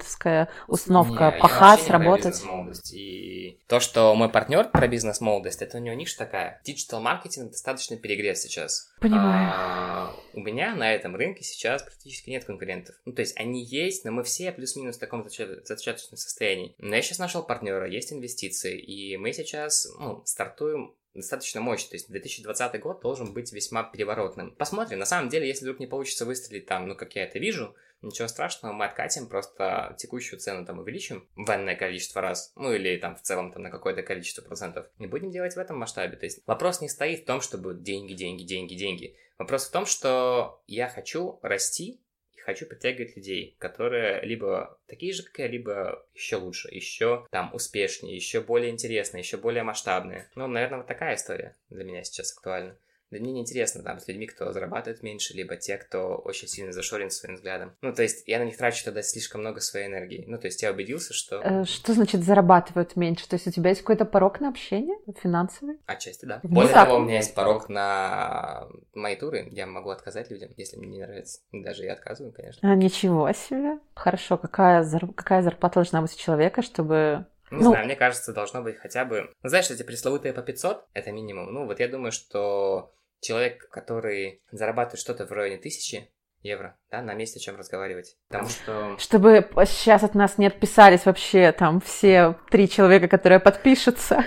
бизнес-молодовская 0.07 0.49
установка 0.67 1.31
не, 1.31 1.41
пахать, 1.41 1.89
работать? 1.89 2.43
И 2.91 3.59
то, 3.67 3.79
что 3.79 4.13
мой 4.15 4.29
партнер 4.29 4.69
про 4.69 4.87
бизнес-молодость, 4.87 5.61
это 5.61 5.77
у 5.77 5.81
него 5.81 5.95
ниша 5.95 6.17
такая. 6.17 6.61
Digital-маркетинг 6.63 7.51
достаточно 7.51 7.97
перегрет 7.97 8.37
сейчас. 8.37 8.89
Понимаю. 8.99 9.51
А, 9.53 10.15
у 10.33 10.39
меня 10.39 10.75
на 10.75 10.93
этом 10.93 11.15
рынке 11.15 11.43
сейчас 11.43 11.83
практически 11.83 12.29
нет 12.29 12.45
конкурентов. 12.45 12.95
Ну, 13.05 13.13
то 13.13 13.21
есть 13.21 13.37
они 13.37 13.63
есть, 13.63 14.05
но 14.05 14.11
мы 14.11 14.23
все 14.23 14.51
плюс-минус 14.51 14.97
в 14.97 14.99
таком 14.99 15.27
зачаточном 15.27 16.17
состоянии. 16.17 16.75
Но 16.77 16.95
я 16.95 17.01
сейчас 17.01 17.19
нашел 17.19 17.43
партнера, 17.43 17.87
есть 17.87 18.13
инвестиции, 18.13 18.79
и 18.79 19.17
мы 19.17 19.33
сейчас 19.33 19.87
ну, 19.99 20.21
стартуем 20.25 20.95
достаточно 21.13 21.61
мощно. 21.61 21.89
То 21.89 21.95
есть 21.95 22.09
2020 22.09 22.79
год 22.79 23.01
должен 23.01 23.33
быть 23.33 23.51
весьма 23.51 23.83
переворотным. 23.83 24.51
Посмотрим. 24.51 24.99
На 24.99 25.05
самом 25.05 25.29
деле, 25.29 25.47
если 25.47 25.65
вдруг 25.65 25.79
не 25.79 25.87
получится 25.87 26.25
выстрелить 26.25 26.67
там, 26.67 26.87
ну, 26.87 26.95
как 26.95 27.15
я 27.15 27.23
это 27.23 27.39
вижу, 27.39 27.75
ничего 28.02 28.27
страшного, 28.27 28.73
мы 28.73 28.85
откатим, 28.85 29.27
просто 29.27 29.95
текущую 29.98 30.39
цену 30.39 30.65
там 30.65 30.79
увеличим 30.79 31.27
в 31.35 31.50
энное 31.50 31.75
количество 31.75 32.21
раз, 32.21 32.52
ну 32.56 32.73
или 32.73 32.98
там 32.98 33.15
в 33.15 33.21
целом 33.21 33.52
там 33.52 33.63
на 33.63 33.71
какое-то 33.71 34.04
количество 34.04 34.41
процентов. 34.41 34.87
Не 35.00 35.08
будем 35.08 35.31
делать 35.31 35.56
в 35.56 35.60
этом 35.60 35.77
масштабе. 35.77 36.17
То 36.17 36.25
есть 36.25 36.41
вопрос 36.45 36.81
не 36.81 36.89
стоит 36.89 37.21
в 37.21 37.25
том, 37.25 37.41
чтобы 37.41 37.75
деньги, 37.75 38.13
деньги, 38.13 38.43
деньги, 38.43 38.75
деньги. 38.75 39.17
Вопрос 39.37 39.67
в 39.67 39.71
том, 39.71 39.85
что 39.85 40.63
я 40.67 40.89
хочу 40.89 41.39
расти 41.41 42.02
хочу 42.48 42.65
притягивать 42.65 43.17
людей, 43.17 43.58
которые 43.60 44.21
либо 44.21 44.79
такие 44.87 45.12
же, 45.12 45.21
как 45.21 45.37
я, 45.37 45.48
либо 45.48 46.08
еще 46.15 46.37
лучше, 46.37 46.69
еще 46.73 47.27
там 47.29 47.54
успешнее, 47.54 48.15
еще 48.15 48.39
более 48.39 48.71
интересные, 48.71 49.19
еще 49.19 49.35
более 49.35 49.63
масштабные. 49.63 50.29
Ну, 50.33 50.48
наверное, 50.48 50.77
вот 50.77 50.87
такая 50.87 51.15
история 51.15 51.58
для 51.69 51.83
меня 51.83 52.04
сейчас 52.04 52.31
актуальна. 52.31 52.77
Да 53.12 53.19
мне 53.19 53.31
неинтересно 53.31 53.83
там 53.83 53.99
с 53.99 54.08
людьми, 54.08 54.27
кто 54.27 54.51
зарабатывает 54.51 55.01
меньше, 55.01 55.33
либо 55.33 55.55
те, 55.55 55.77
кто 55.77 56.15
очень 56.15 56.47
сильно 56.47 56.71
зашорен 56.71 57.10
своим 57.10 57.35
взглядом. 57.35 57.75
Ну, 57.81 57.93
то 57.93 58.03
есть 58.03 58.27
я 58.27 58.39
на 58.39 58.43
них 58.43 58.58
трачу 58.58 58.83
тогда 58.83 59.01
слишком 59.01 59.41
много 59.41 59.62
своей 59.62 59.87
энергии. 59.87 60.25
Ну, 60.27 60.37
то 60.37 60.47
есть 60.47 60.62
я 60.62 60.71
убедился, 60.71 61.13
что... 61.13 61.41
Э, 61.41 61.63
что 61.63 61.93
значит 61.93 62.23
зарабатывают 62.23 62.95
меньше? 62.95 63.27
То 63.29 63.35
есть 63.35 63.47
у 63.47 63.51
тебя 63.51 63.69
есть 63.69 63.81
какой-то 63.81 64.05
порог 64.05 64.41
на 64.41 64.49
общение 64.49 64.97
финансовый? 65.21 65.77
Отчасти, 65.85 66.25
да. 66.25 66.39
Внезапно. 66.43 66.55
Более 66.55 66.73
того, 66.73 66.95
у 66.97 66.99
меня 66.99 67.15
есть 67.17 67.33
порог 67.33 67.69
на 67.69 68.67
мои 68.93 69.15
туры. 69.15 69.47
Я 69.51 69.67
могу 69.67 69.89
отказать 69.89 70.29
людям, 70.29 70.51
если 70.58 70.77
мне 70.77 70.87
не 70.87 71.01
нравится. 71.01 71.39
Даже 71.51 71.83
я 71.83 71.93
отказываю, 71.93 72.33
конечно. 72.33 72.69
А, 72.69 72.75
ничего 72.75 73.31
себе. 73.31 73.79
Хорошо. 73.95 74.37
Какая, 74.37 74.83
зар... 74.83 75.08
Какая 75.15 75.41
зарплата 75.41 75.75
должна 75.75 76.01
быть 76.01 76.13
у 76.13 76.17
человека, 76.17 76.62
чтобы 76.62 77.25
не 77.49 77.63
ну, 77.63 77.69
знаю, 77.71 77.85
мне 77.85 77.95
кажется, 77.95 78.33
должно 78.33 78.62
быть 78.62 78.77
хотя 78.77 79.05
бы... 79.05 79.29
Ну, 79.41 79.49
знаешь, 79.49 79.71
эти 79.71 79.83
пресловутые 79.83 80.33
по 80.33 80.41
500, 80.41 80.85
это 80.93 81.12
минимум. 81.12 81.53
Ну, 81.53 81.65
вот 81.65 81.79
я 81.79 81.87
думаю, 81.87 82.12
что 82.12 82.93
человек, 83.21 83.69
который 83.69 84.41
зарабатывает 84.51 84.99
что-то 84.99 85.25
в 85.25 85.31
районе 85.31 85.57
тысячи 85.57 86.09
евро, 86.43 86.77
да, 86.91 87.01
на 87.01 87.13
месте 87.13 87.39
о 87.39 87.41
чем 87.41 87.57
разговаривать. 87.57 88.15
Потому 88.29 88.49
что... 88.49 88.95
Чтобы 88.99 89.47
сейчас 89.65 90.03
от 90.03 90.15
нас 90.15 90.37
не 90.37 90.47
отписались 90.47 91.05
вообще 91.05 91.51
там 91.51 91.81
все 91.81 92.35
три 92.49 92.69
человека, 92.69 93.07
которые 93.07 93.39
подпишутся. 93.39 94.23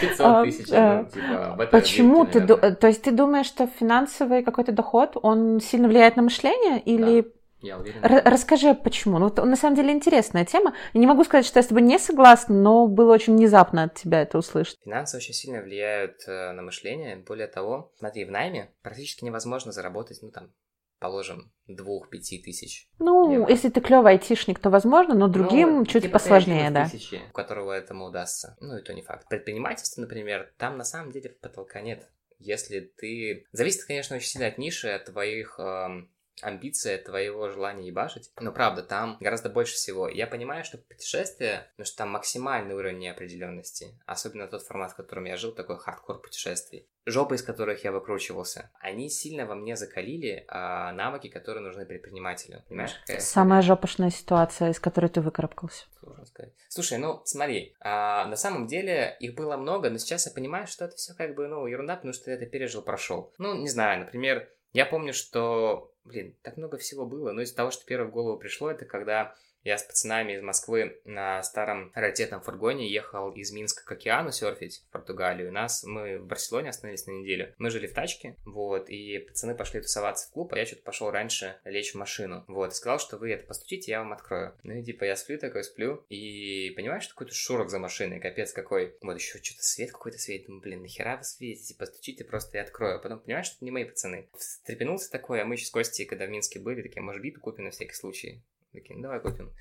500 0.00 0.20
а, 0.20 0.44
тысяч, 0.44 0.68
ну, 0.68 1.04
типа, 1.06 1.68
Почему 1.70 2.26
ты... 2.26 2.40
То 2.46 2.86
есть 2.86 3.02
ты 3.02 3.12
думаешь, 3.12 3.46
что 3.46 3.66
финансовый 3.66 4.42
какой-то 4.42 4.72
доход, 4.72 5.16
он 5.22 5.60
сильно 5.60 5.88
влияет 5.88 6.16
на 6.16 6.22
мышление? 6.22 6.80
Или 6.80 7.32
я 7.60 7.78
уверен. 7.78 8.00
расскажи, 8.02 8.74
почему. 8.74 9.18
Ну, 9.18 9.32
на 9.44 9.56
самом 9.56 9.76
деле 9.76 9.92
интересная 9.92 10.44
тема. 10.44 10.74
Я 10.92 11.00
не 11.00 11.06
могу 11.06 11.24
сказать, 11.24 11.46
что 11.46 11.58
я 11.58 11.62
с 11.62 11.66
тобой 11.66 11.82
не 11.82 11.98
согласна, 11.98 12.54
но 12.54 12.86
было 12.86 13.12
очень 13.14 13.36
внезапно 13.36 13.84
от 13.84 13.94
тебя 13.94 14.22
это 14.22 14.38
услышать. 14.38 14.78
Финансы 14.84 15.16
очень 15.16 15.34
сильно 15.34 15.62
влияют 15.62 16.16
э, 16.26 16.52
на 16.52 16.62
мышление. 16.62 17.16
Более 17.16 17.46
того, 17.46 17.92
смотри, 17.98 18.24
в 18.24 18.30
найме 18.30 18.72
практически 18.82 19.24
невозможно 19.24 19.72
заработать, 19.72 20.18
ну, 20.22 20.30
там, 20.30 20.52
положим, 20.98 21.52
двух-пяти 21.66 22.42
тысяч. 22.42 22.88
Ну, 22.98 23.32
евро. 23.32 23.50
если 23.50 23.68
ты 23.68 23.80
клевый 23.80 24.12
айтишник, 24.12 24.58
то 24.58 24.70
возможно, 24.70 25.14
но 25.14 25.28
другим 25.28 25.78
ну, 25.78 25.86
чуть 25.86 26.04
типа 26.04 26.14
посложнее, 26.14 26.70
да. 26.70 26.88
Тысячи, 26.88 27.20
у 27.28 27.32
которого 27.32 27.72
этому 27.72 28.06
удастся. 28.06 28.56
Ну, 28.60 28.78
и 28.78 28.82
то 28.82 28.94
не 28.94 29.02
факт. 29.02 29.28
Предпринимательство, 29.28 30.00
например, 30.00 30.52
там 30.58 30.76
на 30.76 30.84
самом 30.84 31.12
деле 31.12 31.30
потолка 31.30 31.80
нет. 31.80 32.08
Если 32.38 32.80
ты... 32.80 33.46
Зависит, 33.52 33.84
конечно, 33.84 34.16
очень 34.16 34.28
сильно 34.28 34.48
от 34.48 34.58
ниши, 34.58 34.88
от 34.88 35.06
твоих 35.06 35.58
эм, 35.58 36.10
амбиций, 36.42 36.98
твоего 36.98 37.48
желания 37.48 37.86
ебашить. 37.86 38.30
Но 38.40 38.52
правда, 38.52 38.82
там 38.82 39.16
гораздо 39.20 39.48
больше 39.48 39.74
всего. 39.74 40.08
Я 40.08 40.26
понимаю, 40.26 40.64
что 40.64 40.78
путешествие, 40.78 41.70
ну 41.76 41.84
что 41.84 41.98
там 41.98 42.10
максимальный 42.10 42.74
уровень 42.74 42.98
неопределенности, 42.98 43.98
особенно 44.06 44.48
тот 44.48 44.62
формат, 44.62 44.92
в 44.92 44.96
котором 44.96 45.24
я 45.24 45.36
жил, 45.36 45.52
такой 45.52 45.78
хардкор 45.78 46.20
путешествий. 46.20 46.88
Жопы, 47.08 47.36
из 47.36 47.42
которых 47.42 47.84
я 47.84 47.92
выкручивался, 47.92 48.70
они 48.80 49.08
сильно 49.08 49.46
во 49.46 49.54
мне 49.54 49.76
закалили 49.76 50.44
а, 50.48 50.90
навыки, 50.92 51.28
которые 51.28 51.62
нужны 51.62 51.86
предпринимателю. 51.86 52.64
Понимаешь, 52.68 52.94
какая 53.06 53.20
Самая 53.20 53.62
жопошная 53.62 54.10
ситуация, 54.10 54.70
из 54.70 54.80
которой 54.80 55.06
ты 55.06 55.20
выкарабкался. 55.20 55.84
Сложно 56.00 56.26
сказать. 56.26 56.52
Слушай, 56.68 56.98
ну 56.98 57.22
смотри, 57.24 57.76
а, 57.80 58.26
на 58.26 58.34
самом 58.34 58.66
деле 58.66 59.16
их 59.20 59.36
было 59.36 59.56
много, 59.56 59.88
но 59.88 59.98
сейчас 59.98 60.26
я 60.26 60.32
понимаю, 60.32 60.66
что 60.66 60.84
это 60.84 60.96
все 60.96 61.14
как 61.14 61.36
бы, 61.36 61.46
ну, 61.46 61.66
ерунда, 61.68 61.94
потому 61.94 62.12
что 62.12 62.30
я 62.30 62.36
это 62.36 62.46
пережил, 62.46 62.82
прошел. 62.82 63.32
Ну, 63.38 63.54
не 63.54 63.68
знаю, 63.68 64.00
например, 64.00 64.48
я 64.76 64.84
помню, 64.84 65.14
что, 65.14 65.90
блин, 66.04 66.36
так 66.42 66.58
много 66.58 66.76
всего 66.76 67.06
было, 67.06 67.32
но 67.32 67.40
из 67.40 67.50
того, 67.50 67.70
что 67.70 67.86
первое 67.86 68.08
в 68.08 68.12
голову 68.12 68.38
пришло, 68.38 68.70
это 68.70 68.84
когда 68.84 69.34
я 69.66 69.78
с 69.78 69.82
пацанами 69.82 70.34
из 70.34 70.42
Москвы 70.42 71.00
на 71.04 71.42
старом 71.42 71.90
раритетном 71.94 72.40
фургоне 72.40 72.88
ехал 72.88 73.32
из 73.32 73.50
Минска 73.50 73.84
к 73.84 73.90
океану 73.90 74.30
серфить 74.30 74.84
в 74.88 74.92
Португалию. 74.92 75.52
Нас, 75.52 75.82
мы 75.82 76.18
в 76.18 76.26
Барселоне 76.26 76.70
остановились 76.70 77.06
на 77.06 77.10
неделю. 77.10 77.52
Мы 77.58 77.70
жили 77.70 77.88
в 77.88 77.92
тачке, 77.92 78.36
вот, 78.44 78.88
и 78.88 79.18
пацаны 79.18 79.56
пошли 79.56 79.80
тусоваться 79.80 80.28
в 80.28 80.32
клуб, 80.32 80.52
а 80.52 80.58
я 80.58 80.66
что-то 80.66 80.82
пошел 80.82 81.10
раньше 81.10 81.56
лечь 81.64 81.92
в 81.92 81.96
машину. 81.96 82.44
Вот, 82.46 82.70
и 82.72 82.74
сказал, 82.74 83.00
что 83.00 83.18
вы 83.18 83.32
это 83.32 83.44
постучите, 83.44 83.90
я 83.90 83.98
вам 83.98 84.12
открою. 84.12 84.56
Ну 84.62 84.74
и 84.74 84.84
типа 84.84 85.02
я 85.02 85.16
сплю 85.16 85.36
такой, 85.36 85.64
сплю, 85.64 86.04
и 86.08 86.70
понимаешь, 86.76 87.02
что 87.02 87.14
какой-то 87.14 87.34
шурок 87.34 87.68
за 87.68 87.80
машиной, 87.80 88.20
капец 88.20 88.52
какой. 88.52 88.96
Вот 89.02 89.18
еще 89.18 89.42
что-то 89.42 89.64
свет 89.64 89.90
какой-то 89.90 90.18
светит, 90.18 90.46
думаю, 90.46 90.62
блин, 90.62 90.82
нахера 90.82 91.16
вы 91.16 91.24
светите, 91.24 91.74
постучите, 91.74 92.24
просто 92.24 92.58
я 92.58 92.62
открою. 92.62 92.96
А 92.96 92.98
потом 93.00 93.18
понимаешь, 93.18 93.46
что 93.46 93.56
это 93.56 93.64
не 93.64 93.72
мои 93.72 93.84
пацаны. 93.84 94.28
Встрепенулся 94.38 95.10
такой, 95.10 95.42
а 95.42 95.44
мы 95.44 95.56
еще 95.56 95.66
с 95.66 95.70
Костей, 95.70 96.06
когда 96.06 96.26
в 96.26 96.30
Минске 96.30 96.60
были, 96.60 96.82
такие, 96.82 97.02
может, 97.02 97.20
биту 97.20 97.40
купим 97.40 97.64
на 97.64 97.70
всякий 97.72 97.94
случай. 97.94 98.44
Такие, 98.72 98.96
ну 98.96 99.02
давай 99.02 99.20
купим. 99.20 99.52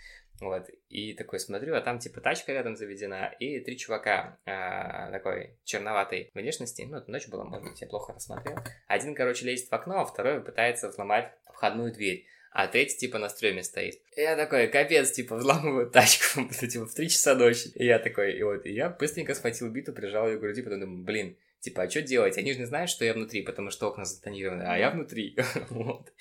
Вот, 0.41 0.70
и 0.89 1.14
такой 1.14 1.39
смотрю, 1.39 1.76
а 1.76 1.82
там 1.82 1.99
типа 1.99 2.20
тачка 2.20 2.51
рядом 2.51 2.76
заведена, 2.76 3.34
и 3.39 3.60
три 3.62 3.78
чувака 3.78 4.38
э, 4.45 5.12
такой 5.12 5.58
черноватой 5.64 6.32
внешности, 6.34 6.82
ну, 6.82 6.97
это 6.97 7.10
ночь 7.10 7.30
была, 7.30 7.45
может 7.45 7.70
быть, 7.70 7.80
я 7.80 7.88
плохо 7.88 8.12
рассмотрел. 8.12 8.58
Один, 8.88 9.16
короче, 9.16 9.45
лезет 9.45 9.70
в 9.70 9.74
окно, 9.74 10.01
а 10.01 10.06
второй 10.06 10.41
пытается 10.41 10.89
взломать 10.89 11.32
входную 11.45 11.93
дверь 11.93 12.28
а 12.56 12.68
третий, 12.68 12.97
типа, 12.97 13.20
на 13.20 13.28
стреме 13.28 13.64
стоит. 13.64 13.99
Я 14.16 14.38
такой, 14.38 14.70
капец, 14.70 15.12
типа, 15.12 15.36
взламываю 15.36 15.89
тачку, 15.89 16.47
типа, 16.49 16.86
в 16.86 16.93
три 16.93 17.10
часа 17.10 17.36
ночи. 17.36 17.68
И 17.76 17.86
я 17.86 17.99
такой, 17.99 18.32
и 18.38 18.43
вот, 18.43 18.66
и 18.66 18.72
я 18.72 18.89
быстренько 18.89 19.36
схватил 19.36 19.70
биту, 19.70 19.91
прижал 19.91 20.30
ее 20.30 20.38
к 20.38 20.39
груди, 20.39 20.62
потом 20.62 20.80
думаю, 20.80 21.03
блин, 21.03 21.38
Типа, 21.66 21.82
а 21.82 21.89
что 21.89 22.03
делать? 22.03 22.38
Они 22.38 22.53
же 22.53 22.59
не 22.59 22.66
знают, 22.66 22.91
что 22.91 23.05
я 23.05 23.13
внутри, 23.16 23.41
потому 23.41 23.72
что 23.72 23.88
окна 23.88 24.05
затонированы, 24.05 24.61
а 24.68 24.78
я 24.78 24.91
внутри. 24.91 25.36
вот. 25.72 26.13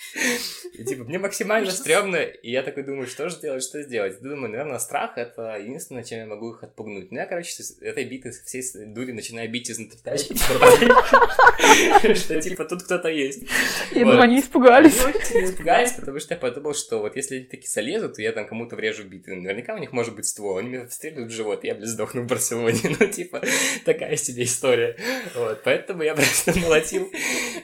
И, 0.72 0.84
типа, 0.84 1.04
мне 1.04 1.18
максимально 1.18 1.70
стрёмно, 1.70 2.16
и 2.16 2.50
я 2.50 2.62
такой 2.62 2.82
думаю, 2.82 3.06
что 3.06 3.28
же 3.28 3.38
делать, 3.40 3.62
что 3.62 3.82
сделать? 3.82 4.22
Думаю, 4.22 4.48
наверное, 4.48 4.78
страх— 4.78 5.12
это 5.18 5.58
единственное, 5.58 6.02
чем 6.02 6.20
я 6.20 6.26
могу 6.26 6.54
их 6.54 6.62
отпугнуть. 6.62 7.12
Ну, 7.12 7.18
я, 7.18 7.26
короче, 7.26 7.62
с 7.62 7.78
этой 7.82 8.06
биты, 8.06 8.30
всей 8.30 8.62
дури 8.86 9.12
начинаю 9.12 9.50
бить 9.50 9.70
изнутри 9.70 9.98
тачки, 10.02 10.34
что, 12.14 12.40
типа, 12.40 12.64
тут 12.64 12.84
кто-то 12.84 13.08
есть. 13.10 13.42
Я 13.92 14.00
думаю, 14.00 14.22
они 14.22 14.40
испугались. 14.40 14.98
Они 15.04 15.44
испугались, 15.44 15.92
потому 15.92 16.20
что 16.20 16.32
я 16.32 16.40
подумал, 16.40 16.72
что 16.72 17.00
вот 17.00 17.16
если 17.16 17.36
они 17.36 17.44
такие 17.44 17.68
залезут, 17.68 18.14
то 18.14 18.22
я 18.22 18.32
там 18.32 18.46
кому-то 18.46 18.76
врежу 18.76 19.04
биты. 19.04 19.34
Наверняка 19.34 19.74
у 19.74 19.78
них 19.78 19.92
может 19.92 20.16
быть 20.16 20.24
ствол, 20.24 20.56
они 20.56 20.70
меня 20.70 20.88
стрельнут 20.88 21.30
в 21.30 21.34
живот, 21.34 21.64
я, 21.64 21.74
блин, 21.74 21.86
сдохну 21.86 22.22
в 22.22 22.26
Барселоне. 22.26 22.80
Ну, 22.98 23.08
типа, 23.08 23.42
такая 23.84 24.16
себе 24.16 24.44
история. 24.44 24.96
Вот, 25.34 25.62
поэтому 25.64 26.02
я 26.02 26.14
просто 26.14 26.58
молотил 26.60 27.10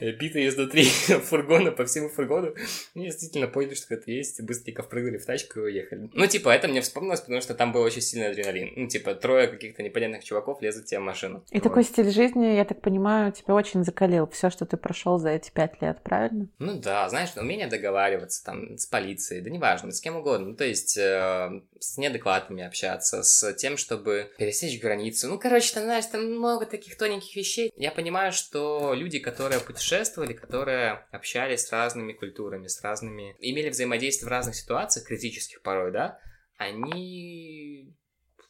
биты 0.01 0.47
изнутри 0.47 0.85
фургона 1.25 1.73
по 1.73 1.85
всему 1.85 2.09
фургону. 2.09 2.55
И 2.95 3.01
действительно 3.01 3.47
поняли, 3.47 3.75
что 3.75 3.95
это 3.95 4.11
есть, 4.11 4.41
быстренько 4.43 4.83
впрыгнули 4.83 5.19
в 5.19 5.27
тачку 5.27 5.61
и 5.61 5.63
уехали. 5.63 6.11
Ну, 6.13 6.27
типа, 6.27 6.51
это 6.51 6.69
мне 6.69 6.81
вспомнилось, 6.81 7.21
потому 7.21 7.41
что 7.41 7.55
там 7.55 7.73
был 7.73 7.83
очень 7.83 8.03
сильный 8.03 8.31
адреналин. 8.31 8.73
Ну, 8.77 8.89
типа, 8.89 9.15
трое 9.15 9.49
каких-то 9.49 9.83
непонятных 9.83 10.25
чуваков 10.25 10.63
лезут 10.63 10.87
тебе 10.87 11.01
в 11.01 11.03
машину. 11.03 11.45
И 11.51 11.57
вот. 11.57 11.63
такой 11.63 11.85
стиль 11.85 12.11
жизни, 12.11 12.47
я 12.47 12.65
так 12.65 12.81
понимаю, 12.81 13.33
тебя 13.33 13.55
очень 13.55 13.85
закалил. 13.85 14.29
Все, 14.29 14.51
что 14.51 14.67
ты 14.67 14.77
прошел 14.77 15.19
за 15.19 15.31
эти 15.31 15.51
пять 15.51 15.81
лет, 15.83 16.03
правильно? 16.03 16.49
Ну 16.59 16.79
да, 16.79 17.09
знаешь, 17.09 17.31
умение 17.37 17.67
договариваться 17.67 18.45
там 18.45 18.79
с 18.79 18.87
полицией, 18.87 19.43
да 19.43 19.51
неважно, 19.51 19.93
с 19.93 20.01
кем 20.01 20.17
угодно. 20.17 20.49
Ну, 20.49 20.57
то 20.57 20.65
есть 20.65 20.97
э, 20.97 21.61
с 21.79 21.99
неадекватными 21.99 22.65
общаться, 22.65 23.23
с 23.23 23.53
тем, 23.55 23.77
чтобы 23.77 24.31
пересечь 24.39 24.81
границу. 24.81 25.29
Ну, 25.29 25.39
короче, 25.39 25.75
там, 25.75 25.85
знаешь, 25.85 26.07
там 26.07 26.25
много 26.25 26.67
таких 26.67 26.97
тоненьких 26.97 27.35
вещей. 27.37 27.60
Я 27.77 27.91
понимаю, 27.91 28.33
что 28.33 28.95
люди, 28.95 29.19
которые 29.19 29.61
путешествовали, 29.61 30.33
которые 30.33 31.07
общались 31.11 31.67
с 31.67 31.73
разными 31.73 32.13
культурами, 32.13 32.67
с 32.67 32.83
разными... 32.83 33.37
имели 33.41 33.71
взаимодействие 33.71 34.29
в 34.29 34.31
разных 34.31 34.55
ситуациях, 34.55 35.07
критических 35.07 35.63
порой, 35.63 35.93
да, 35.93 36.19
они 36.57 37.95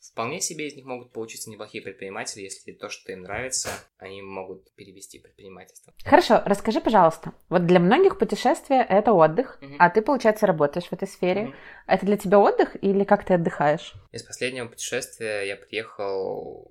вполне 0.00 0.40
себе 0.40 0.66
из 0.66 0.74
них 0.74 0.84
могут 0.84 1.12
получиться 1.12 1.50
неплохие 1.50 1.82
предприниматели, 1.82 2.42
если 2.42 2.72
то, 2.72 2.88
что 2.88 3.12
им 3.12 3.22
нравится, 3.22 3.68
они 3.98 4.22
могут 4.22 4.72
перевести 4.74 5.18
предпринимательство. 5.18 5.92
Хорошо, 6.04 6.42
расскажи, 6.44 6.80
пожалуйста, 6.80 7.32
вот 7.48 7.66
для 7.66 7.80
многих 7.80 8.18
путешествие 8.18 8.84
это 8.88 9.12
отдых, 9.12 9.58
угу. 9.61 9.74
а 9.78 9.90
ты, 9.90 10.02
получается, 10.02 10.46
работаешь 10.46 10.86
в 10.86 10.92
этой 10.92 11.08
сфере. 11.08 11.44
Угу. 11.44 11.54
Это 11.86 12.06
для 12.06 12.16
тебя 12.16 12.38
отдых 12.38 12.82
или 12.82 13.04
как 13.04 13.24
ты 13.24 13.34
отдыхаешь? 13.34 13.94
Из 14.12 14.22
последнего 14.22 14.66
путешествия 14.68 15.42
я 15.42 15.56
приехал 15.56 16.66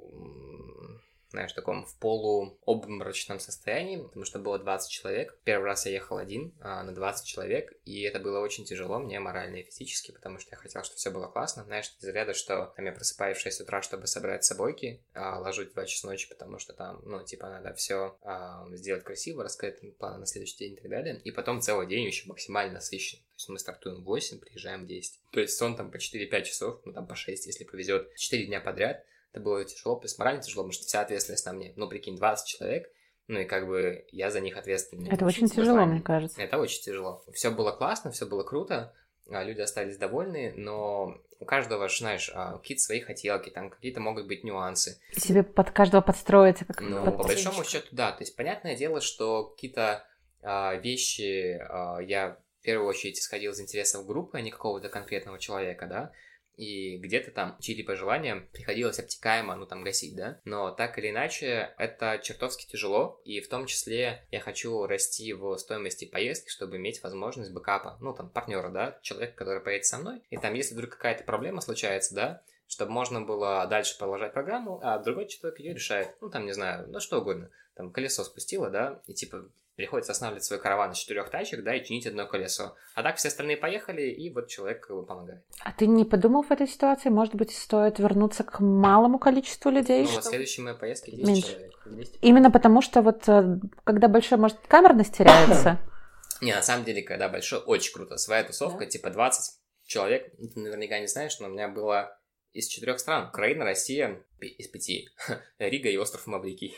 знаешь, 1.29 1.53
таком 1.53 1.85
в 1.85 1.95
полуобморочном 1.97 3.39
состоянии, 3.39 3.97
потому 3.97 4.25
что 4.25 4.39
было 4.39 4.59
20 4.59 4.89
человек. 4.89 5.37
Первый 5.43 5.65
раз 5.65 5.85
я 5.85 5.91
ехал 5.91 6.17
один 6.17 6.53
а, 6.59 6.83
на 6.83 6.93
20 6.93 7.25
человек, 7.25 7.73
и 7.85 8.01
это 8.01 8.19
было 8.19 8.39
очень 8.39 8.65
тяжело 8.65 8.99
мне 8.99 9.19
морально 9.19 9.57
и 9.57 9.63
физически, 9.63 10.11
потому 10.11 10.39
что 10.39 10.51
я 10.51 10.57
хотел, 10.57 10.83
чтобы 10.83 10.97
все 10.97 11.11
было 11.11 11.27
классно. 11.27 11.63
Знаешь, 11.63 11.93
из 11.99 12.07
ряда, 12.07 12.33
что 12.33 12.73
там 12.75 12.85
я 12.85 12.91
просыпаюсь 12.91 13.37
в 13.37 13.41
6 13.41 13.61
утра, 13.61 13.81
чтобы 13.81 14.07
собрать 14.07 14.43
собойки, 14.43 15.03
а, 15.13 15.39
ложусь 15.39 15.69
в 15.69 15.73
2 15.73 15.85
часа 15.85 16.07
ночи, 16.07 16.27
потому 16.29 16.59
что 16.59 16.73
там, 16.73 17.01
ну, 17.03 17.23
типа, 17.23 17.47
надо 17.49 17.73
все 17.73 18.17
а, 18.23 18.65
сделать 18.71 19.03
красиво, 19.03 19.43
рассказать 19.43 19.79
планы 19.97 20.19
на 20.19 20.25
следующий 20.25 20.57
день 20.57 20.73
и 20.73 20.77
так 20.77 20.89
далее. 20.89 21.21
И 21.23 21.31
потом 21.31 21.61
целый 21.61 21.87
день 21.87 22.05
еще 22.05 22.27
максимально 22.27 22.75
насыщен. 22.75 23.19
То 23.19 23.41
есть 23.41 23.49
мы 23.49 23.59
стартуем 23.59 24.01
в 24.01 24.05
8, 24.05 24.39
приезжаем 24.39 24.83
в 24.83 24.87
10. 24.87 25.19
То 25.31 25.39
есть 25.39 25.57
сон 25.57 25.75
там 25.77 25.91
по 25.91 25.97
4-5 25.97 26.43
часов, 26.43 26.81
ну 26.85 26.93
там 26.93 27.07
по 27.07 27.15
6, 27.15 27.45
если 27.45 27.63
повезет, 27.63 28.13
4 28.15 28.47
дня 28.47 28.59
подряд 28.59 29.05
это 29.31 29.41
было 29.41 29.63
тяжело, 29.63 29.95
плюс 29.95 30.17
морально 30.17 30.41
тяжело, 30.41 30.63
потому 30.63 30.73
что 30.73 30.85
вся 30.85 31.01
ответственность 31.01 31.45
на 31.45 31.53
мне. 31.53 31.73
Ну, 31.75 31.87
прикинь, 31.87 32.17
20 32.17 32.47
человек, 32.47 32.89
ну 33.27 33.39
и 33.39 33.45
как 33.45 33.67
бы 33.67 34.05
я 34.11 34.31
за 34.31 34.39
них 34.39 34.57
ответственный. 34.57 35.09
Это 35.09 35.25
очень 35.25 35.47
тяжело, 35.47 35.85
мне 35.85 36.01
кажется. 36.01 36.41
Это 36.41 36.57
очень 36.57 36.81
тяжело. 36.81 37.23
Все 37.33 37.51
было 37.51 37.71
классно, 37.71 38.11
все 38.11 38.25
было 38.25 38.43
круто, 38.43 38.93
а, 39.29 39.43
люди 39.43 39.61
остались 39.61 39.97
довольны, 39.97 40.53
но 40.55 41.21
у 41.39 41.45
каждого, 41.45 41.87
знаешь, 41.87 42.31
а, 42.33 42.57
какие-то 42.57 42.81
свои 42.81 43.01
хотелки, 43.01 43.49
там 43.49 43.69
какие-то 43.69 44.01
могут 44.01 44.27
быть 44.27 44.43
нюансы. 44.43 44.99
Себе 45.15 45.43
под 45.43 45.71
каждого 45.71 46.01
подстроиться 46.01 46.65
как 46.65 46.81
Ну, 46.81 47.05
под 47.05 47.17
по 47.17 47.23
большому 47.23 47.63
счету, 47.63 47.87
да. 47.91 48.11
То 48.11 48.23
есть, 48.23 48.35
понятное 48.35 48.75
дело, 48.75 48.99
что 48.99 49.45
какие-то 49.45 50.05
а, 50.41 50.75
вещи 50.75 51.59
а, 51.69 51.99
я 51.99 52.37
в 52.59 52.63
первую 52.63 52.89
очередь 52.89 53.19
исходил 53.19 53.51
из 53.51 53.61
интересов 53.61 54.05
группы, 54.05 54.37
а 54.37 54.41
не 54.41 54.49
какого-то 54.49 54.89
конкретного 54.89 55.37
человека, 55.37 55.85
да 55.85 56.11
и 56.59 56.97
где-то 56.97 57.31
там 57.31 57.57
чьи-либо 57.61 57.95
желания 57.95 58.47
приходилось 58.51 58.99
обтекаемо, 58.99 59.55
ну, 59.55 59.65
там, 59.65 59.81
гасить, 59.81 60.15
да? 60.15 60.41
Но 60.43 60.71
так 60.71 60.99
или 60.99 61.09
иначе, 61.09 61.73
это 61.77 62.19
чертовски 62.21 62.69
тяжело, 62.69 63.21
и 63.23 63.39
в 63.39 63.47
том 63.47 63.65
числе 63.65 64.27
я 64.29 64.41
хочу 64.41 64.85
расти 64.85 65.31
в 65.31 65.57
стоимости 65.57 66.03
поездки, 66.03 66.49
чтобы 66.49 66.75
иметь 66.75 67.01
возможность 67.01 67.53
бэкапа, 67.53 67.97
ну, 68.01 68.13
там, 68.13 68.29
партнера, 68.29 68.69
да, 68.69 68.99
человека, 69.01 69.37
который 69.37 69.61
поедет 69.61 69.85
со 69.85 69.99
мной, 69.99 70.21
и 70.29 70.37
там, 70.37 70.53
если 70.53 70.73
вдруг 70.73 70.91
какая-то 70.91 71.23
проблема 71.23 71.61
случается, 71.61 72.13
да, 72.13 72.41
чтобы 72.67 72.91
можно 72.91 73.21
было 73.21 73.65
дальше 73.65 73.97
продолжать 73.97 74.33
программу, 74.33 74.81
а 74.83 74.99
другой 74.99 75.27
человек 75.27 75.59
ее 75.59 75.73
решает, 75.73 76.09
ну, 76.19 76.29
там, 76.29 76.45
не 76.45 76.51
знаю, 76.51 76.87
ну, 76.89 76.99
что 76.99 77.21
угодно, 77.21 77.49
там, 77.75 77.89
колесо 77.89 78.25
спустило, 78.25 78.69
да, 78.69 79.01
и, 79.07 79.13
типа, 79.13 79.49
приходится 79.79 80.11
останавливать 80.11 80.43
свой 80.43 80.59
караван 80.59 80.91
из 80.91 80.97
четырех 80.97 81.29
тачек, 81.29 81.63
да, 81.63 81.73
и 81.73 81.85
чинить 81.85 82.05
одно 82.05 82.27
колесо. 82.27 82.75
А 82.95 83.01
так 83.01 83.15
все 83.15 83.29
остальные 83.29 83.55
поехали, 83.55 84.01
и 84.01 84.29
вот 84.29 84.49
человек 84.49 84.85
как 84.85 84.97
бы 84.97 85.05
помогает. 85.05 85.41
А 85.61 85.71
ты 85.71 85.87
не 85.87 86.03
подумал 86.03 86.43
в 86.43 86.51
этой 86.51 86.67
ситуации, 86.67 87.07
может 87.07 87.33
быть, 87.35 87.55
стоит 87.55 87.97
вернуться 87.97 88.43
к 88.43 88.59
малому 88.59 89.19
количеству 89.19 89.71
людей? 89.71 90.03
Ну, 90.03 90.11
вот 90.11 90.25
следующие 90.25 90.65
мои 90.65 90.73
поездки 90.73 91.11
10 91.11 91.25
Меньше. 91.25 91.51
человек. 91.53 91.71
10. 91.85 92.17
Именно 92.21 92.51
потому, 92.51 92.81
что 92.81 93.01
вот 93.01 93.29
э, 93.29 93.57
когда 93.85 94.09
большой, 94.09 94.37
может, 94.37 94.57
камерность 94.67 95.17
теряется? 95.17 95.79
Не, 96.41 96.53
на 96.53 96.61
самом 96.61 96.83
деле, 96.83 97.01
когда 97.01 97.29
большой, 97.29 97.59
очень 97.59 97.93
круто. 97.93 98.17
Своя 98.17 98.43
тусовка, 98.43 98.85
типа 98.85 99.11
20 99.11 99.59
человек. 99.85 100.29
Ты 100.35 100.59
наверняка 100.59 100.99
не 100.99 101.07
знаешь, 101.07 101.39
но 101.39 101.47
у 101.47 101.51
меня 101.51 101.69
было 101.69 102.13
из 102.51 102.67
четырех 102.67 102.99
стран. 102.99 103.29
Украина, 103.29 103.63
Россия, 103.63 104.25
из 104.47 104.67
пяти. 104.67 105.09
Рига 105.59 105.89
и 105.89 105.97
остров 105.97 106.27
Маврикий. 106.27 106.75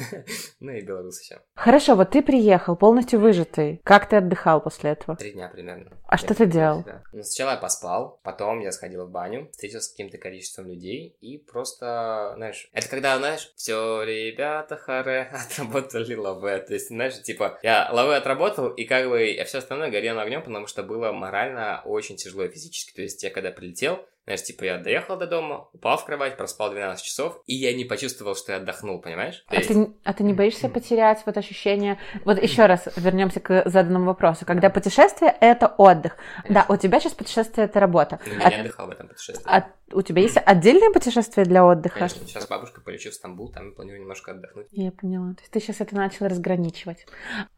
ну 0.60 0.72
и 0.72 0.80
Беларусь 0.82 1.22
еще. 1.22 1.40
Хорошо, 1.54 1.94
вот 1.94 2.10
ты 2.10 2.22
приехал 2.22 2.76
полностью 2.76 3.20
выжатый. 3.20 3.80
Как 3.84 4.08
ты 4.08 4.16
отдыхал 4.16 4.60
после 4.60 4.90
этого? 4.90 5.16
Три 5.16 5.32
дня 5.32 5.48
примерно. 5.48 5.98
А 6.06 6.14
я 6.14 6.18
что 6.18 6.34
ты 6.34 6.46
делал? 6.46 6.84
Ну, 7.12 7.22
сначала 7.22 7.52
я 7.52 7.56
поспал, 7.56 8.20
потом 8.22 8.60
я 8.60 8.72
сходил 8.72 9.06
в 9.06 9.10
баню, 9.10 9.48
встретился 9.52 9.88
с 9.88 9.92
каким-то 9.92 10.18
количеством 10.18 10.66
людей 10.66 11.16
и 11.20 11.38
просто, 11.38 12.32
знаешь, 12.36 12.68
это 12.72 12.88
когда, 12.88 13.18
знаешь, 13.18 13.52
все, 13.56 14.02
ребята, 14.02 14.76
харе, 14.76 15.22
отработали 15.32 16.14
лаве. 16.14 16.58
То 16.58 16.74
есть, 16.74 16.88
знаешь, 16.88 17.20
типа, 17.22 17.58
я 17.62 17.88
лаве 17.92 18.16
отработал, 18.16 18.68
и 18.68 18.84
как 18.84 19.08
бы 19.08 19.24
я 19.24 19.44
все 19.44 19.58
остальное 19.58 19.90
горел 19.90 20.18
огнем, 20.18 20.42
потому 20.42 20.66
что 20.66 20.82
было 20.82 21.12
морально 21.12 21.82
очень 21.84 22.16
тяжело 22.16 22.46
физически. 22.48 22.94
То 22.94 23.02
есть, 23.02 23.22
я 23.22 23.30
когда 23.30 23.50
прилетел, 23.50 24.04
знаешь, 24.24 24.42
типа 24.44 24.64
я 24.64 24.78
доехал 24.78 25.16
до 25.16 25.26
дома, 25.26 25.68
упал 25.72 25.96
в 25.96 26.04
кровать, 26.04 26.36
проспал 26.36 26.70
12 26.70 27.04
часов, 27.04 27.42
и 27.46 27.54
я 27.54 27.74
не 27.74 27.84
почувствовал, 27.84 28.36
что 28.36 28.52
я 28.52 28.58
отдохнул, 28.58 29.00
понимаешь? 29.00 29.44
А, 29.48 29.56
есть... 29.56 29.68
ты, 29.68 29.88
а 30.04 30.12
ты 30.12 30.22
не 30.22 30.32
боишься 30.32 30.68
потерять 30.68 31.22
вот 31.26 31.36
ощущение... 31.36 31.98
Вот 32.24 32.40
еще 32.40 32.66
раз 32.66 32.88
вернемся 32.96 33.40
к 33.40 33.68
заданному 33.68 34.06
вопросу. 34.06 34.46
Когда 34.46 34.70
путешествие— 34.70 35.34
это 35.40 35.66
отдых. 35.66 36.16
Да, 36.48 36.66
у 36.68 36.76
тебя 36.76 37.00
сейчас 37.00 37.14
путешествие— 37.14 37.64
это 37.66 37.80
работа. 37.80 38.20
Ну, 38.26 38.34
я 38.34 38.46
а... 38.46 38.50
не 38.50 38.56
отдыхал 38.60 38.86
в 38.86 38.90
этом 38.90 39.08
путешествии. 39.08 39.44
А 39.50 39.66
у 39.92 40.02
тебя 40.02 40.22
есть 40.22 40.38
отдельное 40.44 40.92
путешествие 40.92 41.44
для 41.44 41.64
отдыха? 41.64 41.98
Конечно, 41.98 42.26
сейчас 42.26 42.46
бабушка 42.46 42.80
полечу 42.80 43.10
в 43.10 43.14
Стамбул, 43.14 43.50
там 43.50 43.74
планирую 43.74 44.02
немножко 44.02 44.30
отдохнуть. 44.30 44.68
Я 44.70 44.92
поняла. 44.92 45.34
То 45.34 45.40
есть 45.40 45.50
ты 45.50 45.60
сейчас 45.60 45.80
это 45.80 45.96
начал 45.96 46.26
разграничивать. 46.26 47.06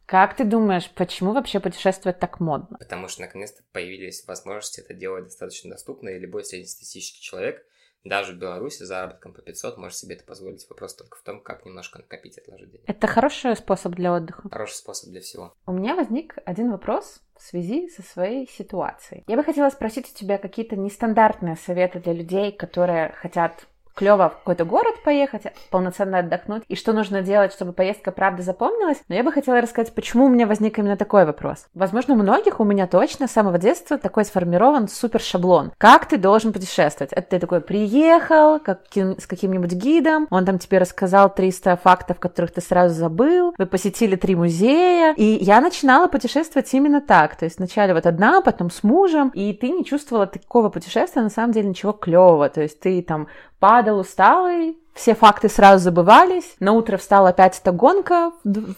Как 0.07 0.36
ты 0.36 0.44
думаешь, 0.44 0.90
почему 0.94 1.32
вообще 1.32 1.61
путешествовать 1.61 2.18
так 2.18 2.40
модно? 2.40 2.76
Потому 2.78 3.09
что 3.09 3.22
наконец-то 3.22 3.62
появились 3.72 4.26
возможности 4.26 4.80
это 4.80 4.94
делать 4.94 5.24
достаточно 5.24 5.70
доступно, 5.70 6.11
и 6.11 6.18
любой 6.18 6.44
среднестатистический 6.44 7.22
человек 7.22 7.64
даже 8.05 8.34
в 8.34 8.36
Беларуси 8.36 8.82
заработком 8.82 9.32
по 9.32 9.40
500 9.40 9.78
можешь 9.78 9.96
себе 9.96 10.14
это 10.16 10.24
позволить. 10.24 10.68
Вопрос 10.68 10.94
только 10.94 11.16
в 11.16 11.22
том, 11.22 11.40
как 11.40 11.64
немножко 11.64 11.98
накопить, 11.98 12.38
отложить 12.38 12.70
деньги. 12.70 12.84
Это 12.86 13.07
хороший 13.07 13.57
способ 13.57 13.94
для 13.94 14.12
отдыха? 14.12 14.48
Хороший 14.50 14.74
способ 14.74 15.11
для 15.11 15.22
всего. 15.22 15.55
У 15.66 15.72
меня 15.72 15.94
возник 15.94 16.36
один 16.44 16.70
вопрос 16.70 17.22
в 17.34 17.42
связи 17.42 17.88
со 17.88 18.02
своей 18.02 18.46
ситуацией. 18.46 19.24
Я 19.26 19.36
бы 19.36 19.42
хотела 19.42 19.70
спросить 19.70 20.11
у 20.12 20.14
тебя 20.14 20.36
какие-то 20.38 20.76
нестандартные 20.76 21.57
советы 21.57 21.98
для 21.98 22.12
людей, 22.12 22.52
которые 22.52 23.12
хотят 23.12 23.66
клево 23.95 24.28
в 24.28 24.38
какой-то 24.38 24.64
город 24.64 24.95
поехать, 25.05 25.45
полноценно 25.70 26.18
отдохнуть, 26.18 26.64
и 26.68 26.76
что 26.76 26.92
нужно 26.92 27.22
делать, 27.22 27.53
чтобы 27.53 27.72
поездка 27.72 28.11
правда 28.11 28.42
запомнилась. 28.42 29.03
Но 29.09 29.14
я 29.14 29.22
бы 29.22 29.32
хотела 29.32 29.61
рассказать, 29.61 29.95
почему 29.95 30.26
у 30.26 30.28
меня 30.28 30.47
возник 30.47 30.78
именно 30.78 30.97
такой 30.97 31.24
вопрос. 31.24 31.66
Возможно, 31.74 32.14
у 32.14 32.16
многих, 32.16 32.61
у 32.61 32.64
меня 32.64 32.86
точно, 32.86 33.28
с 33.28 33.32
самого 33.32 33.59
детства 33.59 33.99
такой 33.99 34.24
сформирован 34.24 34.88
супер 34.88 35.20
шаблон. 35.20 35.72
Как 35.78 36.07
ты 36.07 36.16
должен 36.16 36.53
путешествовать? 36.53 37.12
Это 37.12 37.30
ты 37.30 37.38
такой 37.38 37.61
приехал 37.61 38.59
как, 38.59 38.82
с 38.95 39.26
каким-нибудь 39.26 39.72
гидом, 39.72 40.26
он 40.30 40.45
там 40.45 40.59
тебе 40.59 40.78
рассказал 40.78 41.32
300 41.32 41.76
фактов, 41.76 42.18
которых 42.18 42.53
ты 42.53 42.61
сразу 42.61 42.95
забыл, 42.95 43.55
вы 43.59 43.66
посетили 43.66 44.16
три 44.16 44.34
музея, 44.34 45.14
и 45.16 45.24
я 45.24 45.61
начинала 45.61 46.09
путешествовать 46.09 46.72
именно 46.74 47.01
так. 47.01 47.36
То 47.36 47.45
есть 47.45 47.59
вначале 47.59 47.95
вот 47.95 48.07
одна, 48.07 48.40
потом 48.40 48.70
с 48.70 48.82
мужем, 48.82 49.30
и 49.34 49.53
ты 49.53 49.70
не 49.70 49.84
чувствовала 49.84 50.26
такого 50.26 50.68
путешествия, 50.68 51.22
на 51.22 51.30
самом 51.30 51.53
деле 51.53 51.68
ничего 51.68 51.92
клевого. 51.92 52.49
То 52.49 52.62
есть 52.62 52.80
ты 52.80 53.03
там 53.03 53.28
падал 53.64 53.84
усталый, 53.93 54.78
все 54.95 55.14
факты 55.14 55.49
сразу 55.49 55.85
забывались. 55.85 56.55
На 56.61 56.72
утро 56.72 56.97
встала 56.97 57.30
опять 57.30 57.59
эта 57.59 57.72
гонка, 57.72 58.32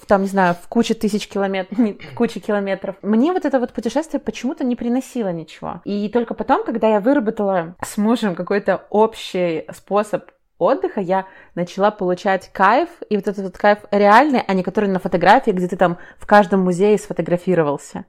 там, 0.08 0.22
не 0.22 0.28
знаю, 0.28 0.56
в 0.60 0.66
куче 0.68 0.94
тысяч 0.94 1.28
километров, 1.28 1.78
в 1.78 2.14
куче 2.14 2.40
километров. 2.40 2.96
Мне 3.02 3.32
вот 3.32 3.44
это 3.44 3.60
вот 3.60 3.72
путешествие 3.72 4.18
почему-то 4.18 4.64
не 4.64 4.76
приносило 4.76 5.30
ничего. 5.30 5.82
И 5.84 6.08
только 6.08 6.34
потом, 6.34 6.64
когда 6.64 6.88
я 6.88 7.00
выработала 7.00 7.76
с 7.84 7.98
мужем 7.98 8.34
какой-то 8.34 8.86
общий 8.90 9.66
способ 9.74 10.30
отдыха 10.58 11.00
я 11.00 11.26
начала 11.54 11.90
получать 11.90 12.50
кайф, 12.52 12.88
и 13.10 13.16
вот 13.16 13.28
этот 13.28 13.44
вот 13.44 13.58
кайф 13.58 13.80
реальный, 13.90 14.40
а 14.40 14.54
не 14.54 14.62
который 14.62 14.88
на 14.88 14.98
фотографии, 14.98 15.50
где 15.50 15.68
ты 15.68 15.76
там 15.76 15.98
в 16.18 16.26
каждом 16.26 16.60
музее 16.60 16.98
сфотографировался. 16.98 18.06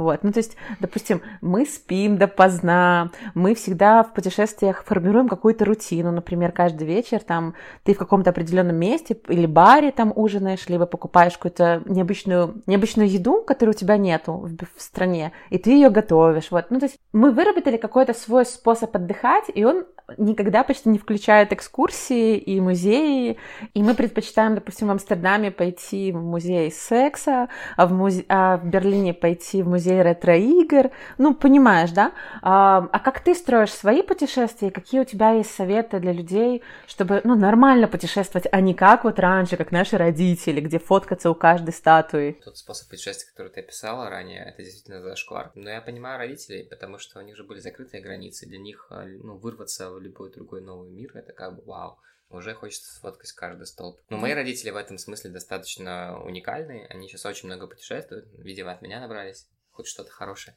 Вот, 0.00 0.22
ну 0.22 0.32
то 0.32 0.38
есть, 0.38 0.56
допустим, 0.80 1.20
мы 1.42 1.66
спим 1.66 2.16
допоздна, 2.16 3.10
мы 3.34 3.54
всегда 3.54 4.02
в 4.02 4.14
путешествиях 4.14 4.82
формируем 4.84 5.28
какую-то 5.28 5.66
рутину, 5.66 6.10
например, 6.10 6.52
каждый 6.52 6.86
вечер 6.86 7.20
там 7.20 7.54
ты 7.84 7.92
в 7.92 7.98
каком-то 7.98 8.30
определенном 8.30 8.76
месте 8.76 9.18
или 9.28 9.44
баре 9.44 9.92
там 9.92 10.10
ужинаешь, 10.16 10.70
либо 10.70 10.86
покупаешь 10.86 11.34
какую-то 11.34 11.82
необычную, 11.84 12.62
необычную 12.66 13.10
еду, 13.10 13.42
которой 13.42 13.70
у 13.70 13.74
тебя 13.74 13.98
нету 13.98 14.32
в, 14.32 14.56
в 14.56 14.80
стране, 14.80 15.32
и 15.50 15.58
ты 15.58 15.72
ее 15.72 15.90
готовишь, 15.90 16.50
вот. 16.50 16.70
Ну 16.70 16.78
то 16.78 16.86
есть 16.86 16.96
мы 17.12 17.30
выработали 17.30 17.76
какой-то 17.76 18.14
свой 18.14 18.46
способ 18.46 18.96
отдыхать, 18.96 19.50
и 19.54 19.64
он 19.64 19.84
никогда 20.18 20.64
почти 20.64 20.88
не 20.88 20.98
включает 20.98 21.52
экскурсии 21.52 22.36
и 22.36 22.60
музеи, 22.60 23.38
и 23.74 23.82
мы 23.82 23.94
предпочитаем, 23.94 24.54
допустим, 24.54 24.88
в 24.88 24.90
Амстердаме 24.90 25.50
пойти 25.50 26.12
в 26.12 26.22
музей 26.22 26.70
секса, 26.70 27.48
а 27.76 27.86
в, 27.86 27.92
музе... 27.92 28.24
а 28.28 28.56
в 28.56 28.66
Берлине 28.66 29.14
пойти 29.14 29.62
в 29.62 29.68
музей 29.68 30.02
ретро-игр, 30.02 30.90
ну, 31.18 31.34
понимаешь, 31.34 31.90
да? 31.90 32.12
А, 32.42 32.88
а 32.92 32.98
как 32.98 33.20
ты 33.20 33.34
строишь 33.34 33.72
свои 33.72 34.02
путешествия, 34.02 34.70
какие 34.70 35.00
у 35.00 35.04
тебя 35.04 35.32
есть 35.32 35.54
советы 35.54 36.00
для 36.00 36.12
людей, 36.12 36.62
чтобы, 36.86 37.20
ну, 37.24 37.34
нормально 37.34 37.88
путешествовать, 37.88 38.48
а 38.50 38.60
не 38.60 38.74
как 38.74 39.04
вот 39.04 39.18
раньше, 39.18 39.56
как 39.56 39.72
наши 39.72 39.96
родители, 39.96 40.60
где 40.60 40.78
фоткаться 40.78 41.30
у 41.30 41.34
каждой 41.34 41.72
статуи? 41.72 42.38
Тот 42.44 42.56
способ 42.56 42.88
путешествия, 42.88 43.30
который 43.30 43.52
ты 43.52 43.60
описала 43.60 44.10
ранее, 44.10 44.44
это 44.44 44.62
действительно 44.62 45.02
зашквар. 45.02 45.52
Но 45.54 45.70
я 45.70 45.80
понимаю 45.80 46.18
родителей, 46.18 46.64
потому 46.64 46.98
что 46.98 47.18
у 47.18 47.22
них 47.22 47.36
же 47.36 47.44
были 47.44 47.60
закрытые 47.60 48.02
границы, 48.02 48.46
для 48.46 48.58
них, 48.58 48.86
а, 48.90 49.04
ну, 49.04 49.36
вырваться 49.36 49.90
в 49.90 49.99
любой 50.00 50.30
другой 50.32 50.60
новый 50.60 50.90
мир, 50.90 51.16
это 51.16 51.32
как 51.32 51.56
бы 51.56 51.62
вау 51.64 51.98
уже 52.30 52.54
хочется 52.54 52.94
сфоткать 52.94 53.32
каждый 53.32 53.66
столб. 53.66 54.00
Но 54.08 54.16
мои 54.16 54.32
родители 54.32 54.70
в 54.70 54.76
этом 54.76 54.98
смысле 54.98 55.30
достаточно 55.30 56.20
уникальные. 56.22 56.86
Они 56.86 57.08
сейчас 57.08 57.26
очень 57.26 57.46
много 57.46 57.66
путешествуют. 57.66 58.28
Видимо, 58.38 58.72
от 58.72 58.82
меня 58.82 59.00
набрались 59.00 59.48
хоть 59.70 59.86
что-то 59.86 60.10
хорошее. 60.10 60.56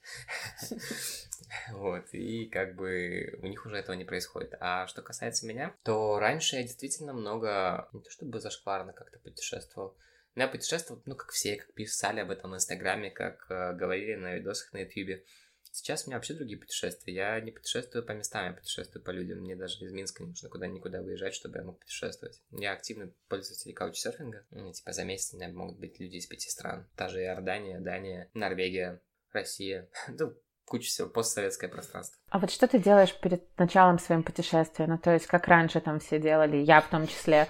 Вот, 1.71 2.05
и 2.13 2.47
как 2.47 2.75
бы 2.75 3.37
у 3.41 3.47
них 3.47 3.65
уже 3.65 3.77
этого 3.77 3.95
не 3.95 4.05
происходит. 4.05 4.55
А 4.59 4.87
что 4.87 5.01
касается 5.01 5.45
меня, 5.45 5.75
то 5.83 6.17
раньше 6.17 6.55
я 6.55 6.63
действительно 6.63 7.13
много, 7.13 7.89
не 7.93 8.01
то 8.01 8.09
чтобы 8.09 8.39
зашкварно 8.39 8.91
как-то 8.93 9.19
путешествовал, 9.19 9.95
но 10.35 10.43
я 10.43 10.47
путешествовал, 10.47 11.01
ну, 11.05 11.15
как 11.15 11.31
все, 11.31 11.57
как 11.57 11.73
писали 11.73 12.21
об 12.21 12.31
этом 12.31 12.51
в 12.51 12.55
Инстаграме, 12.55 13.11
как 13.11 13.45
э, 13.49 13.73
говорили 13.73 14.15
на 14.15 14.35
видосах 14.35 14.73
на 14.73 14.79
Ютьюбе. 14.79 15.23
Сейчас 15.73 16.05
у 16.05 16.09
меня 16.09 16.17
вообще 16.17 16.35
другие 16.35 16.59
путешествия. 16.59 17.13
Я 17.15 17.41
не 17.41 17.49
путешествую 17.49 18.05
по 18.05 18.11
местам, 18.11 18.45
я 18.45 18.53
путешествую 18.53 19.03
по 19.03 19.09
людям. 19.09 19.39
Мне 19.39 19.55
даже 19.55 19.83
из 19.83 19.91
Минска 19.91 20.21
не 20.21 20.29
нужно 20.29 20.47
куда-никуда 20.47 21.01
выезжать, 21.01 21.33
чтобы 21.33 21.57
я 21.57 21.63
мог 21.63 21.79
путешествовать. 21.79 22.39
Я 22.51 22.73
активный 22.73 23.11
пользователь 23.27 23.73
каучсерфинга. 23.73 24.45
Типа 24.71 24.93
за 24.93 25.03
месяц 25.03 25.33
меня 25.33 25.49
могут 25.49 25.79
быть 25.79 25.99
люди 25.99 26.17
из 26.17 26.27
пяти 26.27 26.47
стран. 26.47 26.87
Та 26.95 27.09
же 27.09 27.21
Иордания, 27.21 27.79
Дания, 27.79 28.29
Норвегия, 28.35 29.01
Россия. 29.31 29.89
Ну, 30.07 30.35
куча 30.65 30.87
всего, 30.87 31.09
постсоветское 31.09 31.69
пространство. 31.69 32.21
А 32.29 32.37
вот 32.37 32.51
что 32.51 32.67
ты 32.67 32.77
делаешь 32.77 33.19
перед 33.19 33.43
началом 33.57 33.97
своим 33.97 34.21
путешествия? 34.21 34.85
Ну, 34.85 34.99
то 34.99 35.11
есть, 35.11 35.25
как 35.25 35.47
раньше 35.47 35.81
там 35.81 35.99
все 35.99 36.19
делали, 36.19 36.57
я 36.57 36.81
в 36.81 36.89
том 36.89 37.07
числе, 37.07 37.47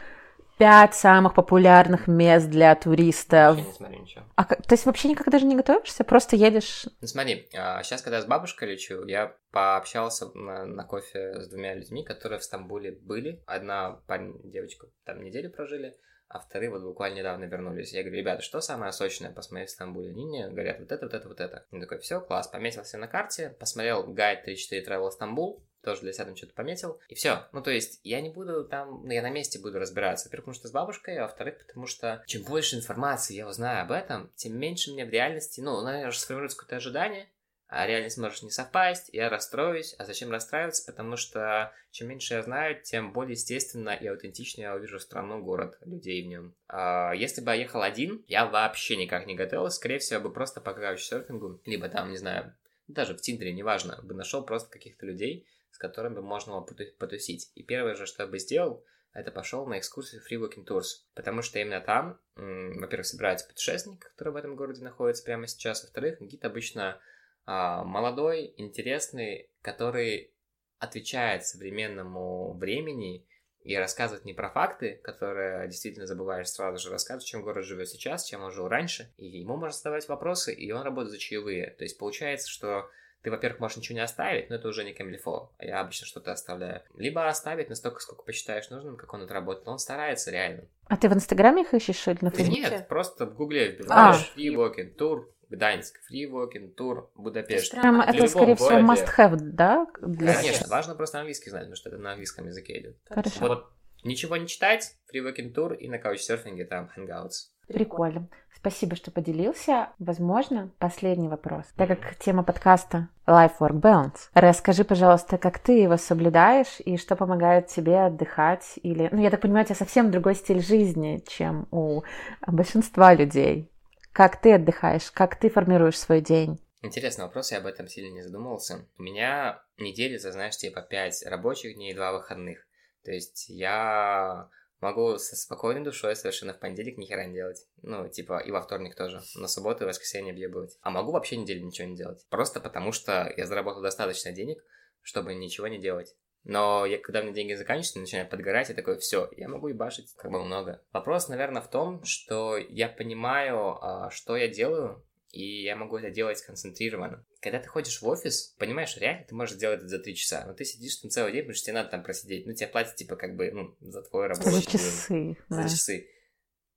пять 0.58 0.96
самых 0.96 1.34
популярных 1.34 2.08
мест 2.08 2.48
для 2.48 2.76
туристов. 2.76 3.58
Я 3.58 3.64
не 3.64 3.74
смотрю 3.74 4.02
ничего. 4.02 4.24
А, 4.36 4.46
то 4.46 4.74
есть 4.74 4.86
вообще 4.86 5.10
никак 5.10 5.30
даже 5.30 5.46
не 5.46 5.56
готовишься? 5.56 6.04
Просто 6.04 6.36
едешь? 6.36 6.86
Ну 7.02 7.08
смотри, 7.08 7.48
сейчас, 7.52 8.02
когда 8.02 8.18
я 8.18 8.22
с 8.24 8.26
бабушкой 8.26 8.70
лечу, 8.70 9.06
я 9.06 9.36
пообщался 9.52 10.30
на, 10.38 10.66
на 10.66 10.84
кофе 10.84 11.42
с 11.42 11.48
двумя 11.48 11.76
людьми, 11.76 12.04
которые 12.04 12.40
в 12.40 12.44
Стамбуле 12.44 12.92
были. 12.92 13.44
Одна 13.46 14.02
парень, 14.08 14.40
девочка 14.44 14.88
там 15.06 15.24
неделю 15.24 15.52
прожили, 15.52 15.96
а 16.28 16.40
вторые 16.40 16.72
вот 16.72 16.82
буквально 16.82 17.18
недавно 17.18 17.44
вернулись. 17.46 17.94
Я 17.94 18.02
говорю, 18.02 18.18
ребята, 18.18 18.42
что 18.42 18.60
самое 18.62 18.92
сочное 18.92 19.32
посмотреть 19.32 19.70
в 19.70 19.74
Стамбуле? 19.74 20.10
Они 20.10 20.26
мне 20.26 20.50
говорят, 20.50 20.80
вот 20.80 20.92
это, 20.92 21.06
вот 21.06 21.14
это, 21.14 21.28
вот 21.28 21.40
это. 21.40 21.66
Я 21.72 21.80
такой, 21.80 22.00
все, 22.00 22.22
класс, 22.22 22.48
пометился 22.48 22.98
на 22.98 23.08
карте, 23.08 23.56
посмотрел 23.60 24.04
гайд 24.04 24.48
3-4 24.48 24.88
Travel 24.88 25.12
Стамбул, 25.12 25.64
тоже 25.84 26.02
для 26.02 26.14
себя 26.14 26.26
там 26.26 26.36
что-то 26.36 26.54
пометил, 26.54 27.00
и 27.10 27.16
все. 27.16 27.48
Ну, 27.52 27.62
то 27.62 27.72
есть, 27.72 28.00
я 28.04 28.22
не 28.22 28.30
буду 28.30 28.64
там, 28.66 29.04
ну, 29.04 29.12
я 29.12 29.22
на 29.22 29.30
месте 29.30 29.60
буду 29.60 29.80
разбираться. 29.80 30.26
Во-первых, 30.26 30.46
потому 30.46 30.56
что 30.56 30.68
с 30.68 30.72
бабушкой, 30.72 31.18
а 31.18 31.24
во-вторых, 31.24 31.58
потому 31.60 31.88
что 31.88 32.24
чем 32.26 32.44
больше 32.44 32.76
информации 32.76 33.36
я 33.36 33.48
узнаю 33.48 33.84
об 33.84 33.92
этом, 33.92 34.32
тем 34.36 34.58
меньше 34.58 34.92
мне 34.92 35.06
в 35.06 35.10
реальности, 35.10 35.62
ну, 35.62 35.82
наверное, 35.82 36.12
сформируется 36.12 36.58
какое-то 36.58 36.78
ожидание, 36.78 37.28
а 37.76 37.88
реальность 37.88 38.20
может 38.20 38.44
не 38.44 38.52
совпасть, 38.52 39.10
я 39.14 39.30
расстроюсь. 39.30 39.96
А 39.98 40.06
зачем 40.06 40.30
расстраиваться? 40.30 40.86
Потому 40.86 41.18
что 41.18 41.74
чем 41.90 42.08
меньше 42.08 42.36
я 42.36 42.44
знаю, 42.44 42.80
тем 42.84 43.12
более 43.14 43.32
естественно 43.32 43.90
и 43.90 44.06
аутентично 44.06 44.62
я 44.62 44.76
увижу 44.76 45.00
страну, 45.00 45.42
город, 45.42 45.80
людей 45.82 46.24
в 46.24 46.28
нем. 46.28 46.56
А 46.68 47.14
если 47.14 47.42
бы 47.42 47.50
я 47.50 47.56
ехал 47.56 47.82
один, 47.82 48.24
я 48.28 48.46
вообще 48.46 48.96
никак 48.96 49.26
не 49.26 49.34
готовился. 49.34 49.78
Скорее 49.78 49.98
всего, 49.98 50.22
бы 50.22 50.32
просто 50.32 50.62
по 50.62 50.72
серфингу, 50.98 51.62
либо 51.66 51.90
там, 51.90 52.12
не 52.12 52.18
знаю, 52.18 52.56
даже 52.88 53.16
в 53.16 53.22
Тиндере, 53.22 53.54
неважно, 53.54 54.00
бы 54.04 54.14
нашел 54.14 54.44
просто 54.44 54.70
каких-то 54.70 55.08
людей, 55.08 55.48
с 55.74 55.78
которыми 55.78 56.20
можно 56.20 56.54
было 56.54 56.66
потусить. 56.98 57.52
И 57.56 57.64
первое 57.64 57.96
же, 57.96 58.06
что 58.06 58.24
я 58.24 58.30
бы 58.30 58.40
сделал, 58.40 58.86
это 59.12 59.32
пошел 59.32 59.66
на 59.66 59.78
экскурсию 59.80 60.22
Free 60.22 60.40
Walking 60.40 60.66
Tours, 60.66 61.06
потому 61.14 61.42
что 61.42 61.60
именно 61.60 61.82
там, 61.82 62.20
во-первых, 62.36 63.06
собирается 63.06 63.48
путешественник, 63.48 64.00
который 64.00 64.34
в 64.34 64.38
этом 64.38 64.56
городе 64.56 64.84
находится 64.84 65.24
прямо 65.24 65.48
сейчас, 65.48 65.84
во-вторых, 65.84 66.22
гид 66.22 66.46
обычно 66.46 67.00
а, 67.46 67.84
молодой, 67.84 68.54
интересный, 68.58 69.52
который 69.62 70.34
отвечает 70.80 71.46
современному 71.46 72.54
времени 72.54 73.28
и 73.62 73.76
рассказывает 73.76 74.26
не 74.26 74.34
про 74.34 74.50
факты, 74.50 75.00
которые 75.04 75.68
действительно 75.68 76.06
забываешь 76.06 76.50
сразу 76.50 76.78
же, 76.78 76.92
рассказывать, 76.92 77.26
чем 77.26 77.44
город 77.44 77.66
живет 77.66 77.88
сейчас, 77.90 78.26
чем 78.26 78.42
он 78.42 78.52
жил 78.52 78.68
раньше, 78.68 79.14
и 79.18 79.26
ему 79.26 79.56
можно 79.56 79.78
задавать 79.78 80.08
вопросы, 80.08 80.54
и 80.54 80.72
он 80.72 80.82
работает 80.82 81.14
за 81.14 81.20
чаевые. 81.20 81.72
То 81.72 81.84
есть 81.84 81.98
получается, 81.98 82.50
что 82.50 82.90
ты, 83.24 83.32
во-первых, 83.32 83.62
можешь 83.62 83.78
ничего 83.78 83.96
не 83.96 84.02
оставить, 84.02 84.50
но 84.50 84.58
это 84.58 84.68
уже 84.68 84.84
не 84.84 84.94
камильфо. 84.94 85.50
А 85.58 85.66
я 85.66 85.80
обычно 85.80 86.06
что-то 86.06 86.34
оставляю. 86.34 86.82
Либо 86.98 87.26
оставить 87.26 87.70
настолько, 87.70 88.02
сколько 88.02 88.24
посчитаешь 88.24 88.70
нужным, 88.70 88.98
как 88.98 89.14
он 89.14 89.22
отработал. 89.22 89.72
Он 89.72 89.80
старается 89.80 90.30
реально. 90.30 90.66
А 90.88 90.98
ты 90.98 91.08
в 91.08 91.14
Инстаграме 91.14 91.62
их 91.62 91.74
ищешь 91.74 92.06
или 92.10 92.18
на 92.20 92.32
Фейсбуке? 92.32 92.62
Нет, 92.62 92.88
просто 92.90 93.26
в 93.26 93.34
Гугле 93.36 93.72
вбиваешь 93.72 94.34
а. 94.36 94.40
free 94.40 94.54
walking 94.54 94.94
tour, 94.98 95.26
Гданьск, 95.50 96.00
free 96.12 96.30
walking 96.30 96.76
tour, 96.76 97.08
Будапешт. 97.16 97.72
Прям 97.72 98.02
это, 98.02 98.28
скорее 98.28 98.56
всего, 98.56 98.80
must 98.80 99.08
have, 99.18 99.38
да? 99.38 99.88
Для... 100.02 100.34
Конечно, 100.34 100.68
важно 100.68 100.94
просто 100.96 101.20
английский 101.20 101.50
знать, 101.50 101.64
потому 101.64 101.78
что 101.78 101.90
это 101.90 102.00
на 102.00 102.12
английском 102.12 102.46
языке 102.46 102.78
идет. 102.80 102.98
Хорошо. 103.08 103.48
Вот 103.48 103.72
ничего 104.04 104.36
не 104.36 104.48
читать, 104.48 104.98
free 105.14 105.24
walking 105.24 105.54
tour 105.54 105.74
и 105.78 105.88
на 105.88 105.98
каучсерфинге 105.98 106.66
там 106.66 106.92
hangouts. 106.98 107.54
Прикольно. 107.68 108.28
Спасибо, 108.64 108.96
что 108.96 109.12
поделился. 109.12 109.90
Возможно, 110.00 110.72
последний 110.80 111.28
вопрос. 111.28 111.66
Так 111.76 111.90
как 111.90 112.16
тема 112.16 112.44
подкаста 112.44 113.10
Life 113.28 113.58
Work 113.60 113.82
Balance, 113.82 114.30
расскажи, 114.34 114.86
пожалуйста, 114.86 115.38
как 115.38 115.60
ты 115.60 115.82
его 115.82 115.98
соблюдаешь 115.98 116.80
и 116.80 116.96
что 116.96 117.18
помогает 117.18 117.68
тебе 117.68 118.06
отдыхать 118.06 118.80
или, 118.82 119.10
ну, 119.12 119.22
я 119.22 119.32
так 119.32 119.42
понимаю, 119.42 119.66
у 119.66 119.68
тебя 119.68 119.76
совсем 119.76 120.12
другой 120.12 120.36
стиль 120.36 120.62
жизни, 120.62 121.22
чем 121.28 121.68
у 121.72 122.04
большинства 122.48 123.14
людей. 123.14 123.70
Как 124.14 124.40
ты 124.40 124.54
отдыхаешь? 124.54 125.12
Как 125.12 125.36
ты 125.36 125.50
формируешь 125.50 126.00
свой 126.00 126.22
день? 126.22 126.58
Интересный 126.82 127.26
вопрос, 127.26 127.52
я 127.52 127.58
об 127.58 127.66
этом 127.66 127.90
сильно 127.90 128.14
не 128.14 128.22
задумывался. 128.22 128.86
У 128.98 129.04
меня 129.04 129.62
неделя, 129.78 130.18
знаешь, 130.20 130.56
типа 130.56 130.84
5 130.84 131.26
рабочих 131.26 131.76
дней 131.76 131.92
и 131.92 131.96
2 131.96 132.14
выходных. 132.14 132.66
То 133.04 133.12
есть 133.12 133.50
я 133.50 134.48
Могу 134.84 135.18
со 135.18 135.38
спокойной 135.38 135.82
душой 135.82 136.14
совершенно 136.14 136.54
в 136.54 136.60
понедельник 136.60 136.98
ни 136.98 137.06
хера 137.06 137.24
не 137.24 137.36
делать. 137.36 137.66
Ну, 137.84 138.10
типа, 138.10 138.40
и 138.40 138.52
во 138.52 138.62
вторник 138.62 138.96
тоже. 138.96 139.22
На 139.36 139.48
субботу 139.48 139.86
и 139.86 139.88
воскресенье 139.88 140.34
объебывать. 140.34 140.78
А 140.82 140.90
могу 140.90 141.14
вообще 141.14 141.38
неделю 141.38 141.64
ничего 141.64 141.88
не 141.88 141.96
делать. 141.96 142.26
Просто 142.30 142.60
потому, 142.60 142.92
что 142.92 143.34
я 143.38 143.46
заработал 143.46 143.82
достаточно 143.82 144.34
денег, 144.34 144.62
чтобы 145.02 145.36
ничего 145.36 145.70
не 145.70 145.80
делать. 145.80 146.18
Но 146.44 146.86
я, 146.86 146.98
когда 146.98 147.22
меня 147.22 147.32
деньги 147.32 147.54
заканчиваются, 147.54 148.00
начинаю 148.00 148.28
подгорать, 148.28 148.68
я 148.68 148.76
такой, 148.76 148.98
все, 148.98 149.30
я 149.38 149.48
могу 149.48 149.70
ебашить 149.70 150.14
как 150.18 150.30
бы 150.30 150.44
много. 150.44 150.84
Вопрос, 150.92 151.30
наверное, 151.30 151.62
в 151.62 151.70
том, 151.70 152.04
что 152.04 152.58
я 152.58 152.90
понимаю, 152.90 153.78
а, 153.82 154.10
что 154.10 154.36
я 154.36 154.50
делаю, 154.50 155.02
и 155.34 155.64
я 155.64 155.76
могу 155.76 155.98
это 155.98 156.12
делать 156.12 156.38
сконцентрированно. 156.38 157.26
Когда 157.42 157.58
ты 157.58 157.68
ходишь 157.68 158.04
в 158.04 158.08
офис, 158.08 158.56
понимаешь, 158.60 158.96
реально 158.98 159.26
ты 159.26 159.34
можешь 159.34 159.56
сделать 159.56 159.80
это 159.80 159.88
за 159.88 159.98
три 159.98 160.16
часа, 160.16 160.46
но 160.46 160.54
ты 160.54 160.64
сидишь 160.64 160.98
там 160.98 161.10
целый 161.10 161.32
день, 161.32 161.42
потому 161.42 161.56
что 161.56 161.66
тебе 161.66 161.74
надо 161.74 161.90
там 161.90 162.04
просидеть, 162.04 162.46
ну, 162.46 162.54
тебе 162.54 162.68
платят, 162.68 162.96
типа, 162.96 163.16
как 163.16 163.36
бы, 163.36 163.50
ну, 163.52 163.76
за 163.82 164.04
твой 164.04 164.28
рабочий 164.28 164.52
За 164.52 164.62
часы, 164.62 165.38
За 165.50 165.64
часы. 165.64 166.08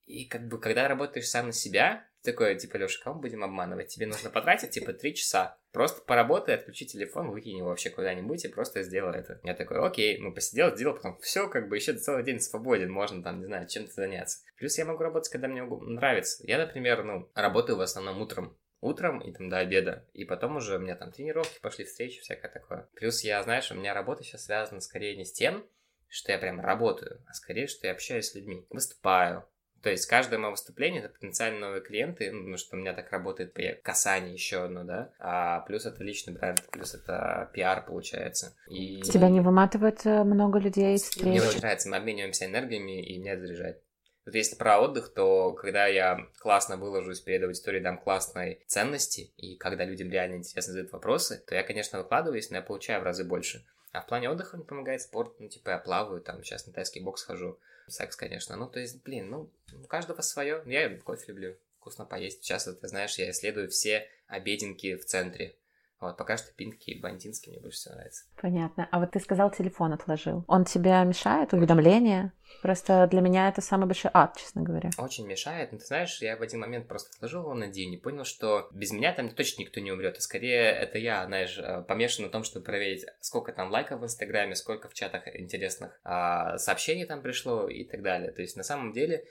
И 0.07 0.25
как 0.25 0.49
бы, 0.49 0.59
когда 0.59 0.89
работаешь 0.89 1.29
сам 1.29 1.47
на 1.47 1.53
себя, 1.53 2.09
такое, 2.27 2.55
типа, 2.57 2.77
Леша, 2.77 3.03
кого 3.03 3.19
будем 3.19 3.43
обманывать? 3.43 3.89
Тебе 3.89 4.07
нужно 4.07 4.29
потратить, 4.29 4.71
типа, 4.71 4.93
три 4.93 5.15
часа. 5.15 5.59
Просто 5.73 6.03
поработай, 6.03 6.55
отключи 6.55 6.87
телефон, 6.87 7.31
выкинь 7.31 7.59
его 7.59 7.69
вообще 7.69 7.91
куда-нибудь 7.91 8.45
и 8.45 8.49
просто 8.49 8.83
сделай 8.83 9.19
это. 9.19 9.41
Я 9.43 9.55
такой, 9.55 9.79
окей, 9.79 10.19
ну, 10.19 10.35
посидел, 10.35 10.77
сделал, 10.77 10.95
потом 10.95 11.19
все, 11.21 11.49
как 11.49 11.69
бы, 11.69 11.77
еще 11.77 11.95
целый 11.95 12.23
день 12.23 12.41
свободен, 12.41 12.91
можно 12.91 13.23
там, 13.23 13.39
не 13.39 13.47
знаю, 13.47 13.67
чем-то 13.67 13.93
заняться. 13.93 14.41
Плюс 14.59 14.77
я 14.77 14.85
могу 14.85 15.03
работать, 15.03 15.31
когда 15.31 15.49
мне 15.49 15.63
нравится. 15.63 16.45
Я, 16.47 16.59
например, 16.59 17.05
ну, 17.05 17.31
работаю 17.35 17.79
в 17.79 17.81
основном 17.81 18.21
утром 18.21 18.57
утром 18.81 19.21
и 19.21 19.33
там 19.33 19.49
до 19.49 19.59
обеда. 19.59 20.07
И 20.13 20.25
потом 20.25 20.57
уже 20.57 20.77
у 20.77 20.79
меня 20.79 20.97
там 20.97 21.11
тренировки 21.11 21.59
пошли, 21.61 21.85
встречи, 21.85 22.21
всякое 22.21 22.51
такое. 22.51 22.89
Плюс 22.95 23.23
я, 23.25 23.43
знаешь, 23.43 23.71
у 23.71 23.75
меня 23.75 23.95
работа 23.95 24.23
сейчас 24.23 24.45
связана 24.45 24.81
скорее 24.81 25.17
не 25.17 25.25
с 25.25 25.33
тем, 25.33 25.67
что 26.09 26.33
я 26.33 26.39
прям 26.39 26.61
работаю, 26.61 27.23
а 27.27 27.35
скорее, 27.35 27.67
что 27.67 27.87
я 27.87 27.93
общаюсь 27.93 28.27
с 28.27 28.35
людьми. 28.35 28.67
Выступаю, 28.71 29.45
То 29.83 29.91
есть 29.91 30.07
каждое 30.07 30.39
мое 30.39 30.51
выступление 30.51 31.03
это 31.03 31.13
потенциально 31.13 31.61
новые 31.61 31.81
клиенты, 31.81 32.31
ну, 32.33 32.41
потому 32.41 32.57
что 32.57 32.77
у 32.77 32.79
меня 32.79 32.93
так 32.93 33.11
работает 33.13 33.55
касание 33.83 34.33
еще 34.33 34.65
одно, 34.65 34.85
да, 34.85 35.13
а 35.19 35.61
плюс 35.61 35.87
это 35.87 36.03
личный 36.03 36.35
бренд, 36.35 36.63
плюс 36.73 36.95
это 36.95 37.51
пиар 37.53 37.85
получается. 37.85 38.57
И... 38.69 39.01
Тебя 39.03 39.29
не 39.29 39.41
выматывает 39.41 40.05
э, 40.05 40.25
много 40.25 40.59
людей 40.59 40.97
встреч? 40.97 41.25
Мне 41.25 41.43
очень 41.43 41.61
нравится, 41.61 41.89
мы 41.89 41.97
обмениваемся 41.97 42.47
энергиями, 42.47 43.01
и 43.03 43.19
меня 43.19 43.39
заряжает. 43.39 43.83
Вот 44.27 44.35
если 44.35 44.57
про 44.57 44.81
отдых, 44.81 45.15
то 45.15 45.53
когда 45.53 45.87
я 45.87 46.27
классно 46.41 46.77
выложусь 46.77 47.21
перед 47.21 47.45
аудиторией, 47.45 47.83
дам 47.83 47.97
классной 47.97 48.61
ценности, 48.67 49.33
и 49.37 49.57
когда 49.57 49.85
людям 49.85 50.11
реально 50.11 50.37
интересно 50.37 50.73
задают 50.73 50.91
вопросы, 50.91 51.45
то 51.47 51.55
я, 51.55 51.63
конечно, 51.63 51.99
выкладываюсь, 51.99 52.51
но 52.51 52.57
я 52.57 52.63
получаю 52.63 53.01
в 53.01 53.05
разы 53.05 53.23
больше. 53.23 53.65
А 53.93 54.01
в 54.01 54.07
плане 54.07 54.29
отдыха 54.29 54.57
мне 54.57 54.67
помогает 54.67 55.01
спорт, 55.01 55.39
ну, 55.39 55.49
типа, 55.49 55.71
я 55.71 55.79
плаваю, 55.79 56.21
там, 56.21 56.43
сейчас 56.43 56.67
на 56.67 56.73
тайский 56.73 57.03
бокс 57.03 57.23
хожу, 57.23 57.61
секс, 57.91 58.17
конечно, 58.17 58.57
ну, 58.57 58.69
то 58.69 58.81
есть, 58.81 59.03
блин, 59.03 59.31
ну, 59.31 59.51
у 59.73 59.87
каждого 59.87 60.21
свое, 60.23 60.63
я 60.67 60.89
кофе 60.99 61.25
люблю, 61.29 61.57
вкусно 61.79 62.05
поесть, 62.05 62.43
сейчас, 62.43 62.65
ты 62.65 62.89
знаешь, 62.89 63.19
я 63.19 63.31
исследую 63.31 63.71
все 63.71 64.09
обеденки 64.27 64.97
в 64.97 65.05
центре, 65.05 65.55
вот, 66.01 66.17
пока 66.19 66.37
что 66.37 66.53
пинки 66.53 66.91
и 66.91 67.01
бандинские 67.01 67.53
мне 67.55 67.63
больше 67.63 67.79
всего 67.79 67.95
нравятся. 67.95 68.25
Понятно. 68.41 68.87
А 68.91 69.01
вот 69.01 69.13
ты 69.13 69.21
сказал, 69.21 69.51
телефон 69.51 69.95
отложил. 69.95 70.45
Он 70.47 70.65
тебе 70.65 71.03
мешает? 71.05 71.55
Уведомления? 71.55 72.33
Просто 72.63 73.07
для 73.11 73.23
меня 73.23 73.49
это 73.49 73.61
самый 73.61 73.87
большой 73.87 74.11
ад, 74.13 74.37
честно 74.37 74.63
говоря. 74.63 74.91
Очень 74.99 75.27
мешает. 75.27 75.73
Но 75.73 75.79
ты 75.79 75.87
знаешь, 75.87 76.21
я 76.21 76.37
в 76.37 76.43
один 76.43 76.61
момент 76.61 76.87
просто 76.87 77.11
отложил 77.17 77.43
его 77.43 77.55
на 77.55 77.69
день 77.69 77.95
и 77.95 77.97
понял, 77.97 78.25
что 78.25 78.69
без 78.73 78.93
меня 78.93 79.13
там 79.13 79.31
точно 79.31 79.63
никто 79.63 79.81
не 79.81 79.91
умрет. 79.91 80.17
А 80.19 80.21
скорее 80.21 80.71
это 80.71 80.99
я, 80.99 81.25
знаешь, 81.25 81.59
э, 81.59 81.83
помешан 81.83 82.27
на 82.27 82.31
том, 82.31 82.45
чтобы 82.45 82.67
проверить, 82.67 83.07
сколько 83.21 83.53
там 83.53 83.71
лайков 83.71 84.01
в 84.01 84.05
Инстаграме, 84.05 84.55
сколько 84.55 84.89
в 84.89 84.95
чатах 84.95 85.27
интересных 85.35 85.99
а, 86.05 86.59
сообщений 86.59 87.07
там 87.07 87.23
пришло 87.23 87.69
и 87.69 87.85
так 87.85 88.03
далее. 88.03 88.33
То 88.33 88.43
есть 88.43 88.57
на 88.57 88.63
самом 88.63 88.93
деле 88.93 89.25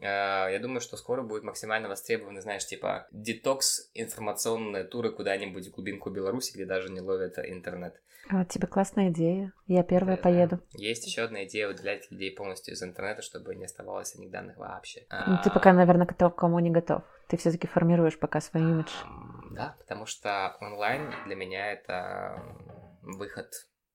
я 0.00 0.58
думаю, 0.60 0.80
что 0.80 0.96
скоро 0.96 1.22
будет 1.22 1.42
максимально 1.42 1.88
востребованы, 1.88 2.40
знаешь, 2.40 2.66
типа 2.66 3.08
детокс 3.10 3.90
информационные 3.94 4.84
туры 4.84 5.10
куда-нибудь 5.10 5.68
в 5.68 5.70
глубинку 5.72 6.10
Беларуси, 6.10 6.52
где 6.54 6.66
даже 6.66 6.90
не 6.90 7.00
ловят 7.00 7.38
интернет. 7.38 8.00
А 8.30 8.44
тебе 8.44 8.66
классная 8.66 9.08
идея. 9.08 9.52
Я 9.66 9.82
первая 9.82 10.16
да. 10.16 10.22
поеду. 10.22 10.60
Есть 10.72 11.06
еще 11.06 11.22
одна 11.22 11.44
идея 11.44 11.68
удалять 11.68 12.10
людей 12.10 12.30
полностью 12.30 12.74
из 12.74 12.82
интернета, 12.82 13.22
чтобы 13.22 13.54
не 13.54 13.64
оставалось 13.64 14.14
о 14.14 14.18
них 14.18 14.30
данных 14.30 14.58
вообще. 14.58 15.06
Ну, 15.26 15.38
ты 15.42 15.50
пока, 15.50 15.72
наверное, 15.72 16.06
к 16.06 16.30
кому 16.30 16.58
не 16.58 16.70
готов. 16.70 17.02
Ты 17.28 17.36
все-таки 17.38 17.66
формируешь 17.66 18.18
пока 18.18 18.40
свой 18.40 18.62
имидж. 18.62 18.90
Да, 19.52 19.76
потому 19.78 20.04
что 20.04 20.56
онлайн 20.60 21.10
для 21.26 21.36
меня 21.36 21.72
это 21.72 22.42
выход 23.02 23.50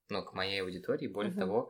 ну, 0.10 0.24
к 0.24 0.34
моей 0.34 0.62
аудитории. 0.62 1.08
Более 1.08 1.34
uh-huh. 1.34 1.40
того, 1.40 1.70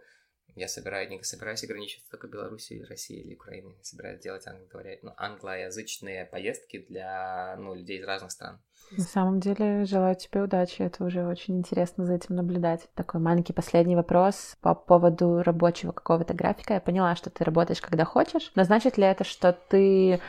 я 0.55 0.67
собираюсь, 0.67 1.09
не 1.09 1.23
собираюсь 1.23 1.63
ограничиваться 1.63 2.11
только 2.11 2.27
Беларуси, 2.27 2.85
Россией 2.87 3.21
или 3.23 3.33
Украиной. 3.33 3.75
Я 3.77 3.83
собираюсь 3.83 4.21
делать 4.21 4.45
англоговоря... 4.45 4.99
ну, 5.01 5.11
англоязычные 5.17 6.25
поездки 6.25 6.85
для 6.87 7.55
ну, 7.57 7.73
людей 7.73 7.99
из 7.99 8.05
разных 8.05 8.31
стран. 8.31 8.61
На 8.91 9.03
самом 9.03 9.39
деле, 9.39 9.85
желаю 9.85 10.15
тебе 10.15 10.43
удачи. 10.43 10.81
Это 10.81 11.03
уже 11.03 11.25
очень 11.25 11.57
интересно 11.57 12.05
за 12.05 12.13
этим 12.13 12.35
наблюдать. 12.35 12.87
Такой 12.93 13.19
маленький 13.19 13.53
последний 13.53 13.95
вопрос 13.95 14.55
по 14.61 14.75
поводу 14.75 15.41
рабочего 15.41 15.91
какого-то 15.91 16.33
графика. 16.33 16.75
Я 16.75 16.81
поняла, 16.81 17.15
что 17.15 17.29
ты 17.29 17.43
работаешь, 17.43 17.81
когда 17.81 18.05
хочешь. 18.05 18.51
Но 18.55 18.63
значит 18.63 18.97
ли 18.97 19.05
это, 19.05 19.23
что 19.23 19.53
ты 19.53 20.19